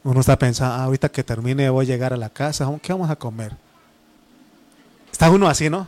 Uno 0.03 0.19
está 0.19 0.37
pensando, 0.37 0.73
ah, 0.75 0.83
ahorita 0.83 1.09
que 1.09 1.23
termine 1.23 1.69
voy 1.69 1.85
a 1.85 1.87
llegar 1.87 2.13
a 2.13 2.17
la 2.17 2.29
casa, 2.29 2.69
¿qué 2.81 2.91
vamos 2.91 3.09
a 3.09 3.15
comer? 3.15 3.55
Está 5.11 5.29
uno 5.29 5.47
así, 5.47 5.69
¿no? 5.69 5.87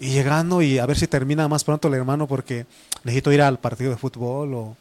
Y 0.00 0.10
llegando 0.10 0.62
y 0.62 0.78
a 0.78 0.86
ver 0.86 0.98
si 0.98 1.06
termina 1.06 1.46
más 1.46 1.62
pronto 1.62 1.86
el 1.86 1.94
hermano 1.94 2.26
porque 2.26 2.66
necesito 3.04 3.30
ir 3.30 3.40
al 3.40 3.60
partido 3.60 3.92
de 3.92 3.96
fútbol 3.96 4.54
o, 4.54 4.76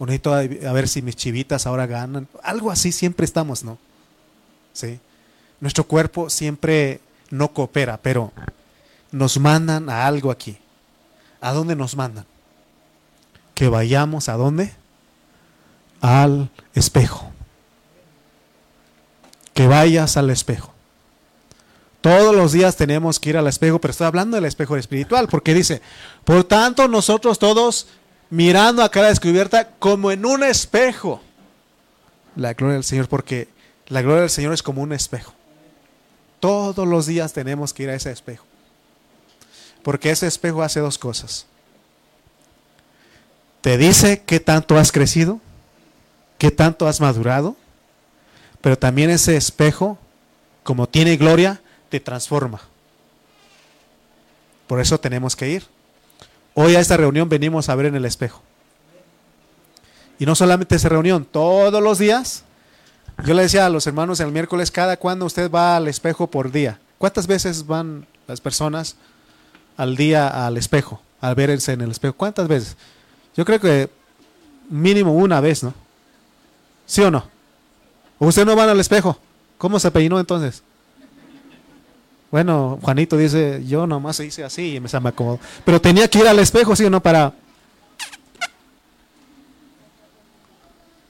necesito 0.00 0.34
a, 0.34 0.42
ver 0.42 0.86
si 0.86 1.00
mis 1.00 1.16
chivitas 1.16 1.66
ahora 1.66 1.86
ganan. 1.86 2.28
Algo 2.42 2.70
así 2.70 2.92
siempre 2.92 3.24
estamos, 3.24 3.64
¿no? 3.64 3.78
Sí. 4.74 5.00
Nuestro 5.60 5.84
cuerpo 5.84 6.28
siempre 6.28 7.00
no 7.30 7.52
coopera, 7.52 7.96
pero 7.96 8.32
nos 9.12 9.38
mandan 9.38 9.88
a 9.88 10.06
algo 10.06 10.30
aquí. 10.30 10.58
¿A 11.40 11.52
dónde 11.52 11.74
nos 11.74 11.96
mandan? 11.96 12.26
Que 13.54 13.68
vayamos 13.68 14.28
a 14.28 14.34
dónde? 14.34 14.74
Al 16.02 16.50
espejo 16.74 17.30
que 19.60 19.66
vayas 19.66 20.16
al 20.16 20.30
espejo. 20.30 20.72
Todos 22.00 22.34
los 22.34 22.52
días 22.52 22.76
tenemos 22.76 23.20
que 23.20 23.28
ir 23.28 23.36
al 23.36 23.46
espejo, 23.46 23.78
pero 23.78 23.90
estoy 23.90 24.06
hablando 24.06 24.36
del 24.36 24.46
espejo 24.46 24.74
espiritual, 24.78 25.28
porque 25.28 25.52
dice, 25.52 25.82
por 26.24 26.44
tanto 26.44 26.88
nosotros 26.88 27.38
todos 27.38 27.86
mirando 28.30 28.82
a 28.82 28.90
cara 28.90 29.08
descubierta 29.08 29.68
como 29.78 30.12
en 30.12 30.24
un 30.24 30.44
espejo. 30.44 31.20
La 32.36 32.54
gloria 32.54 32.76
del 32.76 32.84
Señor, 32.84 33.08
porque 33.08 33.48
la 33.88 34.00
gloria 34.00 34.22
del 34.22 34.30
Señor 34.30 34.54
es 34.54 34.62
como 34.62 34.80
un 34.80 34.94
espejo. 34.94 35.34
Todos 36.40 36.88
los 36.88 37.04
días 37.04 37.34
tenemos 37.34 37.74
que 37.74 37.82
ir 37.82 37.90
a 37.90 37.94
ese 37.96 38.10
espejo. 38.10 38.46
Porque 39.82 40.10
ese 40.10 40.26
espejo 40.26 40.62
hace 40.62 40.80
dos 40.80 40.96
cosas. 40.96 41.44
Te 43.60 43.76
dice 43.76 44.22
qué 44.24 44.40
tanto 44.40 44.78
has 44.78 44.90
crecido, 44.90 45.38
qué 46.38 46.50
tanto 46.50 46.88
has 46.88 47.02
madurado 47.02 47.56
pero 48.60 48.78
también 48.78 49.10
ese 49.10 49.36
espejo, 49.36 49.98
como 50.62 50.88
tiene 50.88 51.16
gloria, 51.16 51.60
te 51.88 52.00
transforma. 52.00 52.60
Por 54.66 54.80
eso 54.80 54.98
tenemos 55.00 55.34
que 55.34 55.48
ir. 55.48 55.64
Hoy 56.54 56.76
a 56.76 56.80
esta 56.80 56.96
reunión 56.96 57.28
venimos 57.28 57.68
a 57.68 57.74
ver 57.74 57.86
en 57.86 57.96
el 57.96 58.04
espejo. 58.04 58.42
Y 60.18 60.26
no 60.26 60.34
solamente 60.34 60.76
esa 60.76 60.88
reunión, 60.88 61.24
todos 61.24 61.82
los 61.82 61.98
días. 61.98 62.44
Yo 63.24 63.34
le 63.34 63.42
decía 63.42 63.66
a 63.66 63.70
los 63.70 63.86
hermanos 63.86 64.20
el 64.20 64.30
miércoles, 64.32 64.70
cada 64.70 64.96
cuando 64.96 65.24
usted 65.24 65.50
va 65.50 65.76
al 65.76 65.88
espejo 65.88 66.26
por 66.26 66.52
día. 66.52 66.78
¿Cuántas 66.98 67.26
veces 67.26 67.66
van 67.66 68.06
las 68.26 68.40
personas 68.40 68.96
al 69.76 69.96
día 69.96 70.46
al 70.46 70.56
espejo, 70.58 71.00
al 71.20 71.34
verse 71.34 71.72
en 71.72 71.80
el 71.80 71.90
espejo? 71.90 72.14
¿Cuántas 72.14 72.46
veces? 72.46 72.76
Yo 73.34 73.44
creo 73.44 73.60
que 73.60 73.90
mínimo 74.68 75.14
una 75.14 75.40
vez, 75.40 75.62
¿no? 75.62 75.72
¿Sí 76.86 77.00
o 77.02 77.10
no? 77.10 77.39
¿Usted 78.20 78.44
no 78.44 78.54
van 78.54 78.68
al 78.68 78.78
espejo? 78.78 79.18
¿Cómo 79.58 79.80
se 79.80 79.90
peinó 79.90 80.20
entonces? 80.20 80.62
Bueno, 82.30 82.78
Juanito 82.82 83.16
dice, 83.16 83.64
yo 83.66 83.86
nomás 83.86 84.16
se 84.16 84.26
hice 84.26 84.44
así 84.44 84.76
y 84.76 84.80
me, 84.80 84.88
se 84.88 85.00
me 85.00 85.08
acomodó. 85.08 85.40
Pero 85.64 85.80
tenía 85.80 86.06
que 86.06 86.18
ir 86.18 86.28
al 86.28 86.38
espejo, 86.38 86.76
¿sí 86.76 86.84
o 86.84 86.90
no? 86.90 87.02
Para... 87.02 87.32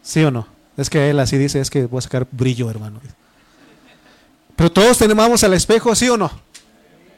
¿Sí 0.02 0.22
o 0.22 0.30
no? 0.30 0.46
Es 0.76 0.88
que 0.88 1.10
él 1.10 1.18
así 1.18 1.36
dice, 1.36 1.60
es 1.60 1.68
que 1.68 1.84
voy 1.84 1.98
a 1.98 2.02
sacar 2.02 2.26
brillo, 2.30 2.70
hermano. 2.70 3.00
Pero 4.56 4.70
todos 4.70 4.96
tenemos 4.96 5.44
al 5.44 5.52
espejo, 5.52 5.94
¿sí 5.94 6.08
o 6.08 6.16
no? 6.16 6.30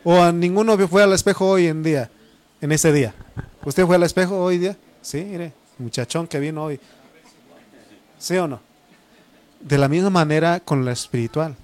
O 0.04 0.20
a 0.20 0.32
ninguno 0.32 0.76
fue 0.88 1.02
al 1.02 1.12
espejo 1.12 1.48
hoy 1.48 1.66
en 1.66 1.82
día, 1.82 2.10
en 2.60 2.72
ese 2.72 2.92
día. 2.92 3.14
¿Usted 3.64 3.86
fue 3.86 3.96
al 3.96 4.02
espejo 4.02 4.42
hoy 4.42 4.58
día? 4.58 4.76
Sí, 5.02 5.22
mire, 5.22 5.52
muchachón 5.78 6.26
que 6.26 6.40
vino 6.40 6.64
hoy. 6.64 6.80
¿Sí 8.18 8.36
o 8.36 8.48
no? 8.48 8.71
De 9.62 9.78
la 9.78 9.88
misma 9.88 10.10
manera 10.10 10.60
con 10.60 10.84
lo 10.84 10.90
espiritual. 10.90 11.56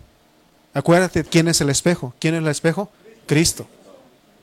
Acuérdate 0.75 1.25
quién 1.25 1.49
es 1.49 1.61
el 1.61 1.71
espejo. 1.71 2.15
¿Quién 2.19 2.35
es 2.35 2.43
el 2.43 2.49
espejo? 2.49 2.91
Cristo. 3.27 3.67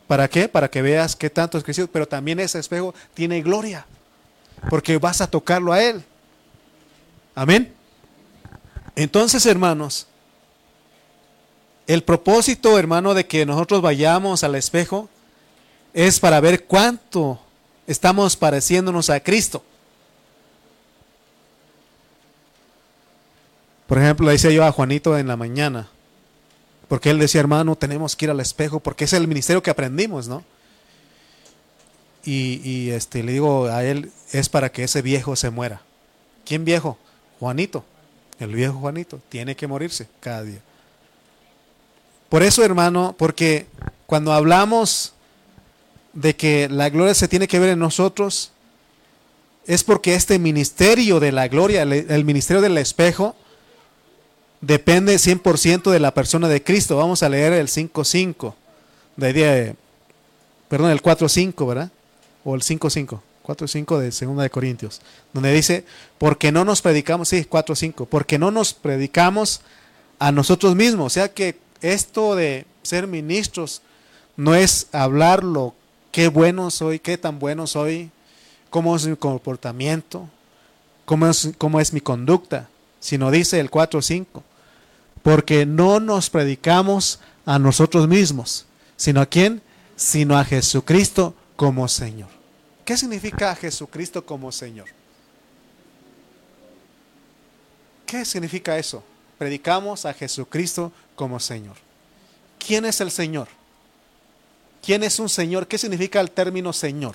¿Para 0.08 0.28
qué? 0.28 0.48
Para 0.48 0.70
que 0.70 0.82
veas 0.82 1.16
qué 1.16 1.30
tanto 1.30 1.58
es 1.58 1.64
crecido. 1.64 1.88
Pero 1.88 2.08
también 2.08 2.40
ese 2.40 2.60
espejo 2.60 2.94
tiene 3.14 3.42
gloria. 3.42 3.86
Porque 4.70 4.98
vas 4.98 5.22
a 5.22 5.28
tocarlo 5.28 5.74
a 5.74 5.82
Él. 5.82 6.04
Amén. 7.34 7.74
Entonces, 8.96 9.46
hermanos, 9.46 10.08
el 11.88 12.04
propósito, 12.04 12.80
hermano, 12.80 13.14
de 13.14 13.26
que 13.28 13.46
nosotros 13.46 13.82
vayamos 13.82 14.44
al 14.44 14.56
espejo 14.56 15.10
es 15.94 16.20
para 16.20 16.40
ver 16.40 16.66
cuánto 16.66 17.40
estamos 17.88 18.36
pareciéndonos 18.36 19.10
a 19.10 19.20
Cristo. 19.20 19.64
Por 23.88 23.98
ejemplo, 23.98 24.26
le 24.26 24.34
decía 24.34 24.52
yo 24.52 24.64
a 24.64 24.72
Juanito 24.72 25.18
en 25.18 25.28
la 25.28 25.38
mañana, 25.38 25.90
Porque 26.88 27.10
él 27.10 27.18
decía, 27.18 27.42
hermano, 27.42 27.76
tenemos 27.76 28.16
que 28.16 28.26
ir 28.26 28.32
al 28.32 28.40
espejo, 28.40 28.80
porque 28.80 29.06
es 29.06 29.14
el 29.14 29.28
ministerio 29.28 29.64
que 29.64 29.72
aprendimos, 29.72 30.28
¿no? 30.28 30.44
Y, 32.24 32.62
y 32.64 32.92
este, 32.92 33.24
le 33.24 33.32
digo 33.32 33.66
a 33.68 33.84
él, 33.84 34.12
es 34.32 34.50
para 34.50 34.72
que 34.72 34.84
ese 34.84 35.02
viejo 35.02 35.36
se 35.36 35.50
muera. 35.50 35.82
¿Quién 36.46 36.64
viejo? 36.64 36.98
Juanito. 37.40 37.84
El 38.40 38.54
viejo 38.54 38.80
Juanito 38.80 39.20
tiene 39.30 39.56
que 39.56 39.68
morirse 39.68 40.08
cada 40.20 40.44
día. 40.44 40.60
Por 42.30 42.44
eso, 42.44 42.64
hermano, 42.64 43.16
porque 43.18 43.68
cuando 44.06 44.34
hablamos 44.34 45.14
de 46.14 46.36
que 46.36 46.68
la 46.70 46.90
gloria 46.90 47.14
se 47.14 47.28
tiene 47.28 47.48
que 47.48 47.60
ver 47.60 47.70
en 47.70 47.80
nosotros, 47.80 48.52
es 49.68 49.84
porque 49.84 50.16
este 50.16 50.40
ministerio 50.40 51.20
de 51.20 51.32
la 51.32 51.48
gloria, 51.48 51.84
el, 51.84 52.26
ministerio 52.26 52.62
del 52.62 52.78
espejo, 52.78 53.36
depende 54.62 55.16
100% 55.16 55.92
de 55.92 56.00
la 56.00 56.14
persona 56.14 56.48
de 56.48 56.64
Cristo. 56.64 56.98
Vamos 56.98 57.24
a 57.24 57.30
leer 57.30 57.54
el 57.54 57.68
5.5, 57.68 58.54
de, 59.16 59.34
de, 59.34 59.76
perdón, 60.68 60.92
el 60.92 61.02
4.5, 61.02 61.68
¿verdad? 61.68 61.92
O 62.44 62.56
el 62.56 62.62
5.5. 62.62 63.20
4.5 63.46 64.00
de 64.00 64.12
Segunda 64.12 64.44
de 64.44 64.50
Corintios, 64.50 65.02
donde 65.32 65.54
dice, 65.54 65.86
porque 66.18 66.52
no 66.52 66.66
nos 66.66 66.82
predicamos, 66.82 67.30
sí, 67.30 67.46
4.5, 67.48 68.08
porque 68.08 68.40
no 68.40 68.50
nos 68.50 68.74
predicamos 68.74 69.62
a 70.18 70.32
nosotros 70.32 70.76
mismos. 70.76 71.06
O 71.06 71.10
sea 71.12 71.32
que 71.32 71.58
esto 71.82 72.36
de 72.36 72.66
ser 72.82 73.08
ministros 73.08 73.82
no 74.36 74.56
es 74.56 74.88
hablar 74.92 75.44
lo 75.44 75.76
qué 76.12 76.28
bueno 76.28 76.72
soy, 76.72 77.00
qué 77.00 77.18
tan 77.18 77.40
bueno 77.40 77.68
soy, 77.68 78.10
cómo 78.70 78.96
es 78.96 79.06
mi 79.06 79.16
comportamiento, 79.16 80.28
cómo 81.06 81.28
es, 81.28 81.50
cómo 81.58 81.80
es 81.80 81.94
mi 81.94 82.02
conducta, 82.02 82.70
sino 83.06 83.30
dice 83.30 83.60
el 83.60 83.70
4.5, 83.70 84.42
porque 85.22 85.68
no 85.68 86.00
nos 86.00 86.32
predicamos 86.32 87.20
a 87.46 87.60
nosotros 87.60 88.08
mismos, 88.08 88.66
sino 88.98 89.22
a 89.22 89.28
quién, 89.28 89.62
sino 89.96 90.36
a 90.36 90.44
Jesucristo 90.44 91.36
como 91.56 91.88
Señor. 91.88 92.30
¿Qué 92.84 92.98
significa 92.98 93.54
Jesucristo 93.54 94.26
como 94.26 94.52
Señor? 94.52 94.88
¿Qué 98.08 98.26
significa 98.26 98.76
eso? 98.80 99.04
Predicamos 99.38 100.08
a 100.08 100.14
Jesucristo 100.14 100.92
como 101.16 101.40
Señor. 101.40 101.76
¿Quién 102.58 102.86
es 102.86 103.02
el 103.02 103.12
Señor? 103.12 103.50
¿Quién 104.84 105.04
es 105.04 105.20
un 105.20 105.30
Señor? 105.30 105.68
¿Qué 105.68 105.78
significa 105.78 106.20
el 106.22 106.32
término 106.32 106.74
Señor? 106.74 107.14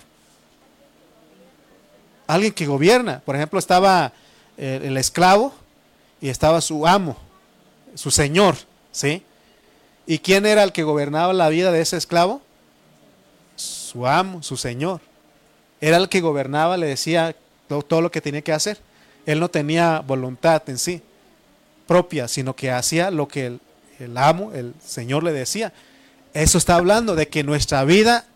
Alguien 2.28 2.52
que 2.52 2.66
gobierna. 2.66 3.18
Por 3.26 3.34
ejemplo, 3.34 3.58
estaba 3.58 4.12
el 4.56 4.96
esclavo 4.96 5.52
y 6.20 6.28
estaba 6.28 6.60
su 6.60 6.86
amo, 6.86 7.16
su 7.94 8.10
Señor, 8.10 8.56
¿sí? 8.92 9.22
¿Y 10.06 10.18
quién 10.18 10.46
era 10.46 10.62
el 10.62 10.72
que 10.72 10.82
gobernaba 10.82 11.32
la 11.32 11.48
vida 11.48 11.70
de 11.72 11.80
ese 11.80 11.96
esclavo? 11.96 12.42
Su 13.56 14.06
amo, 14.06 14.42
su 14.42 14.56
Señor 14.56 15.00
era 15.80 15.96
el 15.96 16.08
que 16.08 16.20
gobernaba, 16.20 16.76
le 16.76 16.86
decía 16.86 17.34
todo, 17.68 18.00
lo 18.00 18.10
que 18.10 18.20
tenía 18.20 18.42
que 18.42 18.52
hacer. 18.52 18.78
Él 19.26 19.40
no 19.40 19.48
tenía 19.48 20.00
voluntad 20.00 20.62
en 20.68 20.78
sí 20.78 21.02
propia, 21.86 22.28
sino 22.28 22.54
que 22.54 22.70
hacía 22.70 23.10
lo 23.10 23.26
que 23.26 23.46
el, 23.46 23.60
el 23.98 24.16
amo, 24.16 24.52
el 24.52 24.74
Señor 24.84 25.24
le 25.24 25.32
decía. 25.32 25.72
Eso 26.34 26.58
está 26.58 26.76
hablando 26.76 27.16
de 27.16 27.28
que 27.28 27.42
nuestra 27.42 27.84
vida, 27.84 28.26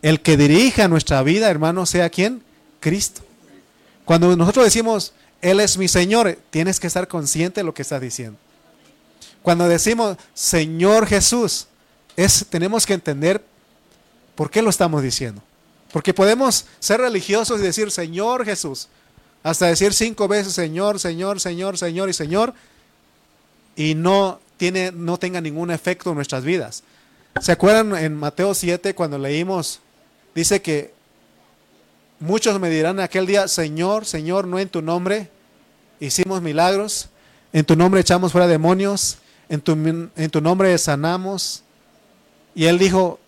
el 0.00 0.20
que 0.20 0.36
dirija 0.36 0.88
nuestra 0.88 1.22
vida, 1.22 1.50
hermano, 1.50 1.86
sea 1.86 2.10
quién? 2.10 2.42
Cristo. 2.80 3.22
Cuando 4.04 4.34
nosotros 4.36 4.64
decimos, 4.64 5.12
Él 5.42 5.60
es 5.60 5.76
mi 5.76 5.88
Señor, 5.88 6.38
tienes 6.50 6.80
que 6.80 6.86
estar 6.86 7.08
consciente 7.08 7.60
de 7.60 7.64
lo 7.64 7.74
que 7.74 7.82
estás 7.82 8.00
diciendo. 8.00 8.38
Cuando 9.42 9.68
decimos, 9.68 10.16
Señor 10.32 11.06
Jesús, 11.06 11.66
es, 12.16 12.46
tenemos 12.48 12.86
que 12.86 12.94
entender 12.94 13.44
por 14.36 14.50
qué 14.50 14.62
lo 14.62 14.70
estamos 14.70 15.02
diciendo. 15.02 15.42
Porque 15.92 16.14
podemos 16.14 16.66
ser 16.78 17.00
religiosos 17.00 17.60
y 17.60 17.64
decir 17.64 17.90
Señor 17.90 18.44
Jesús, 18.44 18.88
hasta 19.42 19.66
decir 19.66 19.92
cinco 19.92 20.28
veces 20.28 20.52
Señor, 20.52 21.00
Señor, 21.00 21.40
Señor, 21.40 21.76
Señor 21.76 22.08
y 22.08 22.12
Señor, 22.12 22.54
y 23.74 23.94
no, 23.94 24.40
tiene, 24.56 24.92
no 24.92 25.18
tenga 25.18 25.40
ningún 25.40 25.72
efecto 25.72 26.10
en 26.10 26.16
nuestras 26.16 26.44
vidas. 26.44 26.84
¿Se 27.40 27.50
acuerdan 27.50 27.96
en 27.96 28.14
Mateo 28.14 28.54
7 28.54 28.94
cuando 28.94 29.18
leímos? 29.18 29.80
Dice 30.34 30.62
que 30.62 30.94
muchos 32.22 32.58
me 32.60 32.70
dirán 32.70 33.00
aquel 33.00 33.26
día, 33.26 33.48
Señor, 33.48 34.06
Señor, 34.06 34.46
no 34.46 34.58
en 34.58 34.68
tu 34.68 34.80
nombre 34.80 35.28
hicimos 36.00 36.40
milagros, 36.40 37.08
en 37.52 37.64
tu 37.64 37.76
nombre 37.76 38.00
echamos 38.00 38.32
fuera 38.32 38.46
demonios, 38.46 39.18
en 39.48 39.60
tu, 39.60 39.72
en 39.72 40.30
tu 40.30 40.40
nombre 40.40 40.76
sanamos. 40.78 41.62
Y 42.54 42.66
él 42.66 42.78
dijo, 42.78 43.18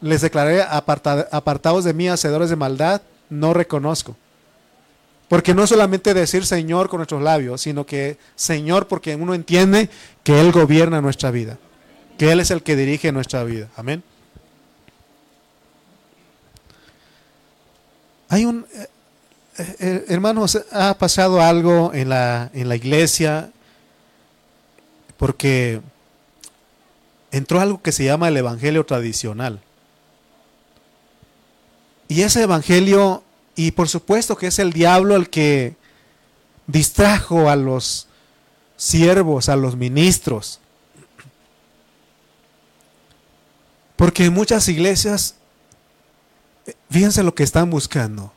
les 0.00 0.20
declaré 0.20 0.62
apartados 0.62 1.84
de 1.84 1.94
mí, 1.94 2.08
hacedores 2.08 2.50
de 2.50 2.56
maldad, 2.56 3.02
no 3.30 3.52
reconozco. 3.52 4.16
Porque 5.28 5.54
no 5.54 5.66
solamente 5.66 6.14
decir 6.14 6.46
Señor 6.46 6.88
con 6.88 6.98
nuestros 6.98 7.22
labios, 7.22 7.62
sino 7.62 7.84
que 7.84 8.18
Señor 8.36 8.86
porque 8.86 9.16
uno 9.16 9.34
entiende 9.34 9.88
que 10.22 10.40
Él 10.40 10.52
gobierna 10.52 11.00
nuestra 11.00 11.30
vida, 11.30 11.58
que 12.18 12.30
Él 12.30 12.40
es 12.40 12.50
el 12.50 12.62
que 12.62 12.76
dirige 12.76 13.10
nuestra 13.10 13.42
vida. 13.44 13.68
Amén. 13.76 14.02
Hay 18.34 18.46
un, 18.46 18.66
eh, 18.76 19.76
eh, 19.78 20.04
hermanos, 20.08 20.58
ha 20.72 20.98
pasado 20.98 21.40
algo 21.40 21.94
en 21.94 22.08
la, 22.08 22.50
en 22.52 22.68
la 22.68 22.74
iglesia 22.74 23.52
porque 25.16 25.80
entró 27.30 27.60
algo 27.60 27.80
que 27.80 27.92
se 27.92 28.04
llama 28.04 28.26
el 28.26 28.36
Evangelio 28.36 28.84
tradicional. 28.84 29.60
Y 32.08 32.22
ese 32.22 32.42
evangelio, 32.42 33.22
y 33.54 33.70
por 33.70 33.88
supuesto 33.88 34.36
que 34.36 34.48
es 34.48 34.58
el 34.58 34.72
diablo 34.72 35.14
el 35.14 35.30
que 35.30 35.76
distrajo 36.66 37.48
a 37.48 37.54
los 37.54 38.08
siervos, 38.76 39.48
a 39.48 39.54
los 39.54 39.76
ministros. 39.76 40.58
Porque 43.94 44.24
en 44.24 44.34
muchas 44.34 44.66
iglesias, 44.68 45.36
fíjense 46.90 47.22
lo 47.22 47.34
que 47.34 47.42
están 47.42 47.70
buscando. 47.70 48.32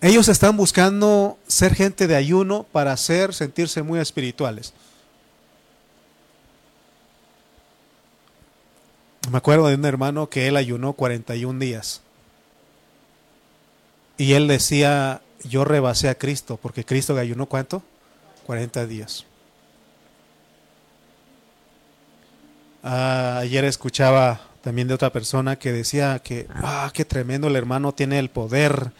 Ellos 0.00 0.28
están 0.28 0.56
buscando 0.56 1.38
ser 1.46 1.74
gente 1.74 2.06
de 2.06 2.16
ayuno 2.16 2.64
para 2.72 2.92
hacer 2.92 3.34
sentirse 3.34 3.82
muy 3.82 4.00
espirituales. 4.00 4.72
Me 9.30 9.36
acuerdo 9.36 9.66
de 9.66 9.74
un 9.74 9.84
hermano 9.84 10.28
que 10.30 10.48
él 10.48 10.56
ayunó 10.56 10.94
41 10.94 11.60
días. 11.60 12.00
Y 14.16 14.32
él 14.32 14.48
decía, 14.48 15.20
yo 15.44 15.64
rebasé 15.64 16.08
a 16.08 16.14
Cristo, 16.14 16.58
porque 16.60 16.84
Cristo 16.84 17.16
ayunó 17.16 17.46
cuánto? 17.46 17.82
40 18.46 18.86
días. 18.86 19.26
Ah, 22.82 23.38
ayer 23.40 23.64
escuchaba 23.66 24.40
también 24.62 24.88
de 24.88 24.94
otra 24.94 25.10
persona 25.10 25.56
que 25.56 25.72
decía 25.72 26.18
que, 26.18 26.46
ah, 26.54 26.90
qué 26.92 27.04
tremendo 27.04 27.48
el 27.48 27.56
hermano 27.56 27.92
tiene 27.92 28.18
el 28.18 28.30
poder 28.30 28.92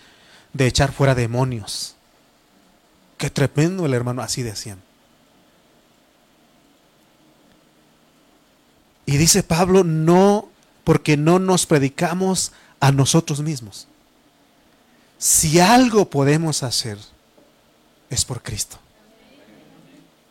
de 0.53 0.67
echar 0.67 0.93
fuera 0.93 1.15
demonios. 1.15 1.97
Qué 3.19 3.29
tremendo 3.31 3.85
el 3.85 3.95
hermano, 3.95 4.23
así 4.23 4.43
decían. 4.43 4.81
Y 9.05 9.17
dice 9.17 9.43
Pablo, 9.43 9.85
no, 9.85 10.49
porque 10.85 11.17
no 11.17 11.39
nos 11.39 11.67
predicamos 11.67 12.53
a 12.79 12.93
nosotros 12.93 13.41
mismos. 13.43 13.87
Si 15.19 15.61
algo 15.61 16.09
podemos 16.09 16.63
hacer, 16.63 16.97
es 18.09 18.25
por 18.25 18.43
Cristo. 18.43 18.79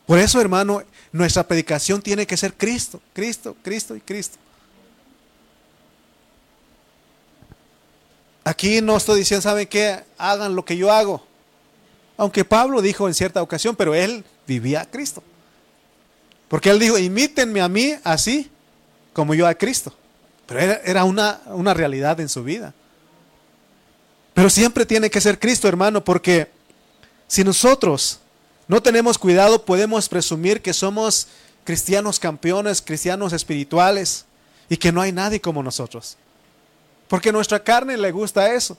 Por 0.08 0.18
eso, 0.18 0.42
hermano, 0.42 0.82
nuestra 1.12 1.44
predicación 1.48 2.02
tiene 2.02 2.26
que 2.26 2.38
ser 2.38 2.54
Cristo, 2.56 3.00
Cristo, 3.14 3.56
Cristo 3.62 3.96
y 3.96 4.02
Cristo. 4.02 4.40
Aquí 8.44 8.82
no 8.82 8.98
estoy 8.98 9.20
diciendo, 9.20 9.42
¿saben 9.42 9.68
qué? 9.68 10.04
Hagan 10.18 10.56
lo 10.56 10.66
que 10.66 10.78
yo 10.78 10.92
hago. 10.92 11.26
Aunque 12.18 12.44
Pablo 12.44 12.82
dijo 12.82 13.08
en 13.08 13.14
cierta 13.14 13.42
ocasión, 13.42 13.76
pero 13.76 13.94
él 13.94 14.24
vivía 14.48 14.82
a 14.82 14.86
Cristo. 14.86 15.24
Porque 16.48 16.70
él 16.70 16.80
dijo, 16.80 16.98
imítenme 16.98 17.62
a 17.62 17.70
mí 17.70 17.94
así 18.04 18.50
como 19.14 19.34
yo 19.34 19.48
a 19.48 19.54
Cristo. 19.54 19.94
Pero 20.46 20.60
era, 20.84 21.04
una, 21.04 21.42
una 21.48 21.74
realidad 21.74 22.20
en 22.20 22.28
su 22.28 22.44
vida. 22.44 22.74
Pero 24.34 24.50
siempre 24.50 24.86
tiene 24.86 25.10
que 25.10 25.22
ser 25.22 25.38
Cristo, 25.38 25.68
hermano, 25.68 26.04
porque 26.04 26.50
si 27.28 27.44
nosotros 27.44 28.20
no 28.68 28.82
tenemos 28.82 29.18
cuidado, 29.18 29.64
podemos 29.64 30.10
presumir 30.10 30.62
que 30.62 30.74
somos 30.74 31.28
cristianos 31.64 32.20
campeones, 32.20 32.82
cristianos 32.82 33.32
espirituales, 33.34 34.26
y 34.70 34.78
que 34.78 34.92
no 34.92 35.02
hay 35.02 35.12
nadie 35.12 35.42
como 35.42 35.64
nosotros. 35.64 36.18
Porque 37.10 37.34
nuestra 37.34 37.62
carne 37.62 37.98
le 37.98 38.12
gusta 38.12 38.54
eso. 38.54 38.78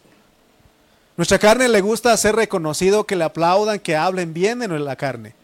Nuestra 1.16 1.38
carne 1.38 1.68
le 1.68 1.82
gusta 1.82 2.16
ser 2.16 2.36
reconocido, 2.36 3.04
que 3.04 3.16
le 3.16 3.24
aplaudan, 3.24 3.78
que 3.78 3.96
hablen 3.96 4.32
bien 4.32 4.60
de 4.60 4.68
la 4.68 4.96
carne. 4.96 5.34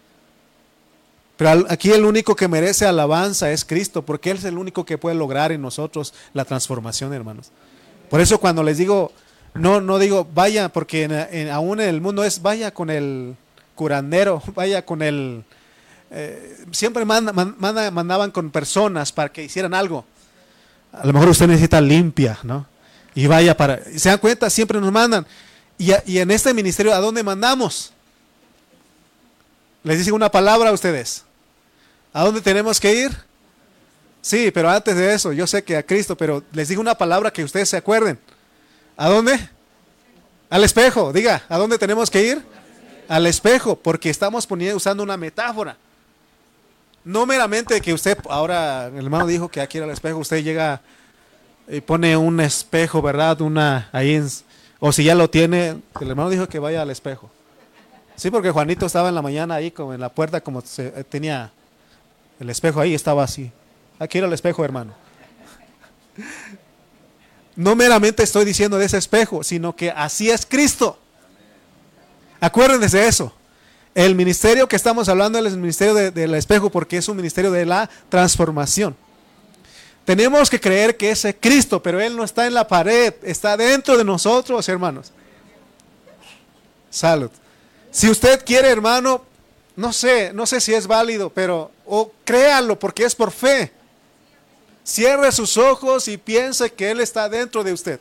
Pero 1.36 1.66
aquí 1.68 1.90
el 1.90 2.04
único 2.04 2.34
que 2.34 2.48
merece 2.48 2.86
alabanza 2.86 3.50
es 3.50 3.64
Cristo, 3.64 4.00
porque 4.02 4.30
Él 4.30 4.38
es 4.38 4.44
el 4.44 4.56
único 4.56 4.86
que 4.86 4.96
puede 4.96 5.16
lograr 5.16 5.52
en 5.52 5.60
nosotros 5.60 6.14
la 6.32 6.46
transformación, 6.46 7.12
hermanos. 7.12 7.50
Por 8.08 8.20
eso 8.20 8.38
cuando 8.38 8.62
les 8.62 8.78
digo, 8.78 9.12
no, 9.52 9.80
no 9.80 9.98
digo 9.98 10.26
vaya, 10.32 10.70
porque 10.70 11.04
aún 11.52 11.80
en 11.80 11.88
el 11.88 12.00
mundo 12.00 12.24
es 12.24 12.40
vaya 12.40 12.72
con 12.72 12.88
el 12.88 13.36
curandero, 13.74 14.42
vaya 14.54 14.86
con 14.86 15.02
el... 15.02 15.44
Eh, 16.10 16.64
siempre 16.70 17.04
mandaban 17.04 18.30
con 18.30 18.50
personas 18.50 19.10
para 19.10 19.30
que 19.30 19.42
hicieran 19.42 19.74
algo. 19.74 20.04
A 20.92 21.04
lo 21.04 21.12
mejor 21.12 21.30
usted 21.30 21.48
necesita 21.48 21.80
limpia, 21.80 22.38
¿no? 22.44 22.64
Y 23.16 23.26
vaya 23.26 23.56
para... 23.56 23.82
¿Se 23.96 24.10
dan 24.10 24.18
cuenta? 24.18 24.50
Siempre 24.50 24.78
nos 24.78 24.92
mandan. 24.92 25.26
Y, 25.78 25.90
y 26.04 26.18
en 26.18 26.30
este 26.30 26.52
ministerio, 26.52 26.94
¿a 26.94 26.98
dónde 26.98 27.22
mandamos? 27.22 27.90
Les 29.82 29.96
dice 29.96 30.12
una 30.12 30.30
palabra 30.30 30.68
a 30.68 30.72
ustedes. 30.72 31.24
¿A 32.12 32.24
dónde 32.24 32.42
tenemos 32.42 32.78
que 32.78 32.94
ir? 32.94 33.16
Sí, 34.20 34.50
pero 34.50 34.68
antes 34.68 34.94
de 34.96 35.14
eso, 35.14 35.32
yo 35.32 35.46
sé 35.46 35.64
que 35.64 35.78
a 35.78 35.82
Cristo, 35.82 36.14
pero 36.14 36.44
les 36.52 36.68
digo 36.68 36.80
una 36.80 36.94
palabra 36.94 37.32
que 37.32 37.42
ustedes 37.42 37.70
se 37.70 37.78
acuerden. 37.78 38.18
¿A 38.98 39.08
dónde? 39.08 39.48
Al 40.50 40.62
espejo. 40.62 41.10
Diga, 41.10 41.42
¿a 41.48 41.56
dónde 41.56 41.78
tenemos 41.78 42.10
que 42.10 42.22
ir? 42.22 42.42
Al 43.08 43.26
espejo, 43.26 43.76
porque 43.76 44.10
estamos 44.10 44.46
poniendo, 44.46 44.76
usando 44.76 45.02
una 45.02 45.16
metáfora. 45.16 45.78
No 47.02 47.24
meramente 47.24 47.80
que 47.80 47.94
usted, 47.94 48.18
ahora 48.28 48.88
el 48.88 49.04
hermano 49.04 49.26
dijo 49.26 49.48
que 49.48 49.62
aquí 49.62 49.78
al 49.78 49.88
espejo, 49.88 50.18
usted 50.18 50.42
llega 50.44 50.82
y 51.68 51.80
pone 51.80 52.16
un 52.16 52.40
espejo, 52.40 53.02
¿verdad? 53.02 53.40
Una 53.40 53.88
ahí, 53.92 54.22
o 54.78 54.92
si 54.92 55.04
ya 55.04 55.14
lo 55.14 55.28
tiene, 55.30 55.76
el 56.00 56.10
hermano 56.10 56.30
dijo 56.30 56.48
que 56.48 56.58
vaya 56.58 56.82
al 56.82 56.90
espejo. 56.90 57.30
Sí, 58.16 58.30
porque 58.30 58.50
Juanito 58.50 58.86
estaba 58.86 59.08
en 59.08 59.14
la 59.14 59.22
mañana 59.22 59.56
ahí 59.56 59.70
como 59.70 59.92
en 59.92 60.00
la 60.00 60.08
puerta, 60.08 60.40
como 60.40 60.60
se, 60.62 60.86
eh, 60.88 61.04
tenía 61.04 61.52
el 62.40 62.50
espejo 62.50 62.80
ahí 62.80 62.94
estaba 62.94 63.24
así. 63.24 63.50
Aquí 63.98 64.18
era 64.18 64.26
el 64.26 64.32
espejo, 64.32 64.64
hermano. 64.64 64.94
No 67.54 67.74
meramente 67.74 68.22
estoy 68.22 68.44
diciendo 68.44 68.78
de 68.78 68.84
ese 68.84 68.98
espejo, 68.98 69.42
sino 69.42 69.74
que 69.74 69.90
así 69.90 70.30
es 70.30 70.44
Cristo. 70.44 70.98
Acuérdense 72.40 72.98
de 72.98 73.08
eso. 73.08 73.32
El 73.94 74.14
ministerio 74.14 74.68
que 74.68 74.76
estamos 74.76 75.08
hablando 75.08 75.38
es 75.38 75.52
el 75.52 75.58
ministerio 75.58 75.94
del 75.94 76.34
espejo 76.34 76.68
porque 76.68 76.98
es 76.98 77.08
un 77.08 77.16
ministerio 77.16 77.50
de 77.50 77.64
la 77.64 77.88
transformación. 78.10 78.94
Tenemos 80.06 80.48
que 80.48 80.58
creer 80.58 80.96
que 80.96 81.10
ese 81.10 81.36
Cristo, 81.36 81.82
pero 81.82 82.00
Él 82.00 82.16
no 82.16 82.24
está 82.24 82.46
en 82.46 82.54
la 82.54 82.66
pared, 82.66 83.12
está 83.22 83.56
dentro 83.56 83.98
de 83.98 84.04
nosotros, 84.04 84.66
hermanos. 84.68 85.12
Salud. 86.88 87.30
Si 87.90 88.08
usted 88.08 88.42
quiere, 88.44 88.68
hermano, 88.68 89.22
no 89.74 89.92
sé, 89.92 90.32
no 90.32 90.46
sé 90.46 90.62
si 90.62 90.72
es 90.72 90.86
válido, 90.86 91.28
pero 91.28 91.70
o 91.84 92.10
créalo 92.24 92.78
porque 92.78 93.04
es 93.04 93.14
por 93.14 93.30
fe. 93.30 93.72
Cierre 94.84 95.30
sus 95.32 95.58
ojos 95.58 96.08
y 96.08 96.16
piense 96.16 96.72
que 96.72 96.90
Él 96.90 97.00
está 97.00 97.28
dentro 97.28 97.62
de 97.62 97.72
usted 97.72 98.00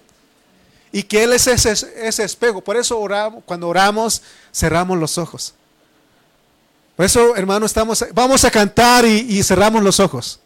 y 0.95 1.03
que 1.03 1.24
Él 1.24 1.34
es 1.34 1.47
ese, 1.47 2.24
espejo. 2.24 2.62
Por 2.62 2.78
eso 2.78 2.97
oramos, 2.97 3.43
cuando 3.45 3.68
oramos, 3.68 4.22
cerramos 4.53 4.97
los 4.97 5.18
ojos. 5.18 5.53
Por 6.95 7.06
eso, 7.06 7.36
hermano, 7.36 7.66
estamos, 7.66 8.06
vamos 8.14 8.45
a 8.45 8.51
cantar 8.51 9.03
y, 9.06 9.43
cerramos 9.43 9.84
los 9.84 9.99
ojos. 9.99 10.39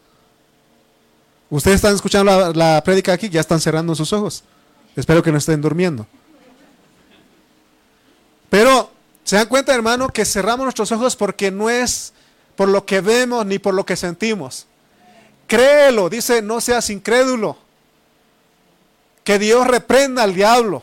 Ustedes 1.50 1.76
están 1.76 1.94
escuchando 1.94 2.32
la, 2.32 2.52
la 2.52 2.82
prédica 2.82 3.12
aquí, 3.12 3.28
ya 3.28 3.40
están 3.40 3.60
cerrando 3.60 3.94
sus 3.94 4.12
ojos. 4.12 4.44
Espero 4.96 5.22
que 5.22 5.32
no 5.32 5.38
estén 5.38 5.60
durmiendo. 5.60 6.06
Pero 8.48 8.90
¿Se 9.30 9.36
dan 9.36 9.46
cuenta, 9.46 9.72
hermano, 9.72 10.08
que 10.08 10.24
cerramos 10.24 10.64
nuestros 10.64 10.90
ojos 10.90 11.14
porque 11.14 11.52
no 11.52 11.70
es 11.70 12.12
por 12.56 12.68
lo 12.68 12.84
que 12.84 13.00
vemos 13.00 13.46
ni 13.46 13.60
por 13.60 13.74
lo 13.74 13.86
que 13.86 13.94
sentimos? 13.94 14.66
Créelo, 15.46 16.08
dice, 16.08 16.42
no 16.42 16.60
seas 16.60 16.90
incrédulo. 16.90 17.56
Que 19.22 19.38
Dios 19.38 19.66
reprenda 19.68 20.24
al 20.24 20.34
diablo 20.34 20.82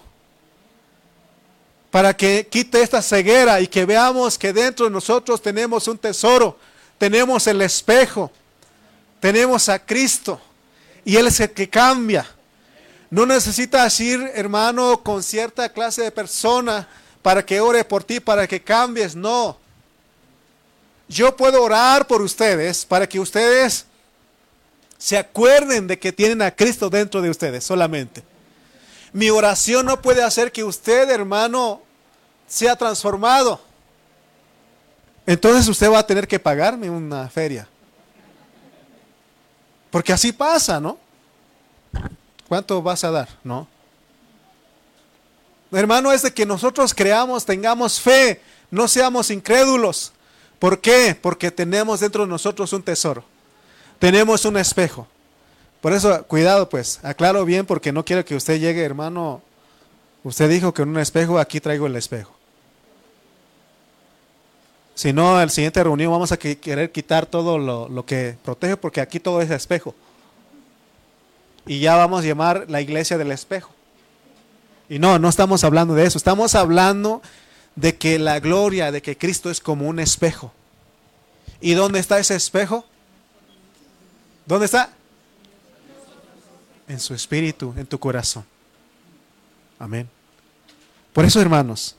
para 1.91 2.15
que 2.15 2.47
quite 2.49 2.81
esta 2.81 3.01
ceguera 3.01 3.59
y 3.59 3.67
que 3.67 3.85
veamos 3.85 4.37
que 4.37 4.53
dentro 4.53 4.85
de 4.85 4.91
nosotros 4.93 5.41
tenemos 5.41 5.87
un 5.89 5.97
tesoro, 5.97 6.57
tenemos 6.97 7.47
el 7.47 7.61
espejo, 7.61 8.31
tenemos 9.19 9.67
a 9.67 9.77
Cristo 9.77 10.39
y 11.07 11.15
Él 11.15 11.27
es 11.27 11.39
el 11.39 11.51
que 11.51 11.69
cambia. 11.69 12.27
No 13.09 13.25
necesitas 13.25 13.97
ir, 14.01 14.29
hermano, 14.35 15.01
con 15.01 15.23
cierta 15.23 15.71
clase 15.71 16.01
de 16.01 16.11
persona 16.11 16.85
para 17.21 17.45
que 17.45 17.61
ore 17.61 17.85
por 17.85 18.03
ti, 18.03 18.19
para 18.19 18.45
que 18.45 18.61
cambies. 18.61 19.15
No. 19.15 19.57
Yo 21.07 21.33
puedo 21.33 21.63
orar 21.63 22.07
por 22.07 22.21
ustedes 22.21 22.85
para 22.85 23.07
que 23.07 23.21
ustedes 23.21 23.85
se 24.97 25.17
acuerden 25.17 25.87
de 25.87 25.97
que 25.97 26.11
tienen 26.11 26.41
a 26.41 26.51
Cristo 26.51 26.89
dentro 26.89 27.21
de 27.21 27.29
ustedes 27.29 27.63
solamente. 27.63 28.21
Mi 29.13 29.29
oración 29.29 29.85
no 29.85 30.01
puede 30.01 30.23
hacer 30.23 30.51
que 30.51 30.65
usted, 30.65 31.09
hermano, 31.09 31.81
sea 32.47 32.75
transformado. 32.75 33.61
Entonces 35.25 35.69
usted 35.69 35.89
va 35.89 35.99
a 35.99 36.05
tener 36.05 36.27
que 36.27 36.37
pagarme 36.37 36.89
una 36.89 37.29
feria. 37.29 37.65
Porque 39.89 40.13
así 40.13 40.31
pasa, 40.31 40.79
¿no? 40.79 40.97
¿Cuánto 42.47 42.81
vas 42.81 43.03
a 43.03 43.11
dar? 43.11 43.29
¿No? 43.43 43.67
Hermano, 45.71 46.11
es 46.11 46.21
de 46.21 46.33
que 46.33 46.45
nosotros 46.45 46.93
creamos, 46.93 47.45
tengamos 47.45 47.99
fe, 47.99 48.41
no 48.71 48.87
seamos 48.87 49.29
incrédulos. 49.31 50.13
¿Por 50.59 50.79
qué? 50.79 51.17
Porque 51.19 51.51
tenemos 51.51 51.99
dentro 51.99 52.23
de 52.23 52.29
nosotros 52.29 52.71
un 52.73 52.83
tesoro. 52.83 53.23
Tenemos 53.99 54.45
un 54.45 54.57
espejo. 54.57 55.07
Por 55.81 55.93
eso, 55.93 56.23
cuidado 56.23 56.69
pues, 56.69 56.99
aclaro 57.03 57.43
bien 57.45 57.65
porque 57.65 57.91
no 57.91 58.05
quiero 58.05 58.25
que 58.25 58.35
usted 58.35 58.59
llegue, 58.59 58.83
hermano. 58.83 59.41
Usted 60.23 60.49
dijo 60.49 60.73
que 60.73 60.81
en 60.81 60.89
un 60.89 60.99
espejo, 60.99 61.39
aquí 61.39 61.59
traigo 61.59 61.87
el 61.87 61.95
espejo. 61.95 62.36
Si 64.97 65.13
no, 65.13 65.37
la 65.37 65.47
siguiente 65.47 65.83
reunión 65.83 66.11
vamos 66.11 66.31
a 66.31 66.37
querer 66.37 66.91
quitar 66.91 67.27
todo 67.27 67.59
lo, 67.59 67.87
lo 67.87 68.03
que 68.03 68.35
protege 68.43 68.77
porque 68.77 68.99
aquí 68.99 69.19
todo 69.19 69.43
es 69.43 69.51
espejo. 69.51 69.93
Y 71.67 71.79
ya 71.81 71.95
vamos 71.95 72.23
a 72.23 72.27
llamar 72.27 72.65
la 72.67 72.81
iglesia 72.81 73.15
del 73.19 73.31
espejo. 73.31 73.69
Y 74.89 74.97
no, 74.97 75.19
no 75.19 75.29
estamos 75.29 75.63
hablando 75.63 75.93
de 75.93 76.07
eso, 76.07 76.17
estamos 76.17 76.55
hablando 76.55 77.21
de 77.75 77.95
que 77.95 78.17
la 78.17 78.39
gloria 78.39 78.91
de 78.91 79.03
que 79.03 79.15
Cristo 79.15 79.51
es 79.51 79.61
como 79.61 79.87
un 79.87 79.99
espejo. 79.99 80.51
¿Y 81.61 81.75
dónde 81.75 81.99
está 81.99 82.17
ese 82.17 82.35
espejo? 82.35 82.83
¿Dónde 84.47 84.65
está? 84.65 84.89
En 86.87 86.99
su 86.99 87.13
espíritu, 87.13 87.71
en 87.77 87.85
tu 87.85 87.99
corazón. 87.99 88.45
Amén. 89.77 90.09
Por 91.13 91.23
eso, 91.23 91.39
hermanos, 91.39 91.95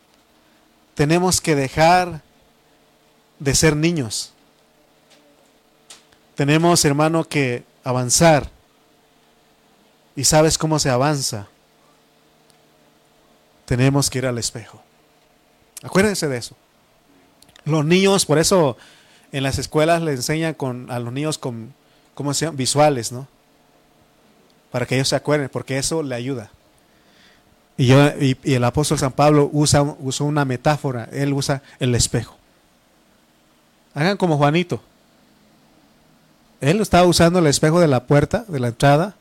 tenemos 0.96 1.40
que 1.40 1.54
dejar 1.54 2.26
de 3.38 3.54
ser 3.54 3.76
niños. 3.76 4.32
Tenemos, 6.34 6.84
hermano, 6.84 7.24
que 7.24 7.64
avanzar. 7.84 8.50
¿Y 10.16 10.24
sabes 10.24 10.58
cómo 10.58 10.78
se 10.78 10.90
avanza? 10.90 11.48
tenemos 13.68 14.08
que 14.08 14.16
ir 14.16 14.26
al 14.26 14.38
espejo. 14.38 14.80
Acuérdense 15.82 16.26
de 16.26 16.38
eso. 16.38 16.56
Los 17.66 17.84
niños, 17.84 18.24
por 18.24 18.38
eso 18.38 18.78
en 19.30 19.42
las 19.42 19.58
escuelas 19.58 20.00
le 20.00 20.12
enseñan 20.12 20.56
a 20.88 20.98
los 20.98 21.12
niños 21.12 21.36
con, 21.36 21.74
¿cómo? 22.14 22.32
Visuales, 22.54 23.12
¿no? 23.12 23.28
Para 24.72 24.86
que 24.86 24.94
ellos 24.94 25.10
se 25.10 25.16
acuerden, 25.16 25.50
porque 25.50 25.76
eso 25.76 26.02
le 26.02 26.14
ayuda. 26.14 26.50
Y, 27.76 27.88
yo, 27.88 28.08
y, 28.18 28.38
el 28.54 28.64
apóstol 28.64 28.98
San 28.98 29.12
Pablo 29.12 29.50
usa, 29.52 29.82
usó 29.82 30.24
una 30.24 30.46
metáfora, 30.46 31.06
él 31.12 31.34
usa 31.34 31.62
el 31.78 31.94
espejo. 31.94 32.37
Hagan 33.94 34.16
como 34.16 34.36
Juanito. 34.36 34.80
Él 36.60 36.80
estaba 36.80 37.06
usando 37.06 37.38
el 37.38 37.46
espejo 37.46 37.80
de 37.80 37.88
la 37.88 38.04
puerta, 38.06 38.44
de 38.48 38.60
la 38.60 38.68
entrada, 38.68 39.14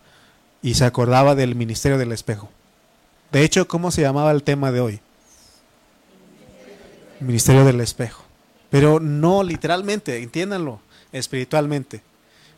y 0.61 0.73
se 0.73 0.85
acordaba 0.85 1.35
del 1.35 1.55
ministerio 1.55 1.97
del 1.97 2.11
espejo. 2.11 2.49
De 3.31 3.43
hecho, 3.43 3.67
¿cómo 3.67 3.91
se 3.91 4.01
llamaba 4.01 4.31
el 4.31 4.43
tema 4.43 4.71
de 4.71 4.79
hoy? 4.79 4.99
Ministerio 7.19 7.65
del 7.65 7.81
espejo. 7.81 8.23
Pero 8.69 8.99
no 8.99 9.43
literalmente, 9.43 10.21
entiéndanlo, 10.21 10.79
espiritualmente. 11.11 12.01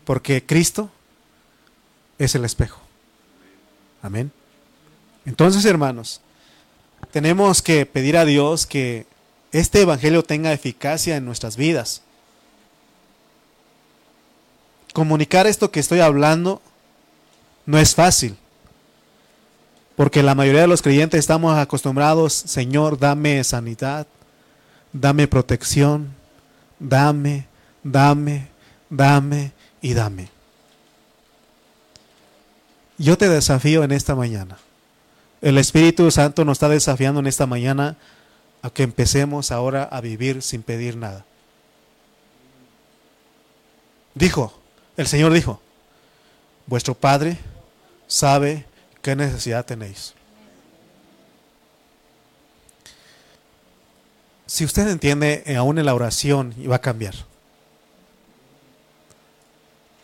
Porque 0.06 0.46
Cristo 0.46 0.90
es 2.18 2.36
el 2.36 2.46
espejo. 2.46 2.82
Amén. 4.02 4.32
Entonces, 5.26 5.66
hermanos, 5.66 6.22
tenemos 7.12 7.62
que 7.62 7.86
pedir 7.86 8.18
a 8.18 8.26
Dios 8.26 8.66
que 8.66 9.06
este 9.52 9.82
Evangelio 9.82 10.24
tenga 10.24 10.54
eficacia 10.54 11.16
en 11.16 11.26
nuestras 11.26 11.58
vidas. 11.58 12.02
Comunicar 14.94 15.48
esto 15.48 15.72
que 15.72 15.80
estoy 15.80 16.00
hablando 16.00 16.62
no 17.66 17.78
es 17.78 17.96
fácil. 17.96 18.38
Porque 19.96 20.24
la 20.24 20.36
mayoría 20.36 20.62
de 20.62 20.68
los 20.68 20.82
creyentes 20.82 21.20
estamos 21.20 21.58
acostumbrados, 21.58 22.34
Señor, 22.34 22.98
dame 22.98 23.44
sanidad, 23.44 24.08
dame 24.94 25.28
protección, 25.28 26.16
dame, 26.80 27.48
dame, 27.84 28.48
dame 28.90 29.52
y 29.82 29.94
dame. 29.94 30.30
Yo 32.98 33.18
te 33.18 33.30
desafío 33.30 33.84
en 33.84 33.92
esta 33.92 34.16
mañana. 34.16 34.58
El 35.42 35.58
Espíritu 35.58 36.10
Santo 36.12 36.44
nos 36.44 36.58
está 36.58 36.70
desafiando 36.70 37.20
en 37.20 37.28
esta 37.28 37.46
mañana 37.46 37.98
a 38.62 38.70
que 38.70 38.84
empecemos 38.84 39.52
ahora 39.52 39.84
a 39.84 40.02
vivir 40.02 40.42
sin 40.42 40.64
pedir 40.64 40.98
nada. 40.98 41.26
Dijo, 44.16 44.54
el 44.98 45.08
Señor 45.08 45.32
dijo, 45.32 45.62
vuestro 46.66 46.94
Padre 46.94 47.38
sabe 48.08 48.66
qué 49.02 49.16
necesidad 49.16 49.66
tenéis. 49.66 50.14
Si 54.46 54.66
usted 54.66 54.90
entiende, 54.90 55.44
eh, 55.46 55.56
aún 55.56 55.78
en 55.78 55.86
la 55.86 55.94
oración 55.94 56.56
va 56.70 56.78
a 56.78 56.82
cambiar. 56.82 57.14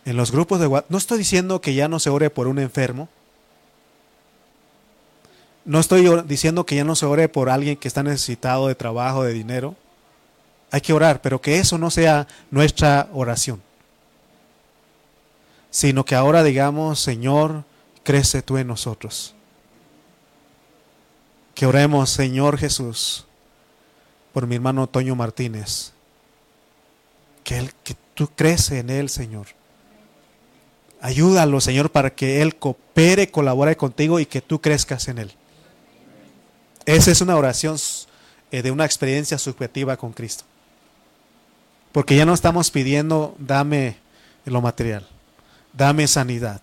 En 0.06 0.16
los 0.16 0.32
grupos 0.32 0.60
de 0.60 0.68
WhatsApp, 0.68 0.92
no 0.92 1.00
estoy 1.00 1.18
diciendo 1.18 1.62
que 1.62 1.74
ya 1.74 1.88
no 1.88 2.00
se 2.00 2.12
ore 2.12 2.30
por 2.30 2.48
un 2.48 2.60
enfermo. 2.60 3.10
No 5.66 5.80
estoy 5.80 6.08
diciendo 6.28 6.64
que 6.64 6.76
ya 6.76 6.84
no 6.84 6.96
se 6.96 7.08
ore 7.08 7.28
por 7.28 7.50
alguien 7.50 7.76
que 7.76 7.88
está 7.88 8.04
necesitado 8.04 8.68
de 8.68 8.76
trabajo, 8.76 9.24
de 9.24 9.34
dinero. 9.34 9.76
Hay 10.70 10.82
que 10.82 10.94
orar, 10.94 11.22
pero 11.22 11.42
que 11.42 11.58
eso 11.58 11.80
no 11.80 11.90
sea 11.90 12.28
nuestra 12.52 13.10
oración. 13.14 13.62
Sino 15.72 16.06
que 16.06 16.14
ahora 16.14 16.44
digamos, 16.44 17.00
Señor, 17.00 17.64
crece 18.04 18.44
tú 18.44 18.58
en 18.58 18.68
nosotros. 18.68 19.34
Que 21.56 21.66
oremos, 21.66 22.12
Señor 22.12 22.58
Jesús, 22.58 23.26
por 24.34 24.46
mi 24.46 24.56
hermano 24.56 24.88
Toño 24.88 25.16
Martínez. 25.16 25.94
Que, 27.44 27.58
él, 27.58 27.72
que 27.84 27.96
tú 28.14 28.30
crece 28.36 28.80
en 28.80 28.92
él, 28.92 29.10
Señor. 29.10 29.48
Ayúdalo, 31.02 31.60
Señor, 31.60 31.90
para 31.92 32.14
que 32.14 32.42
él 32.42 32.56
coopere, 32.56 33.32
colabore 33.32 33.76
contigo 33.78 34.20
y 34.20 34.26
que 34.28 34.42
tú 34.42 34.62
crezcas 34.62 35.08
en 35.08 35.18
él. 35.18 35.36
Esa 36.86 37.12
es 37.12 37.22
una 37.22 37.36
oración 37.36 37.78
eh, 38.52 38.62
de 38.62 38.72
una 38.72 38.86
experiencia 38.86 39.38
subjetiva 39.38 39.98
con 39.98 40.14
Cristo. 40.14 40.44
Porque 41.92 42.16
ya 42.16 42.26
no 42.26 42.34
estamos 42.34 42.72
pidiendo, 42.72 43.36
dame 43.40 43.98
lo 44.46 44.62
material, 44.62 45.08
dame 45.74 46.08
sanidad, 46.08 46.62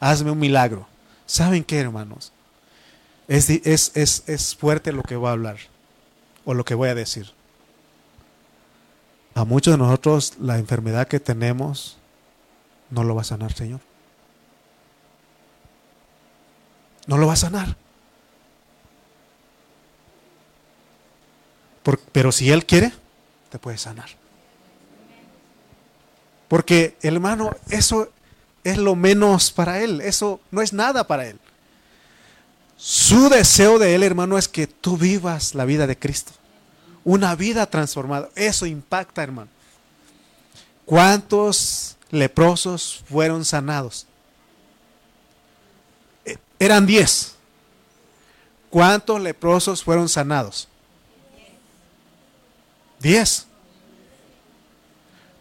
hazme 0.00 0.30
un 0.30 0.38
milagro. 0.38 0.86
¿Saben 1.26 1.62
qué, 1.62 1.78
hermanos? 1.78 2.32
Es, 3.28 3.48
es, 3.50 3.92
es, 3.94 4.24
es 4.26 4.56
fuerte 4.56 4.92
lo 4.92 5.02
que 5.02 5.16
voy 5.16 5.28
a 5.28 5.32
hablar 5.32 5.56
o 6.44 6.54
lo 6.54 6.64
que 6.64 6.74
voy 6.74 6.88
a 6.88 6.94
decir. 6.94 7.30
A 9.34 9.44
muchos 9.44 9.74
de 9.74 9.78
nosotros 9.78 10.34
la 10.40 10.58
enfermedad 10.58 11.06
que 11.06 11.20
tenemos 11.20 11.96
no 12.90 13.04
lo 13.04 13.14
va 13.14 13.22
a 13.22 13.24
sanar, 13.24 13.52
Señor. 13.52 13.80
No 17.06 17.16
lo 17.16 17.26
va 17.26 17.32
a 17.32 17.36
sanar. 17.36 17.76
Pero 22.12 22.32
si 22.32 22.50
Él 22.50 22.64
quiere, 22.64 22.92
te 23.50 23.58
puede 23.58 23.78
sanar. 23.78 24.08
Porque, 26.48 26.96
hermano, 27.02 27.50
eso 27.70 28.10
es 28.64 28.76
lo 28.76 28.94
menos 28.94 29.50
para 29.50 29.80
Él. 29.80 30.00
Eso 30.00 30.40
no 30.50 30.60
es 30.60 30.72
nada 30.72 31.06
para 31.06 31.26
Él. 31.26 31.38
Su 32.76 33.28
deseo 33.28 33.78
de 33.78 33.94
Él, 33.94 34.02
hermano, 34.02 34.36
es 34.36 34.48
que 34.48 34.66
tú 34.66 34.96
vivas 34.96 35.54
la 35.54 35.64
vida 35.64 35.86
de 35.86 35.98
Cristo. 35.98 36.32
Una 37.04 37.34
vida 37.36 37.66
transformada. 37.66 38.28
Eso 38.34 38.66
impacta, 38.66 39.22
hermano. 39.22 39.48
¿Cuántos 40.84 41.96
leprosos 42.10 43.02
fueron 43.08 43.44
sanados? 43.44 44.06
E, 46.24 46.36
eran 46.58 46.86
diez. 46.86 47.34
¿Cuántos 48.68 49.20
leprosos 49.20 49.82
fueron 49.82 50.08
sanados? 50.08 50.68
Diez. 53.02 53.46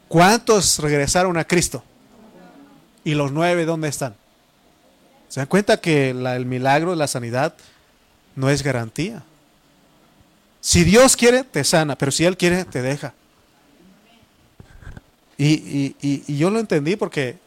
¿Cuántos 0.07 0.80
regresaron 0.80 1.38
a 1.38 1.45
Cristo? 1.45 1.84
¿Y 3.03 3.14
los 3.14 3.32
nueve 3.32 3.66
dónde 3.66 3.88
están? 3.88 4.16
¿Se 5.30 5.39
dan 5.39 5.47
cuenta 5.47 5.78
que 5.80 6.09
el 6.09 6.45
milagro, 6.45 6.95
la 6.95 7.07
sanidad, 7.07 7.55
no 8.36 8.49
es 8.49 8.64
garantía? 8.64 9.24
Si 10.59 10.84
Dios 10.84 11.16
quiere, 11.16 11.43
te 11.43 11.64
sana, 11.64 11.95
pero 11.97 12.12
si 12.12 12.26
Él 12.26 12.36
quiere, 12.36 12.66
te 12.66 12.82
deja. 12.82 13.14
Y, 15.38 15.95
y 16.01 16.38
yo 16.38 16.49
lo 16.49 16.59
entendí 16.59 16.95
porque 16.95 17.39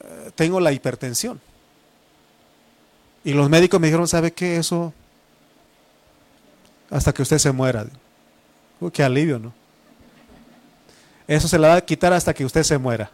eh, 0.00 0.30
tengo 0.34 0.60
la 0.60 0.72
hipertensión. 0.72 1.40
Y 3.24 3.32
los 3.32 3.48
médicos 3.48 3.80
me 3.80 3.86
dijeron, 3.86 4.08
¿sabe 4.08 4.32
qué? 4.32 4.56
Eso 4.56 4.92
hasta 6.90 7.12
que 7.12 7.22
usted 7.22 7.38
se 7.38 7.52
muera. 7.52 7.86
Uy, 8.80 8.90
qué 8.90 9.02
alivio, 9.02 9.38
¿no? 9.38 9.52
Eso 11.28 11.46
se 11.46 11.58
la 11.58 11.68
va 11.68 11.74
a 11.76 11.80
quitar 11.80 12.12
hasta 12.12 12.34
que 12.34 12.44
usted 12.44 12.62
se 12.62 12.76
muera. 12.78 13.10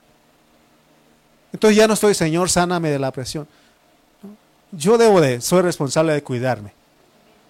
Entonces 1.53 1.77
ya 1.77 1.87
no 1.87 1.95
estoy, 1.95 2.15
Señor, 2.15 2.49
sáname 2.49 2.91
de 2.91 2.99
la 2.99 3.11
presión. 3.11 3.47
Yo 4.73 4.97
debo 4.97 5.21
de, 5.21 5.41
soy 5.41 5.63
responsable 5.63 6.13
de 6.13 6.23
cuidarme, 6.23 6.73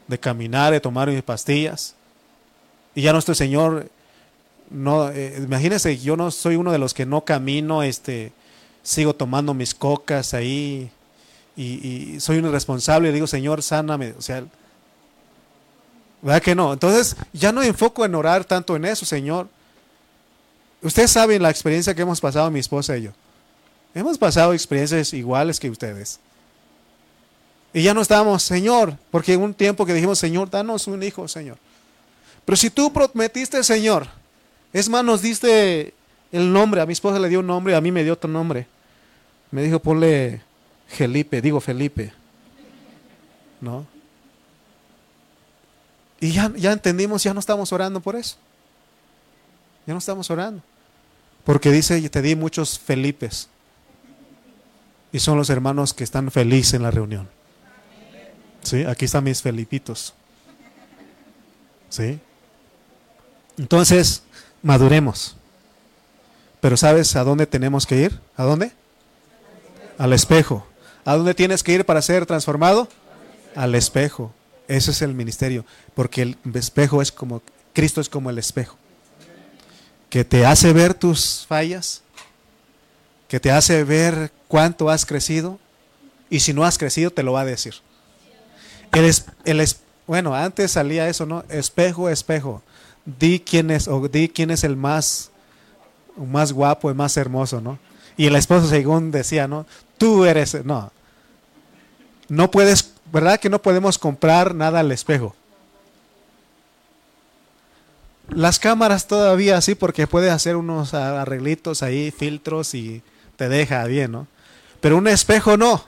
de 0.09 0.19
caminar, 0.19 0.73
de 0.73 0.81
tomar 0.81 1.09
mis 1.09 1.23
pastillas. 1.23 1.95
Y 2.95 3.03
ya 3.03 3.12
no 3.12 3.19
estoy, 3.19 3.35
Señor, 3.35 3.91
no, 4.71 5.11
eh, 5.11 5.35
imagínese, 5.39 5.99
yo 5.99 6.17
no 6.17 6.31
soy 6.31 6.57
uno 6.57 6.73
de 6.73 6.79
los 6.79 6.95
que 6.95 7.07
no 7.07 7.25
camino, 7.25 7.83
este, 7.83 8.33
sigo 8.83 9.14
tomando 9.14 9.55
mis 9.55 9.75
cocas 9.75 10.35
ahí 10.35 10.91
y, 11.57 12.14
y 12.14 12.21
soy 12.21 12.39
un 12.39 12.47
irresponsable 12.47 13.11
y 13.11 13.12
digo, 13.12 13.27
Señor, 13.27 13.62
sáname. 13.62 14.14
O 14.19 14.23
sea, 14.23 14.45
¿verdad 16.27 16.43
que 16.43 16.57
no? 16.57 16.72
Entonces 16.72 17.14
ya 17.33 17.53
no 17.53 17.62
enfoco 17.62 18.05
en 18.05 18.12
orar 18.16 18.45
tanto 18.45 18.74
en 18.74 18.85
eso, 18.85 19.07
Señor. 19.07 19.47
Ustedes 20.83 21.12
saben 21.12 21.41
la 21.41 21.51
experiencia 21.51 21.95
que 21.95 22.03
hemos 22.03 22.20
pasado 22.20 22.51
mi 22.51 22.59
esposa 22.59 22.97
y 22.97 23.03
yo. 23.03 23.12
Hemos 23.95 24.18
pasado 24.18 24.53
experiencias 24.53 25.14
iguales 25.14 25.61
que 25.61 25.70
ustedes. 25.70 26.18
Y 27.72 27.85
ya 27.85 27.95
no 27.95 28.01
estábamos, 28.01 28.43
Señor, 28.43 28.97
porque 29.12 29.35
en 29.35 29.41
un 29.41 29.55
tiempo 29.55 29.87
que 29.87 29.95
dijimos, 29.95 30.18
Señor, 30.18 30.51
danos 30.51 30.89
un 30.89 31.01
hijo, 31.05 31.29
Señor. 31.29 31.59
Pero 32.45 32.57
si 32.57 32.70
tú 32.70 32.93
prometiste, 32.93 33.62
Señor, 33.62 34.09
es 34.72 34.89
más, 34.89 35.05
nos 35.05 35.22
diste 35.22 35.95
el 36.33 36.53
nombre, 36.53 36.81
a 36.81 36.87
mi 36.87 36.93
esposa 36.93 37.20
le 37.20 37.29
dio 37.29 37.39
un 37.39 37.47
nombre, 37.47 37.77
a 37.77 37.81
mí 37.81 37.93
me 37.93 38.03
dio 38.03 38.14
otro 38.14 38.29
nombre. 38.29 38.66
Me 39.53 39.62
dijo, 39.62 39.79
ponle 39.79 40.41
Felipe, 40.89 41.41
digo 41.41 41.61
Felipe. 41.61 42.12
¿No? 43.61 43.87
Y 46.21 46.33
ya, 46.33 46.53
ya 46.57 46.73
entendimos, 46.73 47.23
ya 47.23 47.35
no 47.35 47.41
estamos 47.41 47.73
orando 47.73 48.01
por 48.01 48.17
eso. 48.17 48.37
Ya 49.87 49.93
no 49.93 49.99
estamos 49.99 50.31
orando. 50.31 50.62
Porque 51.45 51.71
dice, 51.71 52.09
te 52.09 52.23
di 52.23 52.35
muchos 52.35 52.79
Felipes 52.79 53.49
y 55.12 55.21
son 55.21 55.39
los 55.39 55.49
hermanos 55.49 55.95
que 55.95 56.05
están 56.05 56.31
felices 56.31 56.75
en 56.75 56.83
la 56.83 56.91
reunión. 56.91 57.29
¿Sí? 58.62 58.85
Aquí 58.85 59.05
están 59.05 59.25
mis 59.25 59.41
Felipitos. 59.41 60.12
¿Sí? 61.89 62.19
Entonces, 63.57 64.25
maduremos. 64.62 65.37
Pero 66.61 66.77
¿sabes 66.77 67.14
a 67.17 67.23
dónde 67.23 67.47
tenemos 67.47 67.87
que 67.87 67.97
ir? 68.03 68.21
¿A 68.37 68.43
dónde? 68.43 68.73
Al 69.99 70.12
espejo. 70.12 70.67
¿A 71.05 71.14
dónde 71.14 71.33
tienes 71.33 71.62
que 71.62 71.73
ir 71.73 71.87
para 71.87 72.03
ser 72.03 72.27
transformado? 72.27 72.89
Al 73.55 73.75
espejo. 73.75 74.33
Ese 74.69 74.91
es 74.91 75.03
el 75.03 75.14
ministerio. 75.14 75.64
Porque 75.95 76.23
el 76.23 76.37
espejo 76.55 77.03
es 77.03 77.12
como, 77.12 77.43
Cristo 77.73 78.01
es 78.01 78.09
como 78.09 78.31
el 78.31 78.39
espejo. 78.39 78.77
Que 80.11 80.25
te 80.25 80.47
hace 80.47 80.73
ver 80.73 80.95
tus 80.95 81.45
fallas, 81.49 82.03
que 83.29 83.41
te 83.41 83.51
hace 83.51 83.85
ver 83.85 84.31
cuánto 84.49 84.89
has 84.89 85.05
crecido 85.05 85.59
y 86.31 86.41
si 86.41 86.53
no 86.53 86.64
has 86.64 86.79
crecido 86.79 87.11
te 87.11 87.23
lo 87.23 87.33
va 87.33 87.43
a 87.43 87.45
decir. 87.45 87.75
El, 88.93 89.61
es, 89.61 89.77
bueno, 90.07 90.35
antes 90.35 90.73
salía 90.73 91.09
eso, 91.09 91.27
¿no? 91.27 91.45
Espejo, 91.49 92.09
espejo. 92.09 92.62
Di 93.05 93.41
quién 93.41 93.71
es, 93.71 93.89
o 93.89 94.09
di 94.09 94.29
quién 94.29 94.51
es 94.51 94.64
el 94.64 94.77
más, 94.77 95.31
más 96.17 96.53
guapo, 96.53 96.89
el 96.89 96.97
más 96.97 97.17
hermoso, 97.17 97.61
¿no? 97.61 97.79
Y 98.17 98.27
el 98.27 98.37
esposo 98.37 98.69
según 98.69 99.11
decía, 99.11 99.47
¿no? 99.47 99.67
Tú 99.99 100.25
eres, 100.25 100.64
no. 100.64 100.93
No 102.29 102.51
puedes, 102.51 102.95
¿verdad 103.12 103.40
que 103.40 103.50
no 103.50 103.61
podemos 103.61 103.98
comprar 103.98 104.54
nada 104.54 104.80
al 104.80 104.92
espejo? 104.92 105.34
Las 108.28 108.59
cámaras 108.59 109.07
todavía 109.07 109.61
sí, 109.61 109.74
porque 109.74 110.07
puedes 110.07 110.32
hacer 110.32 110.57
unos 110.57 110.94
arreglitos 110.94 111.82
ahí, 111.82 112.11
filtros 112.11 112.74
y 112.74 113.02
te 113.36 113.48
deja 113.48 113.84
bien, 113.84 114.12
¿no? 114.12 114.26
Pero 114.80 114.96
un 114.96 115.07
espejo 115.07 115.57
no. 115.57 115.84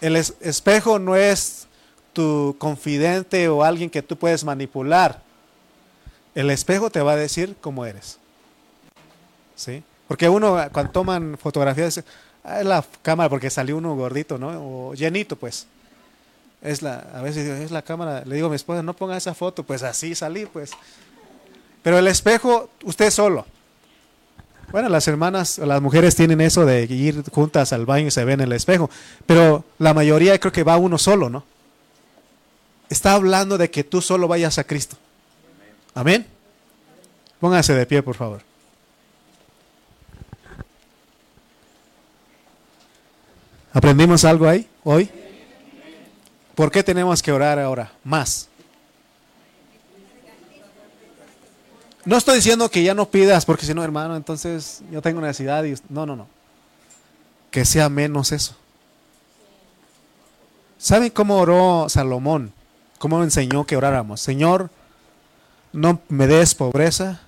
El 0.00 0.16
espejo 0.16 0.98
no 0.98 1.16
es 1.16 1.66
tu 2.12 2.54
confidente 2.58 3.48
o 3.48 3.64
alguien 3.64 3.90
que 3.90 4.02
tú 4.02 4.16
puedes 4.16 4.44
manipular. 4.44 5.20
El 6.34 6.50
espejo 6.50 6.90
te 6.90 7.00
va 7.00 7.12
a 7.12 7.16
decir 7.16 7.56
cómo 7.60 7.84
eres. 7.84 8.18
¿Sí? 9.56 9.82
Porque 10.06 10.28
uno, 10.28 10.56
cuando 10.72 10.92
toman 10.92 11.36
fotografías, 11.36 12.02
ah, 12.48 12.60
es 12.60 12.66
la 12.66 12.84
cámara 13.02 13.28
porque 13.28 13.50
salió 13.50 13.76
uno 13.76 13.94
gordito, 13.94 14.38
¿no? 14.38 14.48
O 14.90 14.94
llenito, 14.94 15.36
pues. 15.36 15.66
Es 16.62 16.82
la, 16.82 17.06
a 17.14 17.22
veces 17.22 17.46
es 17.46 17.70
la 17.70 17.82
cámara. 17.82 18.24
Le 18.24 18.34
digo 18.34 18.48
a 18.48 18.50
mi 18.50 18.56
esposa, 18.56 18.82
no 18.82 18.94
ponga 18.94 19.16
esa 19.16 19.34
foto, 19.34 19.62
pues 19.62 19.82
así 19.82 20.14
salí, 20.14 20.46
pues. 20.46 20.72
Pero 21.82 21.98
el 21.98 22.08
espejo, 22.08 22.70
usted 22.84 23.10
solo. 23.10 23.46
Bueno, 24.70 24.88
las 24.88 25.08
hermanas, 25.08 25.58
las 25.58 25.80
mujeres 25.80 26.14
tienen 26.14 26.40
eso 26.40 26.66
de 26.66 26.82
ir 26.84 27.22
juntas 27.30 27.72
al 27.72 27.86
baño 27.86 28.08
y 28.08 28.10
se 28.10 28.24
ven 28.24 28.40
en 28.40 28.48
el 28.48 28.52
espejo, 28.52 28.90
pero 29.24 29.64
la 29.78 29.94
mayoría 29.94 30.38
creo 30.38 30.52
que 30.52 30.62
va 30.62 30.76
uno 30.76 30.98
solo, 30.98 31.30
¿no? 31.30 31.44
Está 32.90 33.14
hablando 33.14 33.56
de 33.56 33.70
que 33.70 33.84
tú 33.84 34.02
solo 34.02 34.28
vayas 34.28 34.58
a 34.58 34.64
Cristo. 34.64 34.96
Amén. 35.94 36.26
Póngase 37.40 37.74
de 37.74 37.86
pie, 37.86 38.02
por 38.02 38.16
favor. 38.16 38.47
¿Aprendimos 43.72 44.24
algo 44.24 44.48
ahí 44.48 44.68
hoy? 44.84 45.10
¿Por 46.54 46.70
qué 46.70 46.82
tenemos 46.82 47.22
que 47.22 47.32
orar 47.32 47.58
ahora? 47.58 47.92
Más. 48.02 48.48
No 52.04 52.16
estoy 52.16 52.36
diciendo 52.36 52.70
que 52.70 52.82
ya 52.82 52.94
no 52.94 53.10
pidas, 53.10 53.44
porque 53.44 53.66
si 53.66 53.74
no, 53.74 53.84
hermano, 53.84 54.16
entonces 54.16 54.82
yo 54.90 55.02
tengo 55.02 55.20
necesidad. 55.20 55.62
Y... 55.64 55.74
No, 55.88 56.06
no, 56.06 56.16
no. 56.16 56.26
Que 57.50 57.64
sea 57.64 57.88
menos 57.88 58.32
eso. 58.32 58.56
¿Saben 60.78 61.10
cómo 61.10 61.38
oró 61.38 61.88
Salomón? 61.88 62.52
¿Cómo 62.98 63.22
enseñó 63.22 63.66
que 63.66 63.76
oráramos? 63.76 64.20
Señor, 64.20 64.70
no 65.72 66.00
me 66.08 66.26
des 66.26 66.54
pobreza 66.54 67.20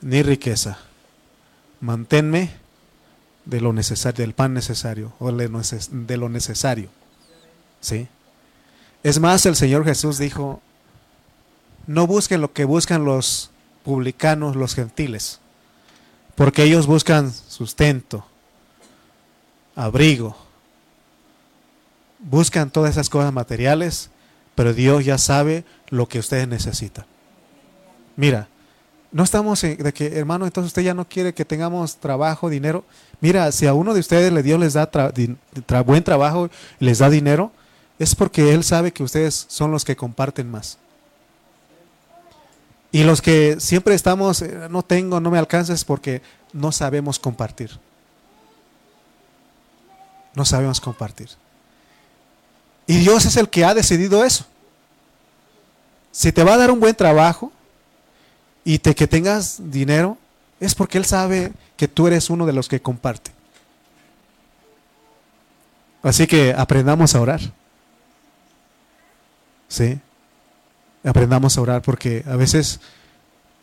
ni 0.00 0.22
riqueza. 0.22 0.78
Manténme 1.80 2.50
de 3.50 3.60
lo 3.60 3.72
necesario, 3.72 4.24
del 4.24 4.32
pan 4.32 4.54
necesario 4.54 5.12
o 5.18 5.32
de 5.32 6.16
lo 6.16 6.28
necesario. 6.28 6.88
¿Sí? 7.80 8.08
Es 9.02 9.18
más, 9.18 9.44
el 9.46 9.56
Señor 9.56 9.84
Jesús 9.84 10.18
dijo, 10.18 10.62
no 11.86 12.06
busquen 12.06 12.40
lo 12.40 12.52
que 12.52 12.64
buscan 12.64 13.04
los 13.04 13.50
publicanos, 13.82 14.54
los 14.54 14.74
gentiles, 14.74 15.40
porque 16.36 16.62
ellos 16.62 16.86
buscan 16.86 17.32
sustento, 17.32 18.24
abrigo, 19.74 20.36
buscan 22.20 22.70
todas 22.70 22.92
esas 22.92 23.08
cosas 23.08 23.32
materiales, 23.32 24.10
pero 24.54 24.74
Dios 24.74 25.04
ya 25.04 25.18
sabe 25.18 25.64
lo 25.88 26.06
que 26.06 26.18
ustedes 26.18 26.46
necesitan. 26.46 27.06
Mira, 28.16 28.48
no 29.12 29.24
estamos 29.24 29.60
de 29.60 29.92
que, 29.92 30.18
hermano, 30.18 30.44
entonces 30.44 30.68
usted 30.68 30.82
ya 30.82 30.94
no 30.94 31.08
quiere 31.08 31.34
que 31.34 31.44
tengamos 31.44 31.96
trabajo, 31.96 32.48
dinero. 32.48 32.84
Mira, 33.20 33.50
si 33.50 33.66
a 33.66 33.74
uno 33.74 33.92
de 33.92 34.00
ustedes 34.00 34.44
Dios 34.44 34.60
les 34.60 34.74
da 34.74 34.88
buen 35.84 36.04
trabajo 36.04 36.48
y 36.78 36.84
les 36.84 36.98
da 36.98 37.10
dinero, 37.10 37.50
es 37.98 38.14
porque 38.14 38.54
Él 38.54 38.62
sabe 38.62 38.92
que 38.92 39.02
ustedes 39.02 39.46
son 39.48 39.72
los 39.72 39.84
que 39.84 39.96
comparten 39.96 40.50
más. 40.50 40.78
Y 42.92 43.04
los 43.04 43.20
que 43.20 43.56
siempre 43.60 43.94
estamos, 43.94 44.42
eh, 44.42 44.68
no 44.70 44.82
tengo, 44.82 45.20
no 45.20 45.30
me 45.30 45.38
alcanzas 45.38 45.84
porque 45.84 46.22
no 46.52 46.72
sabemos 46.72 47.18
compartir. 47.18 47.78
No 50.34 50.44
sabemos 50.44 50.80
compartir. 50.80 51.28
Y 52.86 52.98
Dios 52.98 53.24
es 53.24 53.36
el 53.36 53.48
que 53.48 53.64
ha 53.64 53.74
decidido 53.74 54.24
eso. 54.24 54.44
Si 56.10 56.32
te 56.32 56.42
va 56.42 56.54
a 56.54 56.58
dar 56.58 56.70
un 56.70 56.80
buen 56.80 56.94
trabajo 56.94 57.52
y 58.64 58.78
te, 58.78 58.94
que 58.94 59.06
tengas 59.06 59.70
dinero, 59.70 60.18
es 60.60 60.74
porque 60.74 60.98
Él 60.98 61.04
sabe 61.04 61.52
que 61.76 61.88
tú 61.88 62.06
eres 62.06 62.30
uno 62.30 62.46
de 62.46 62.52
los 62.52 62.68
que 62.68 62.80
comparte. 62.80 63.30
Así 66.02 66.26
que 66.26 66.54
aprendamos 66.56 67.14
a 67.14 67.20
orar. 67.20 67.40
¿Sí? 69.68 70.00
aprendamos 71.04 71.56
a 71.56 71.60
orar 71.60 71.82
porque 71.82 72.24
a 72.26 72.36
veces 72.36 72.80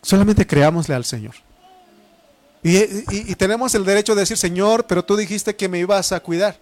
solamente 0.02 0.46
creámosle 0.46 0.94
al 0.94 1.04
Señor. 1.04 1.34
Y, 2.62 3.34
tenemos 3.36 3.74
el 3.76 3.84
derecho 3.84 4.14
de 4.14 4.22
decir, 4.22 4.36
Señor, 4.36 4.86
pero 4.86 5.04
tú 5.04 5.16
dijiste 5.16 5.54
que 5.54 5.68
me 5.68 5.78
ibas 5.78 6.10
a 6.10 6.20
cuidar. 6.20 6.58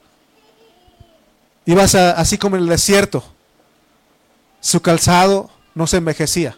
Ibas 1.64 1.94
a, 1.94 2.12
así 2.12 2.36
como 2.36 2.56
en 2.56 2.62
el 2.62 2.68
desierto. 2.68 3.24
Su 4.60 4.82
calzado 4.82 5.50
no 5.74 5.86
se 5.86 5.96
envejecía. 5.96 6.56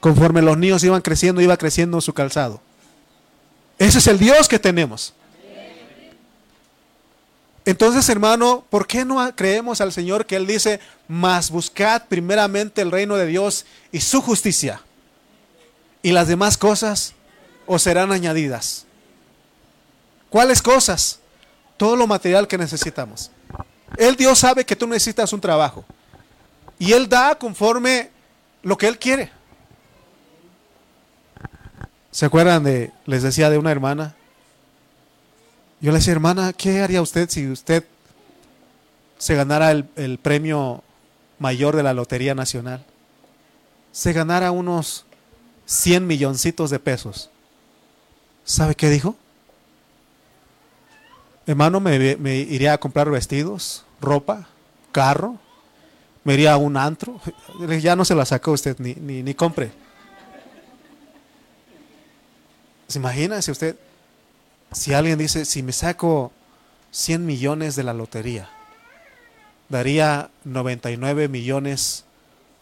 Conforme 0.00 0.42
los 0.42 0.56
niños 0.56 0.82
iban 0.82 1.02
creciendo, 1.02 1.40
iba 1.40 1.56
creciendo 1.56 2.00
su 2.00 2.12
calzado. 2.14 2.60
Ese 3.78 3.98
es 3.98 4.06
el 4.06 4.18
Dios 4.18 4.48
que 4.48 4.58
tenemos. 4.58 5.14
Entonces, 7.64 8.08
hermano, 8.08 8.64
¿por 8.70 8.86
qué 8.86 9.04
no 9.04 9.34
creemos 9.36 9.80
al 9.80 9.92
Señor 9.92 10.24
que 10.26 10.36
Él 10.36 10.46
dice, 10.46 10.80
mas 11.06 11.50
buscad 11.50 12.02
primeramente 12.08 12.80
el 12.80 12.90
reino 12.90 13.16
de 13.16 13.26
Dios 13.26 13.66
y 13.92 14.00
su 14.00 14.22
justicia? 14.22 14.82
Y 16.02 16.12
las 16.12 16.28
demás 16.28 16.56
cosas 16.56 17.14
os 17.66 17.82
serán 17.82 18.12
añadidas. 18.12 18.86
¿Cuáles 20.30 20.62
cosas? 20.62 21.20
Todo 21.76 21.96
lo 21.96 22.06
material 22.06 22.48
que 22.48 22.56
necesitamos. 22.56 23.30
Él 23.96 24.16
Dios 24.16 24.38
sabe 24.38 24.64
que 24.64 24.76
tú 24.76 24.86
necesitas 24.86 25.32
un 25.32 25.40
trabajo. 25.40 25.84
Y 26.78 26.92
Él 26.92 27.08
da 27.08 27.34
conforme 27.34 28.10
lo 28.62 28.78
que 28.78 28.86
Él 28.88 28.98
quiere. 28.98 29.30
¿Se 32.10 32.26
acuerdan 32.26 32.64
de, 32.64 32.92
les 33.06 33.22
decía 33.22 33.50
de 33.50 33.58
una 33.58 33.70
hermana 33.70 34.16
yo 35.80 35.92
le 35.92 35.98
decía, 35.98 36.12
hermana, 36.12 36.52
¿qué 36.52 36.82
haría 36.82 37.00
usted 37.00 37.30
si 37.30 37.46
usted 37.46 37.84
se 39.16 39.34
ganara 39.34 39.70
el, 39.70 40.18
premio 40.18 40.82
mayor 41.38 41.74
de 41.74 41.82
la 41.82 41.94
Lotería 41.94 42.34
Nacional? 42.34 42.84
Se 43.90 44.12
ganara 44.12 44.50
unos 44.50 45.06
100 45.64 46.06
milloncitos 46.06 46.68
de 46.68 46.78
pesos. 46.78 47.30
¿Sabe 48.44 48.74
qué 48.74 48.90
dijo? 48.90 49.16
Hermano, 51.46 51.80
me, 51.80 51.96
iría 52.36 52.74
a 52.74 52.78
comprar 52.78 53.10
vestidos, 53.10 53.84
ropa, 54.02 54.48
carro, 54.92 55.38
me 56.24 56.34
iría 56.34 56.52
a 56.52 56.58
un 56.58 56.76
antro. 56.76 57.20
Ya 57.80 57.96
no 57.96 58.04
se 58.04 58.14
la 58.14 58.26
sacó 58.26 58.52
usted, 58.52 58.76
ni, 58.78 58.94
ni, 58.94 59.22
ni 59.22 59.32
compre. 59.32 59.72
¿Se 62.90 62.98
imagina 62.98 63.40
si 63.40 63.52
usted 63.52 63.76
si 64.72 64.94
alguien 64.94 65.16
dice, 65.16 65.44
si 65.44 65.62
me 65.62 65.72
saco 65.72 66.32
100 66.90 67.24
millones 67.24 67.76
de 67.76 67.84
la 67.84 67.94
lotería, 67.94 68.50
daría 69.68 70.30
99 70.42 71.28
millones 71.28 72.04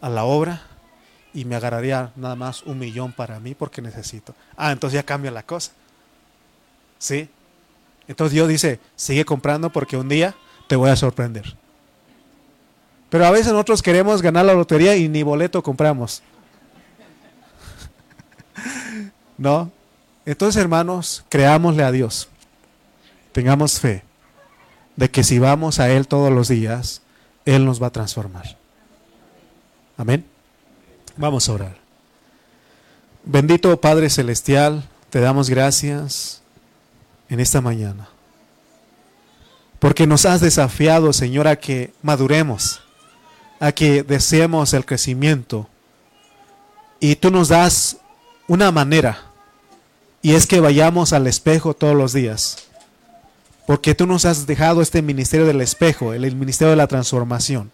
a 0.01 0.09
la 0.09 0.23
obra 0.25 0.61
y 1.33 1.45
me 1.45 1.55
agarraría 1.55 2.11
nada 2.15 2.35
más 2.35 2.61
un 2.63 2.77
millón 2.77 3.11
para 3.11 3.39
mí 3.39 3.55
porque 3.55 3.81
necesito. 3.81 4.35
Ah, 4.55 4.71
entonces 4.71 4.95
ya 4.95 5.03
cambia 5.03 5.31
la 5.31 5.43
cosa. 5.43 5.71
¿Sí? 6.99 7.27
Entonces 8.07 8.33
Dios 8.33 8.47
dice, 8.47 8.79
sigue 8.95 9.25
comprando 9.25 9.71
porque 9.71 9.97
un 9.97 10.09
día 10.09 10.35
te 10.67 10.75
voy 10.75 10.91
a 10.91 10.95
sorprender. 10.95 11.55
Pero 13.09 13.25
a 13.25 13.31
veces 13.31 13.51
nosotros 13.51 13.81
queremos 13.81 14.21
ganar 14.21 14.45
la 14.45 14.53
lotería 14.53 14.95
y 14.95 15.09
ni 15.09 15.23
boleto 15.23 15.63
compramos. 15.63 16.21
¿No? 19.37 19.71
Entonces, 20.25 20.61
hermanos, 20.61 21.23
creámosle 21.29 21.83
a 21.83 21.91
Dios. 21.91 22.29
Tengamos 23.31 23.79
fe 23.79 24.03
de 24.95 25.09
que 25.09 25.23
si 25.23 25.39
vamos 25.39 25.79
a 25.79 25.89
Él 25.89 26.07
todos 26.07 26.31
los 26.31 26.47
días, 26.49 27.01
Él 27.45 27.65
nos 27.65 27.81
va 27.81 27.87
a 27.87 27.91
transformar. 27.91 28.57
Amén. 29.97 30.25
Vamos 31.15 31.47
a 31.47 31.53
orar. 31.53 31.77
Bendito 33.23 33.79
Padre 33.79 34.09
Celestial, 34.09 34.83
te 35.09 35.19
damos 35.19 35.49
gracias 35.49 36.41
en 37.29 37.39
esta 37.39 37.61
mañana. 37.61 38.09
Porque 39.79 40.07
nos 40.07 40.25
has 40.25 40.41
desafiado, 40.41 41.13
Señor, 41.13 41.47
a 41.47 41.55
que 41.55 41.93
maduremos, 42.01 42.81
a 43.59 43.71
que 43.71 44.03
deseemos 44.03 44.73
el 44.73 44.85
crecimiento. 44.85 45.69
Y 46.99 47.15
tú 47.15 47.31
nos 47.31 47.47
das 47.47 47.97
una 48.47 48.71
manera 48.71 49.28
y 50.21 50.33
es 50.33 50.47
que 50.47 50.59
vayamos 50.59 51.13
al 51.13 51.27
espejo 51.27 51.73
todos 51.73 51.95
los 51.95 52.13
días. 52.13 52.69
Porque 53.65 53.93
tú 53.93 54.07
nos 54.07 54.25
has 54.25 54.47
dejado 54.47 54.81
este 54.81 55.01
ministerio 55.01 55.45
del 55.45 55.61
espejo, 55.61 56.13
el, 56.13 56.35
ministerio 56.35 56.71
de 56.71 56.75
la 56.75 56.87
transformación. 56.87 57.71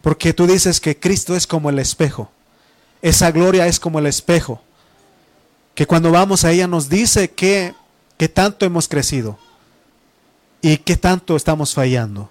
Porque 0.00 0.32
tú 0.32 0.46
dices 0.46 0.80
que 0.80 0.98
Cristo 0.98 1.36
es 1.36 1.46
como 1.46 1.70
el 1.70 1.78
espejo. 1.78 2.30
Esa 3.02 3.30
gloria 3.30 3.66
es 3.66 3.78
como 3.78 3.98
el 3.98 4.06
espejo. 4.06 4.62
Que 5.74 5.86
cuando 5.86 6.10
vamos 6.10 6.44
a 6.44 6.52
ella 6.52 6.66
nos 6.66 6.88
dice 6.88 7.30
que, 7.30 7.74
tanto 8.32 8.64
hemos 8.64 8.88
crecido 8.88 9.38
y 10.60 10.78
que 10.78 10.96
tanto 10.96 11.36
estamos 11.36 11.74
fallando. 11.74 12.30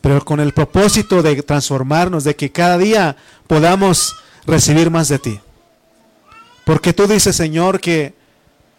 Pero 0.00 0.24
con 0.24 0.40
el 0.40 0.52
propósito 0.52 1.22
de 1.22 1.42
transformarnos, 1.42 2.24
de 2.24 2.36
que 2.36 2.52
cada 2.52 2.76
día 2.76 3.16
podamos 3.46 4.14
recibir 4.46 4.90
más 4.90 5.08
de 5.08 5.18
ti. 5.18 5.40
Porque 6.66 6.92
tú 6.92 7.06
dices, 7.06 7.36
Señor, 7.36 7.78
que 7.78 8.12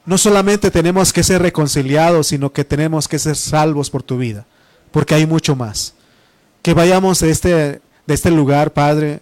no 0.04 0.18
solamente 0.18 0.72
tenemos 0.72 1.14
que 1.14 1.24
ser 1.24 1.42
reconciliados, 1.42 2.28
sino 2.28 2.52
que 2.52 2.66
tenemos 2.66 3.08
que 3.08 3.18
ser 3.18 3.38
salvos 3.38 3.90
por 3.90 4.04
tu 4.04 4.18
vida, 4.18 4.46
porque 4.92 5.16
hay 5.16 5.26
mucho 5.26 5.56
más. 5.56 5.94
Que 6.62 6.74
vayamos 6.74 7.22
de 7.22 7.30
este, 7.30 7.50
de 7.50 8.14
este 8.14 8.30
lugar, 8.30 8.74
Padre, 8.74 9.22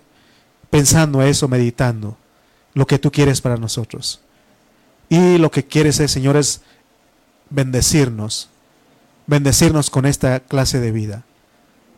pensando 0.71 1.21
eso, 1.21 1.47
meditando 1.47 2.17
lo 2.73 2.87
que 2.87 2.97
tú 2.97 3.11
quieres 3.11 3.39
para 3.39 3.55
nosotros. 3.57 4.19
Y 5.09 5.37
lo 5.37 5.51
que 5.51 5.63
quieres, 5.63 5.99
es, 5.99 6.09
Señor, 6.09 6.35
es 6.35 6.61
bendecirnos, 7.51 8.49
bendecirnos 9.27 9.91
con 9.91 10.07
esta 10.07 10.39
clase 10.39 10.79
de 10.79 10.91
vida. 10.91 11.23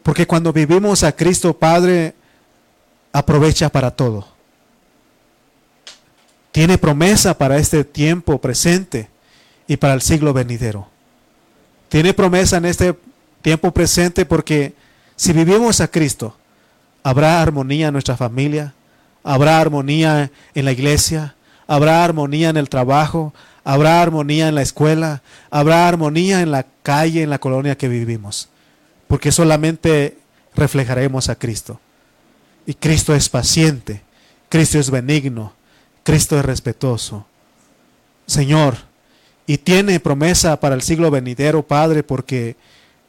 Porque 0.03 0.27
cuando 0.27 0.51
vivimos 0.51 1.05
a 1.05 1.13
Cristo, 1.13 1.53
Padre, 1.53 2.13
aprovecha 3.13 3.69
para 3.69 3.91
todo. 3.91 4.35
Tiene 6.57 6.79
promesa 6.79 7.37
para 7.37 7.57
este 7.57 7.83
tiempo 7.83 8.41
presente 8.41 9.09
y 9.67 9.77
para 9.77 9.93
el 9.93 10.01
siglo 10.01 10.33
venidero. 10.33 10.87
Tiene 11.87 12.15
promesa 12.15 12.57
en 12.57 12.65
este 12.65 12.95
tiempo 13.43 13.71
presente 13.71 14.25
porque 14.25 14.73
si 15.15 15.33
vivimos 15.33 15.81
a 15.81 15.87
Cristo, 15.87 16.35
habrá 17.03 17.43
armonía 17.43 17.89
en 17.89 17.93
nuestra 17.93 18.17
familia, 18.17 18.73
habrá 19.23 19.61
armonía 19.61 20.31
en 20.55 20.65
la 20.65 20.71
iglesia, 20.71 21.35
habrá 21.67 22.03
armonía 22.03 22.49
en 22.49 22.57
el 22.57 22.69
trabajo, 22.69 23.35
habrá 23.63 24.01
armonía 24.01 24.47
en 24.47 24.55
la 24.55 24.63
escuela, 24.63 25.21
habrá 25.51 25.87
armonía 25.87 26.41
en 26.41 26.49
la 26.49 26.65
calle, 26.81 27.21
en 27.21 27.29
la 27.29 27.37
colonia 27.37 27.77
que 27.77 27.87
vivimos, 27.87 28.49
porque 29.07 29.31
solamente 29.31 30.17
reflejaremos 30.55 31.29
a 31.29 31.35
Cristo. 31.35 31.79
Y 32.65 32.73
Cristo 32.73 33.13
es 33.13 33.29
paciente, 33.29 34.01
Cristo 34.49 34.79
es 34.79 34.89
benigno, 34.89 35.53
Cristo 36.07 36.39
es 36.39 36.45
respetuoso. 36.45 37.25
Señor, 38.27 38.77
y 39.45 39.57
tiene 39.57 39.99
promesa 39.99 40.57
para 40.57 40.73
el 40.73 40.81
siglo 40.81 41.11
venidero, 41.11 41.67
Padre, 41.67 42.01
porque 42.01 42.55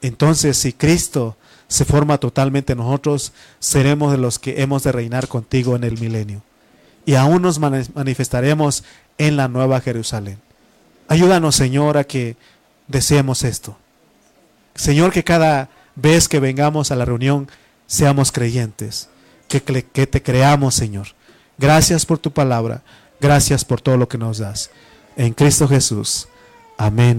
entonces 0.02 0.56
si 0.56 0.72
Cristo 0.72 1.36
se 1.68 1.84
forma 1.84 2.18
totalmente 2.18 2.72
en 2.72 2.80
nosotros, 2.80 3.32
seremos 3.60 4.10
de 4.10 4.18
los 4.18 4.40
que 4.40 4.62
hemos 4.62 4.82
de 4.82 4.90
reinar 4.90 5.28
contigo 5.28 5.76
en 5.76 5.84
el 5.84 5.96
milenio. 6.00 6.42
Y 7.06 7.14
aún 7.14 7.40
nos 7.40 7.60
manifestaremos 7.60 8.82
en 9.16 9.36
la 9.36 9.46
nueva 9.46 9.80
Jerusalén. 9.80 10.40
Ayúdanos, 11.06 11.54
Señor, 11.54 11.98
a 11.98 12.02
que 12.02 12.34
deseemos 12.88 13.44
esto. 13.44 13.78
Señor, 14.74 15.12
que 15.12 15.22
cada 15.22 15.70
vez 15.94 16.26
que 16.26 16.40
vengamos 16.40 16.90
a 16.90 16.96
la 16.96 17.04
reunión 17.04 17.48
seamos 17.86 18.32
creyentes 18.32 19.08
que, 19.46 19.62
que 19.62 20.08
te 20.08 20.20
creamos, 20.20 20.74
Señor. 20.74 21.16
Gracias 21.58 22.06
por 22.06 22.18
tu 22.18 22.30
palabra. 22.30 22.82
Gracias 23.20 23.64
por 23.64 23.80
todo 23.80 23.96
lo 23.96 24.08
que 24.08 24.18
nos 24.18 24.38
das. 24.38 24.70
En 25.16 25.32
Cristo 25.34 25.66
Jesús. 25.66 26.28
Amén. 26.76 27.16